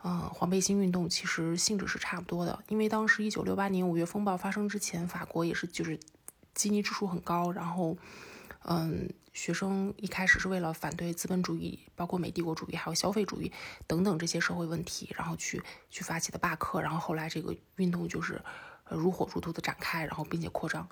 [0.06, 6.00] 嗯，黄背心运动其实性质是差不多的，因为当时一九六八年五月风暴发生之前，法国也是就是
[6.54, 7.98] 基尼指数很高，然后。
[8.64, 13.52] 嗯，学生一开始是为了反对资本主义，包括美帝国主义，还有消费主义
[13.88, 18.40] 等等这些社会问题，然后去去发起的罢课，然后后来这个运动就是
[18.88, 20.88] 如火如荼的展开，然后并且扩张。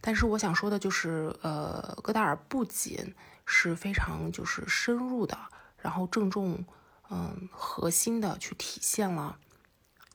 [0.00, 3.14] 但是我想说的就是，呃，戈达尔不仅
[3.44, 5.36] 是非常就是深入的，
[5.76, 6.64] 然后郑重，
[7.10, 9.38] 嗯，核心的去体现了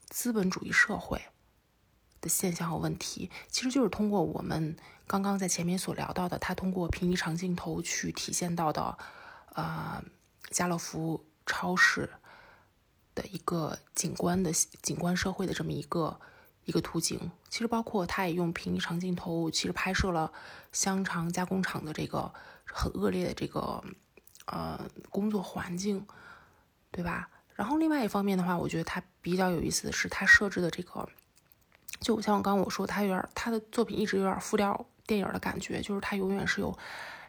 [0.08, 1.22] 资本主义社会
[2.20, 4.76] 的现象和问题，其实就是通过我们。
[5.08, 8.98] 刚刚在前面所聊到的，他通过平移长镜头去体现到的，
[9.54, 10.02] 呃，
[10.50, 12.10] 家乐福超市
[13.14, 14.52] 的一个景观的
[14.82, 16.18] 景观社会的这么一个
[16.64, 17.30] 一个途径。
[17.48, 20.32] 其实包括他也用平移长镜头，其实拍摄了
[20.72, 22.34] 香肠加工厂的这个
[22.64, 23.84] 很恶劣的这个
[24.46, 26.04] 呃工作环境，
[26.90, 27.30] 对吧？
[27.54, 31.08] 然后另外一方面的话，我觉得他比较有意思的是他设置的这个，
[32.00, 36.76] 就像我刚刚我说，他有点他的作品一直有点复调电影的感觉，就是他永远是有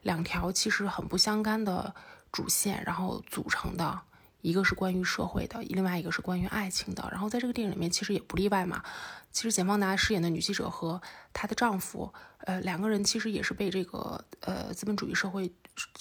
[0.03, 1.93] 两条其实很不相干的
[2.31, 4.01] 主线，然后组成的。
[4.41, 7.07] 一个是关于社会的，另外一个是关于爱情的。
[7.11, 8.83] 然后在这个电影里面，其实也不例外嘛。
[9.31, 10.99] 其实简方达饰演的女记者和
[11.33, 15.51] 她的丈夫，呃，两个人其实也是被这个呃资本主义社会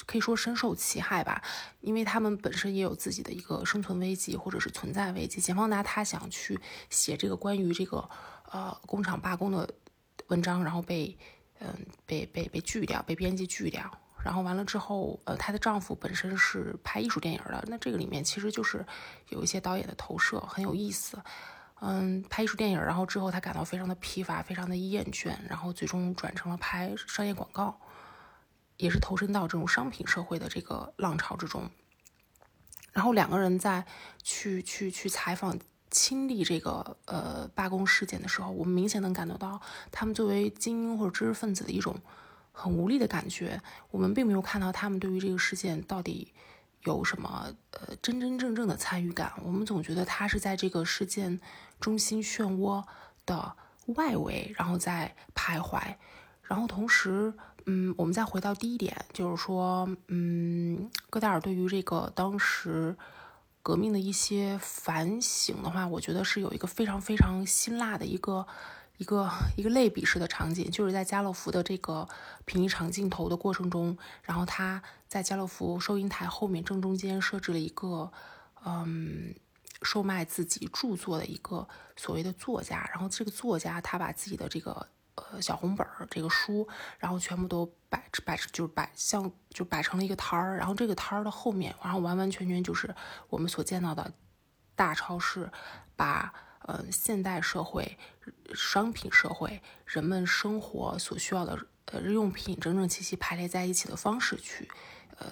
[0.07, 1.43] 可以说深受其害吧，
[1.81, 5.41] 因为他们本身也有自己的一个生存危机或者是存在危机。
[5.41, 6.59] 简方达她想去
[6.89, 8.09] 写这个关于这个
[8.51, 9.69] 呃工厂罢工的
[10.29, 11.19] 文章，然后被
[11.59, 11.69] 嗯
[12.07, 13.91] 被被被拒掉，被编辑拒掉。
[14.27, 18.85] 然后完了之后，呃，她的丈夫本身是拍艺术电影的，那这个里面其实就是
[19.29, 21.23] 有一些导演的投射，很有意思。
[21.81, 27.79] 嗯，拍艺术电影，然后之后她感到非常的疲乏，非常的厌倦，然后最终转成了拍商业广告，
[28.79, 31.71] 也是投身到这种商品社会的这个浪潮之中。
[32.91, 33.87] 然后两个人在
[34.25, 35.57] 去去去采访、
[35.89, 39.61] 亲历这个呃罢工事件的时候，我们明显能感觉到
[39.93, 41.95] 他们作为精英或者知识分子的一种。
[42.59, 43.61] 很无力的感觉，
[43.91, 46.33] 我们并没有看到他们对于这个事件到底
[46.85, 49.31] 有什么呃真真正正的参与感。
[49.45, 51.39] 我们总觉得他是在这个事件
[51.79, 52.83] 中心漩涡
[53.27, 53.55] 的
[53.89, 55.97] 外围，然后在徘徊。
[56.41, 57.35] 然后同时，
[57.67, 62.97] 嗯，我们再回到第一点，就是说，嗯，戈达尔对于这个当时
[63.63, 68.47] 革命的一些反省的话，我觉得是有一个非常非常辛辣的一个。
[68.99, 72.09] 一个一个类比式的场景，就是在家乐福的这个
[72.45, 78.11] 平移长镜头的过程中，然后他在家乐福收银台后面正中间设置了一个，
[78.65, 79.35] 嗯，
[79.83, 84.87] 售卖自己著作的一个所谓的作家，然后这个作家他把自己的这个
[85.17, 86.67] 呃小红本儿这个书，
[86.99, 92.95] 然后全部都摆摆就是摆像就摆成了一个摊儿，然后这个摊儿的后面，然后完完全全就是
[93.29, 94.11] 我们所见到的
[94.75, 95.51] 大超市，
[95.97, 96.33] 把。
[96.69, 97.97] 嗯，现代社会、
[98.53, 104.69] 商品社会，人们生活所需要的呃日用品整整齐齐排列在一起的方式去，
[105.17, 105.29] 呃，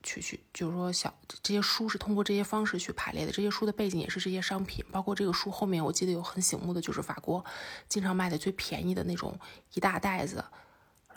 [0.00, 3.32] 去去，就是说小这些书是通过这些方式去排列的。
[3.32, 7.44] 这些书的背景也是这些商品，包括这个书后面，我记得有很醒目的，就是法国
[7.88, 9.36] 经常卖的最便宜的那种
[9.74, 10.44] 一大袋子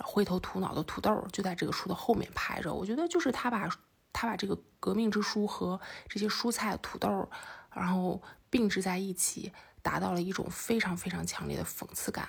[0.00, 2.74] 灰头土脑的土豆，就在这个书的后面排着。
[2.74, 3.68] 我觉得就是他把
[4.12, 7.30] 他把这个革命之书和这些蔬菜、土豆，
[7.72, 8.20] 然后。
[8.54, 9.52] 并置在一起，
[9.82, 12.28] 达到了一种非常非常强烈的讽刺感。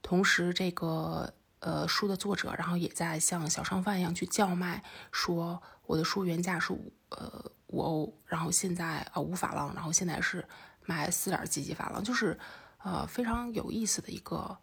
[0.00, 10.46] 同时，这个呃书的作者，然后也在像小商贩一样去叫卖，说我的书原价是五呃五欧，然后现在啊五法郎，然后现在是
[10.82, 12.38] 卖四点几几法郎，就是
[12.84, 14.56] 呃非常有意思的一个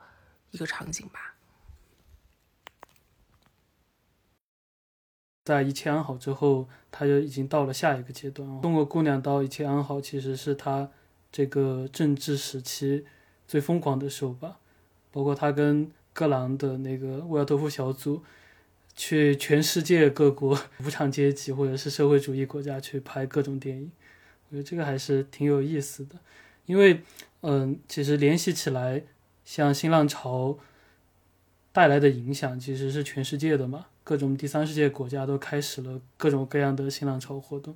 [0.52, 1.31] 一个场景吧。
[5.52, 8.62] 在一切安好之后，他就已经到了下一个阶段。
[8.62, 10.90] 中国姑娘到一切安好，其实是他
[11.30, 13.06] 这个政治时期
[13.46, 14.60] 最疯狂的时候吧。
[15.12, 18.24] 包括他跟格朗的那个沃尔多夫小组，
[18.96, 23.92] 去全世界各国 无产阶级或者是社会主义国家去拍各种电影。
[24.48, 26.16] 我觉得这个还是挺有意思的，
[26.66, 27.02] 因为
[27.42, 29.04] 嗯，其实联系起来，
[29.44, 30.58] 像新浪潮
[31.74, 33.88] 带来的影响其实是全世界的嘛。
[34.12, 37.74] 各种第三世界国家都开始了各种各样的新浪潮活动，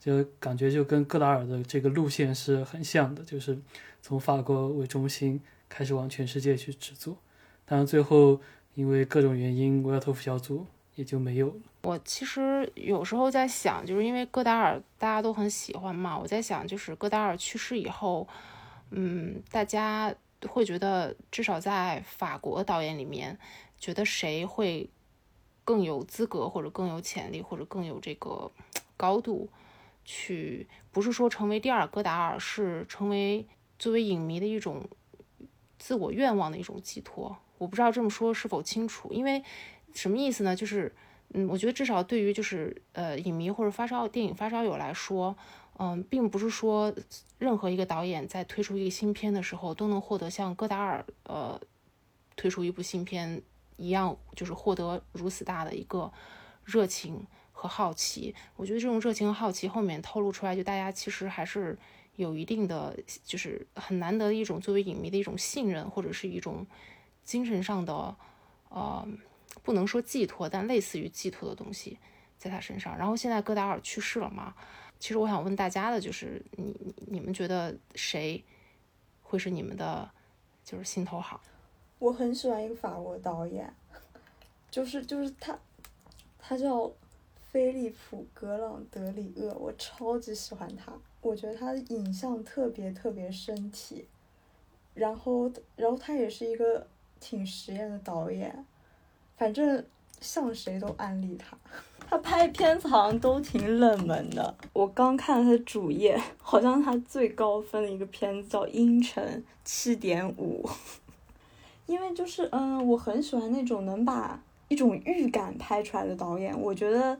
[0.00, 3.58] 就感觉就跟戈达尔的这个路线是很像的，就是
[4.00, 5.38] 从法国为中心
[5.68, 7.18] 开始往全世界去制作，
[7.66, 8.40] 但是最后
[8.76, 11.56] 因为各种原因，维尔托夫小组也就没有了。
[11.82, 18.26] 我其实有时候在想，就是因为戈达尔大家都很喜欢嘛，我在想，就是戈达尔去世以后，
[18.90, 20.14] 嗯，大家
[20.48, 23.38] 会觉得至少在法国导演里面，
[23.78, 24.88] 觉得谁会？
[25.68, 28.50] 更有资格，或者更有潜力，或者更有这个
[28.96, 29.46] 高度，
[30.02, 33.46] 去不是说成为第二戈达尔，是成为
[33.78, 34.88] 作为影迷的一种
[35.78, 37.36] 自我愿望的一种寄托。
[37.58, 39.44] 我不知道这么说是否清楚，因为
[39.92, 40.56] 什么意思呢？
[40.56, 40.90] 就是
[41.34, 45.36] 嗯，我觉得至少对于就是呃影迷或者发烧电影发烧友来说，
[45.78, 46.90] 嗯，并不是说
[47.38, 51.60] 任何一个导演在推出一个新片的时候都能获得像戈达尔呃
[52.36, 53.42] 推出一部新片。
[53.78, 56.12] 一样就是获得如此大的一个
[56.64, 61.78] 热情和好奇，我觉得这种热情和好奇后面透露出来，就大家其实还是
[62.16, 62.94] 有一定的，
[63.24, 66.66] 就是很难得的一种作为影迷的一种信任，或者是一种
[67.24, 68.14] 精神上的，
[68.68, 69.06] 呃，
[69.62, 71.98] 不能说寄托，但类似于寄托的东西
[72.36, 72.98] 在他身上。
[72.98, 74.54] 然后现在戈达尔去世了嘛，
[74.98, 78.44] 其实我想问大家的就是，你你们觉得谁
[79.22, 80.10] 会是你们的
[80.64, 81.40] 就是心头好？
[81.98, 83.72] 我很喜欢一个法国导演，
[84.70, 85.58] 就是就是他，
[86.38, 86.90] 他叫
[87.50, 94.06] 菲利普·格朗德里厄，我超级喜欢他，我觉得他的影像特别特别身体，
[94.94, 96.86] 然后然后他也是一个
[97.18, 98.64] 挺实验的导演，
[99.36, 99.84] 反正
[100.20, 101.58] 向谁都安利他。
[102.08, 104.54] 他拍片子好像都挺冷门的。
[104.72, 110.66] 我刚看了他的主页，好像他最高分的一个片子叫《阴沉》，七点五。
[111.88, 116.56] 因为就是嗯，我很喜欢那种能把一种预感拍出来的导演。
[116.56, 117.18] 我觉得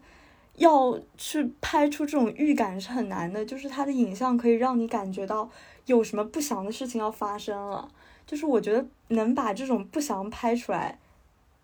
[0.54, 5.50] 要去拍出这种预感是很难的，就是他的影像可以让你感觉到
[5.86, 7.90] 有什么不祥的事情要发生了。
[8.24, 10.96] 就是我觉得能把这种不祥拍出来。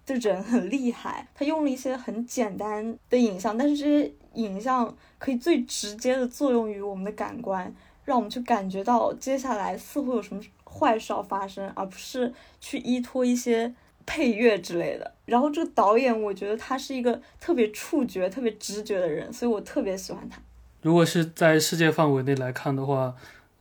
[0.07, 7.75] 的人很厉害，他用了一些很简单的影像，但是这些影像可以最直接的作用于我们的感官，
[8.05, 10.43] 让我们去感觉到接下来似乎有什么
[10.75, 13.73] 坏事要发生，而不是去依托一些
[14.05, 15.15] 配乐之类的。
[15.27, 20.39] 然后这个导演，我觉得他是一个特别触觉、特别直觉的人，所以我特别喜欢他。
[20.83, 23.15] 如果是在世界范围内来看的话。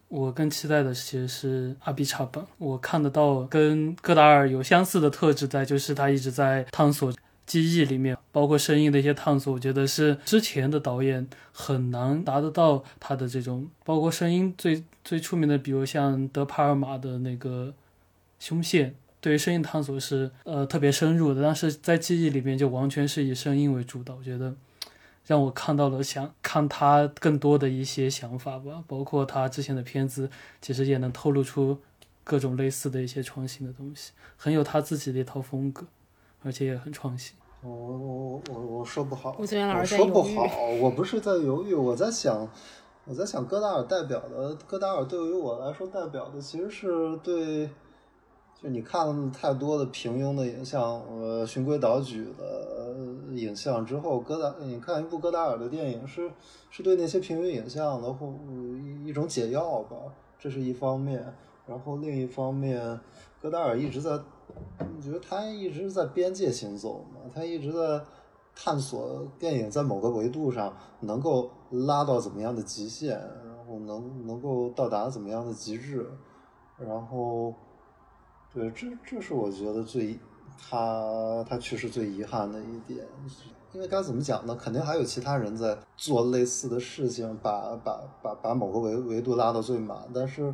[0.09, 7.11] 我更期待的其实是阿比查本，我看得到跟戈达尔有相似的特质在，就是他一直在探索
[7.61, 9.53] 记忆里面，包括声音的一些探索。
[9.53, 17.73] 我觉得是之前的导演很难达得到他的这种，包括声音最最出名的，比如像德帕尔玛的那个
[18.39, 24.15] 胸线，对于声音探索是呃特别深入的，但是在记忆里面就完全是以声音为主导。
[24.15, 24.55] 我觉得。
[25.25, 30.29] 让我看到了想看他更多的一些想法吧，包括他之前的片子，
[30.61, 31.79] 其实也能透露出
[32.25, 35.85] 各种类似的一些创新的东西，很有他自己的一套风格，
[36.43, 37.37] 而且也很创新。
[37.63, 39.45] 我我我我说不好，我
[39.85, 40.45] 说不好，
[40.81, 42.47] 我不是在犹豫，我在想，
[43.05, 47.69] 我在想戈达尔代表的，戈达尔对于我来说代表的其实是对。
[48.61, 52.95] 就你看了太多的平庸的影像，呃，循规蹈矩的
[53.35, 56.31] 影像之后，戈达，你看一部戈达尔的电影，是
[56.69, 58.33] 是对那些平庸影像的或
[59.05, 59.97] 一种解药吧，
[60.39, 61.33] 这是一方面。
[61.65, 62.97] 然后另一方面，
[63.43, 64.17] 戈达尔一直在，
[64.95, 67.29] 你觉得他一直在边界行走嘛？
[67.35, 68.01] 他一直在
[68.55, 76.09] 探索电影在某个维度上能够拉到怎么样的极限，然后能能够到达怎么样的极致，
[76.77, 77.53] 然后。
[78.53, 80.19] 对，这这是我觉得最
[80.59, 83.03] 他他去世最遗憾的一点，
[83.73, 84.55] 因为该怎么讲呢？
[84.55, 90.53] 肯定还有其他人在做类似的事情，把把把把某个维维度拉到最满，但是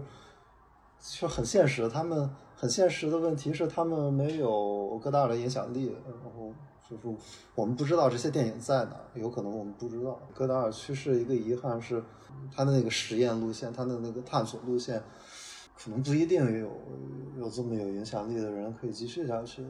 [1.02, 2.30] 就很现实，他们
[2.60, 6.54] 很现实的问题是他们没有戈达尔的影响力，然后
[6.90, 7.18] 就是
[7.56, 10.20] 我们不知道这些电影在哪，有可能我们不知道。
[10.34, 12.04] 戈达尔去世一个遗憾是
[12.54, 15.02] 他的那个实验路线，他的那个探索路线。
[15.82, 16.70] 可能不一定有
[17.38, 19.66] 有这么有影响力的人可以继续下去。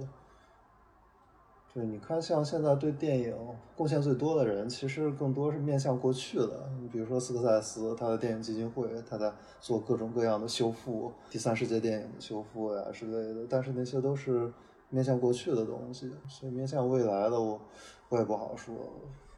[1.74, 3.36] 对，你看，像现在对电影
[3.76, 6.70] 贡献最多的人，其实更多是面向过去的。
[6.82, 9.32] 你比如说斯科塞斯，他的电影基金会，他在
[9.62, 13.46] 做各种各样的修复，第三世界电影的修复呀之类的。
[13.50, 14.52] 但是那些都是
[14.90, 17.62] 面向过去的东西，所以面向未来的，我
[18.10, 18.74] 我也不好说。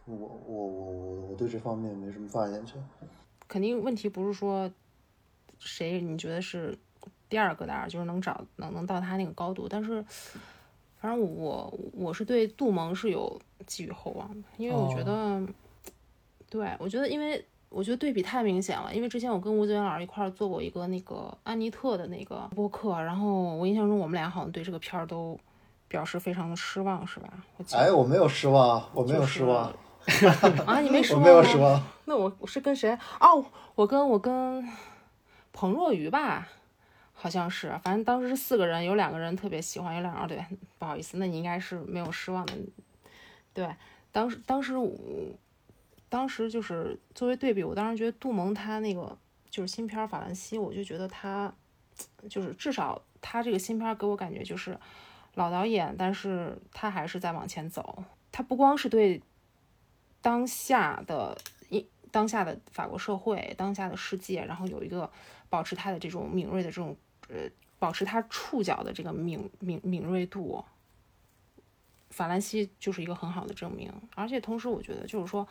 [0.06, 2.82] 我我我我我对这方面没什么发言权。
[3.48, 4.72] 肯定问题不是说。
[5.64, 6.76] 谁你觉得是
[7.30, 9.68] 第二个大，就是能找能能到他那个高度？
[9.70, 10.04] 但是，
[11.02, 15.42] 反正我我是对杜蒙是有寄予厚望的，因为我觉得，
[16.48, 18.94] 对我觉得，因为我觉得对比太明显了。
[18.94, 25.36] 因为之前我跟吴泽元老师一块做过一个那个安妮特的那个播客，然后我印象中我们俩好像对这个片儿都
[25.88, 27.34] 表示非常的失望，是吧？
[27.74, 29.74] 哎，我没有失望，我没有失望
[30.68, 31.22] 啊，你没 失望？
[31.24, 31.84] 我没有失望。
[32.06, 32.96] 那我我是跟谁？
[33.20, 34.64] 哦，我跟我跟。
[35.54, 36.48] 彭若愚吧，
[37.22, 40.44] 好像是，反正当时是四个人，有两个人特别喜欢，有两个对，
[40.80, 42.54] 不好意思，那你应该是没有失望的。
[43.54, 43.70] 对，
[44.12, 44.92] 当时当时我，
[46.10, 49.16] 当时就是作为对比，我当时觉得杜蒙他那个
[49.52, 51.54] 就是新片《法兰西》，我就觉得他
[52.28, 54.76] 就是至少他这个新片给我感觉就是
[55.36, 59.22] 老导演，但是他还是在往前走，他不光是对
[60.24, 61.38] 当下的
[61.70, 65.08] 一当下的法国社会、当下的世界，然后有一个。
[65.52, 66.96] 保持他的这种敏锐的这种，
[67.34, 67.50] 呃，
[67.80, 70.62] 保持他触角的这个敏敏敏锐度，
[72.10, 73.90] 法兰西就是一个很好的证明。
[74.16, 75.48] 而且同时，我觉得就是说，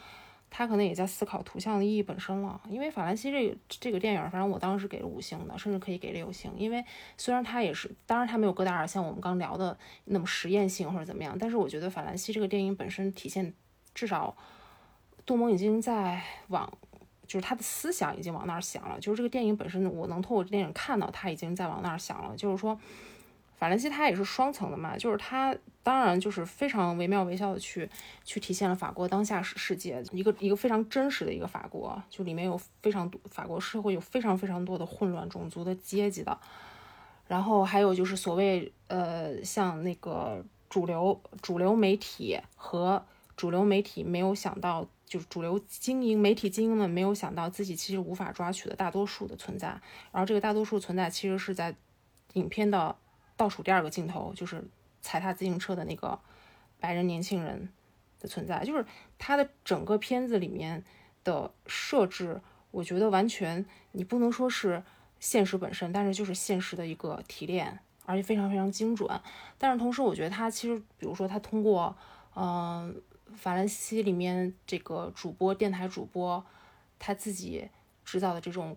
[0.50, 2.60] 他可能也在思考图像的意义本身了。
[2.68, 6.52] 因为法兰西这个这个电影，反正我当时给了五星的，甚至可以给六星。
[6.58, 6.84] 因为
[7.16, 13.54] 虽然他也是，当然他没有戈达尔像我们刚聊的那么实验性或者怎么样，但是我觉得法兰西这个电影本身体现，
[13.94, 14.36] 至少
[15.24, 16.70] 杜蒙已经在往。
[17.30, 18.98] 就是他的思想已经往那儿想了。
[18.98, 22.36] 就是这个电影本身，我能通过电影看到他已经在往那儿想了。
[22.36, 22.76] 就是说，
[23.56, 27.88] 法兰西他也是双层的嘛，就是他当然就是非常惟妙惟肖的去
[28.24, 36.36] 去体现了法国当下世世界一个一个非常真实的一个法国，就里面有非常多法国社会有非常非常多的混乱种族的阶级的，
[37.28, 43.00] 然后还有就是所谓呃像那个主流主流媒体和
[43.36, 44.84] 主流媒体没有想到。
[45.10, 49.66] 就是主流精英媒体精英们没有想到自己其实无法抓取的大多数的存在，
[50.12, 51.74] 然后这个大多数存在其实是在
[52.34, 52.94] 影片的
[53.36, 54.62] 倒数第二个镜头，就是
[55.02, 56.16] 踩踏自行车的那个
[56.78, 57.68] 白人年轻人
[58.20, 58.86] 的存在，就是
[59.18, 60.84] 他的整个片子里面
[61.24, 64.80] 的设置，我觉得完全你不能说是
[65.18, 69.20] 现实本身，但是就是现实的一个提炼，而且非常非常精准。
[69.58, 71.96] 但是同时，我觉得他其实，比如说他通过，
[72.36, 73.02] 嗯。
[73.36, 76.44] 法兰西里面这个主播电台主播，
[76.98, 77.68] 他自己
[78.04, 78.76] 制造的这种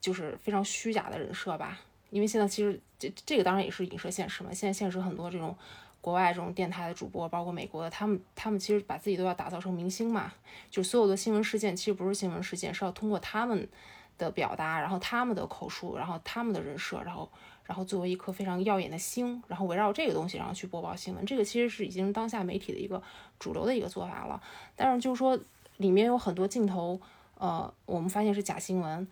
[0.00, 1.80] 就是非常虚假的人设吧。
[2.10, 4.52] 因为现在其实这这个当然也是影射现实嘛。
[4.52, 5.56] 现在现实很多这种
[6.00, 10.32] 国外这种电台的主播，包括美国的，他们他们其实把自己都要打造成明星嘛。
[10.70, 13.68] 就所有的新闻事件其实不是新闻事件，是要通过他们
[14.16, 17.30] 的表达，然后他们的口述，然后他们的人设，然后。
[17.68, 23.02] 然后作为一颗非常耀眼的星，然后围绕这个东西，然后去播报新闻，这个其实是已经当下媒体的一个
[23.38, 24.42] 主流的一个做法了。
[24.74, 25.38] 但是就是说，
[25.76, 26.98] 里面有很多镜头，
[27.36, 29.06] 呃，我们发现是假新闻。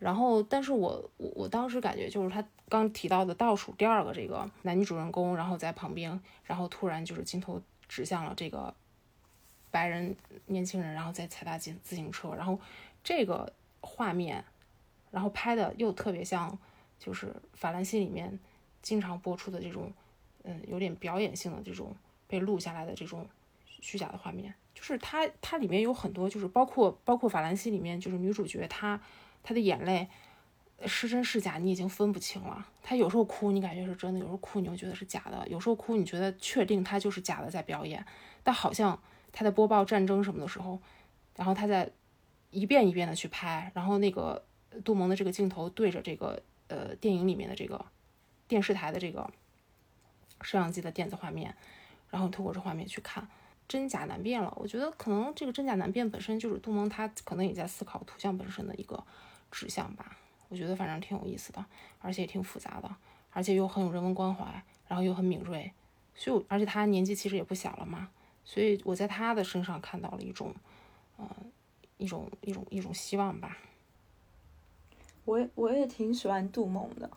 [0.00, 8.74] 然后，但是我我我当时感觉就是他刚提到的倒数第二个这个男女主人公，然后在旁边，然后突然就是镜头指向了这个
[9.70, 10.16] 白人
[10.46, 12.58] 年轻人，然后在踩踏自自行车，然后
[13.04, 14.44] 这个画面，
[15.12, 16.58] 然后拍的又特别像。
[17.00, 18.38] 就是法兰西里面
[18.82, 19.90] 经常播出的这种，
[20.44, 21.96] 嗯，有点表演性的这种
[22.28, 23.26] 被录下来的这种
[23.66, 29.00] 虚假的画面，就是它它里面有很多，就是包括包括法兰西里面，就是女主角她
[29.42, 30.06] 她的眼泪
[30.86, 32.66] 是真是假，你已经分不清了。
[32.82, 38.04] 她有时候哭，你感觉是真的；有时候哭，你又觉得是假的；有时候哭，你觉得确定她就是假的在表演。
[38.42, 39.00] 但好像
[39.32, 40.78] 她在播报战争什么的时候，
[41.36, 41.90] 然后她在
[42.50, 44.44] 一遍一遍的去拍，然后那个
[44.84, 46.42] 杜蒙的这个镜头对着这个。
[46.70, 47.84] 呃，电影里面的这个
[48.46, 49.28] 电视台的这个
[50.40, 51.52] 摄像机的电子画面，
[52.10, 53.26] 然后透过这画面去看，
[53.66, 54.54] 真假难辨了。
[54.56, 59.04] 我觉得可能这个真假难辨本身就是杜蒙他可能也在思考图像本身的一个
[59.50, 60.16] 指向吧。
[60.48, 61.66] 我觉得反正挺有意思的，
[61.98, 62.96] 而且也挺复杂的，
[63.30, 65.72] 而且又很有人文关怀，然后又很敏锐。
[66.14, 68.10] 所以，而且他年纪其实也不小了嘛，
[68.44, 70.54] 所以我在他的身上看到了一种，
[71.16, 71.28] 呃，
[71.98, 73.58] 一种一种一种希望吧。
[75.30, 77.08] 我我也挺喜欢杜蒙的，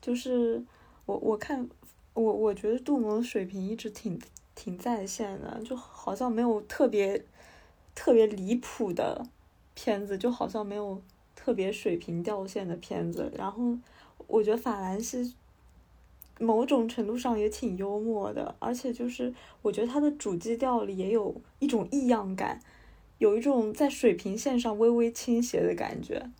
[0.00, 0.64] 就是
[1.04, 1.68] 我我看
[2.14, 4.18] 我我觉得杜蒙的水平一直挺
[4.54, 7.22] 挺在线的，就好像没有特别
[7.94, 9.26] 特别离谱的
[9.74, 11.02] 片子，就好像没有
[11.36, 13.30] 特别水平掉线的片子。
[13.36, 13.76] 然后
[14.26, 15.34] 我觉得法兰西
[16.40, 22.58] 某种程度上也挺幽默的，而且就是我觉得他的主基调里也有一种异样感，
[23.18, 26.30] 有一种在水平线上微微倾斜的感觉。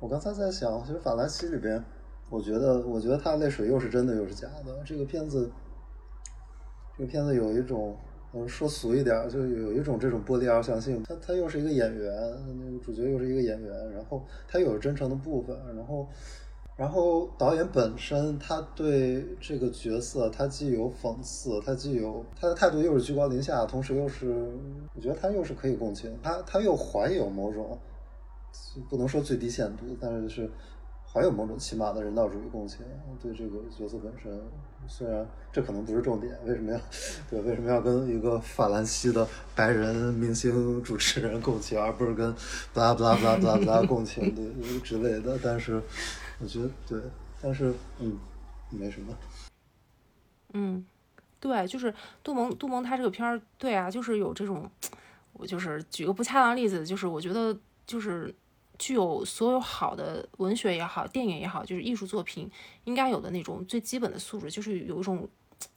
[0.00, 1.84] 我刚才在想，其实法兰西里边，
[2.30, 4.74] 我觉得，我觉得他的泪水又是真的又是假的。
[4.82, 5.50] 这个片子，
[6.96, 7.94] 这个片子有一种，
[8.32, 11.02] 嗯，说俗一点，就有一种这种玻璃二象性。
[11.02, 16.08] 他他又是一个演员，主角又是一个演员，然后他有真诚的部分，然后，
[16.78, 24.50] 然后导演本身他对这个角色，他既有讽刺，他既有他的态度又是居高临下，同时又是，
[24.94, 27.78] 我觉得他又是可以共情，他他又怀有某种。
[28.88, 30.50] 不能说最低限度，但是是
[31.12, 32.84] 还有某种起码的人道主义共情。
[33.20, 34.40] 对这个角色本身，
[34.86, 36.80] 虽然这可能不是重点，为什么要
[37.28, 42.32] 对为什么要跟一个法兰西的白人明星主持人共情，而不是跟
[42.72, 45.38] 布拉布拉布拉布拉布拉 共情对之类的？
[45.42, 45.82] 但是
[46.38, 47.00] 我觉得对，
[47.42, 48.16] 但是嗯，
[48.70, 49.14] 没什么。
[50.52, 50.86] 嗯，
[51.40, 54.70] 对，就是杜蒙，杜蒙他这个片儿，对啊，就是有这种，
[55.32, 57.58] 我就是举个不恰当例子，就是我觉得。
[57.90, 58.32] 就是
[58.78, 62.48] 具有所有好的文学也好，电影也好，就是艺术作品
[62.84, 65.28] 应该有的那种最基本的素质，就是有一种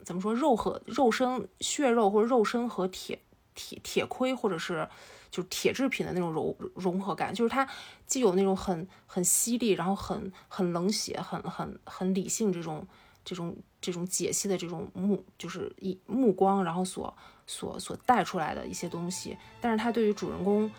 [0.04, 3.18] 怎么说肉和肉身、血肉或者肉身和铁
[3.56, 4.88] 铁铁盔或者是
[5.28, 7.68] 就是铁制品的那种融融合感，就是它
[8.06, 12.86] 既有那种很很犀利，然后很很冷血、很很很理性这种
[13.24, 17.12] 这种这种解析的这种目就是一目光，然后所
[17.44, 20.70] 所所带出来的一些东西，但是它对于主人公。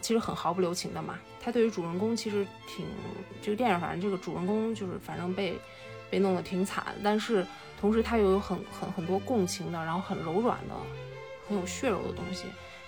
[0.00, 2.86] 其实很毫不留情的嘛，他对于主人公其实挺
[3.42, 5.58] 这个电影，反正这个主人公就是反正被
[6.10, 7.46] 被弄得挺惨，但是
[7.80, 10.74] 同时他又有很很很多共情的，然后很柔软的，
[11.48, 12.44] 很有血肉的东西，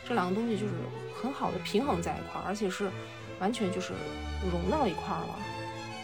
[0.07, 0.73] 这两个东西就是
[1.21, 2.91] 很好的平衡在一块儿，而且是
[3.41, 3.95] 完全就是
[4.51, 5.39] 融到一块儿了，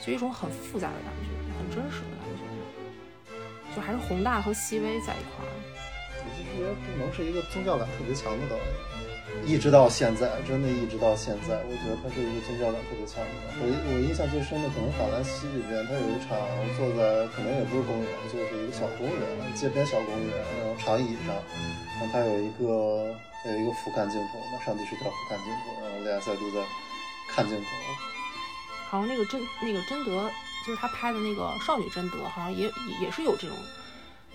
[0.04, 5.48] 就一种很复杂的感觉，很真实的感觉，就还是宏大和细微在一块儿。
[6.36, 8.64] 其实不能是一个宗教感特别强的导演。
[9.44, 13.32] 一直到现在，真的一直到现在，我觉得他是一个宗教感特别强的。
[13.60, 16.36] 我我印象最深的可能《法兰西》里边，他有一场
[16.76, 19.24] 坐在可能也不是公园，就是一个小公园，
[19.56, 21.32] 街边小公园，然后长椅上，
[21.96, 23.08] 然后他有一个
[23.48, 26.60] 有一个俯瞰镜头那，上帝视角俯瞰镜头，然后俩赛都在
[27.32, 27.68] 看镜头。
[28.92, 30.28] 好像那个真那个贞德，
[30.66, 32.68] 就是他拍的那个少女贞德，好像也
[33.00, 33.56] 也是有这种，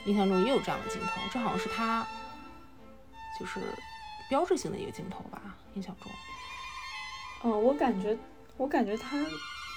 [0.06, 2.02] 印象中也有这样的镜头，这好像是他
[3.38, 3.62] 就是。
[4.34, 5.40] 标志性的一个镜头吧，
[5.76, 6.12] 印象中。
[7.44, 8.18] 嗯，我感觉，
[8.58, 9.16] 我感觉他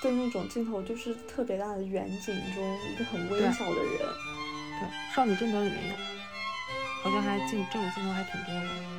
[0.02, 3.98] 的那种镜头就是特别大的远景中一个很微小的人。
[4.80, 5.94] 对，少女贞德里面有，
[7.02, 8.95] 好像还镜这种镜头还挺多的。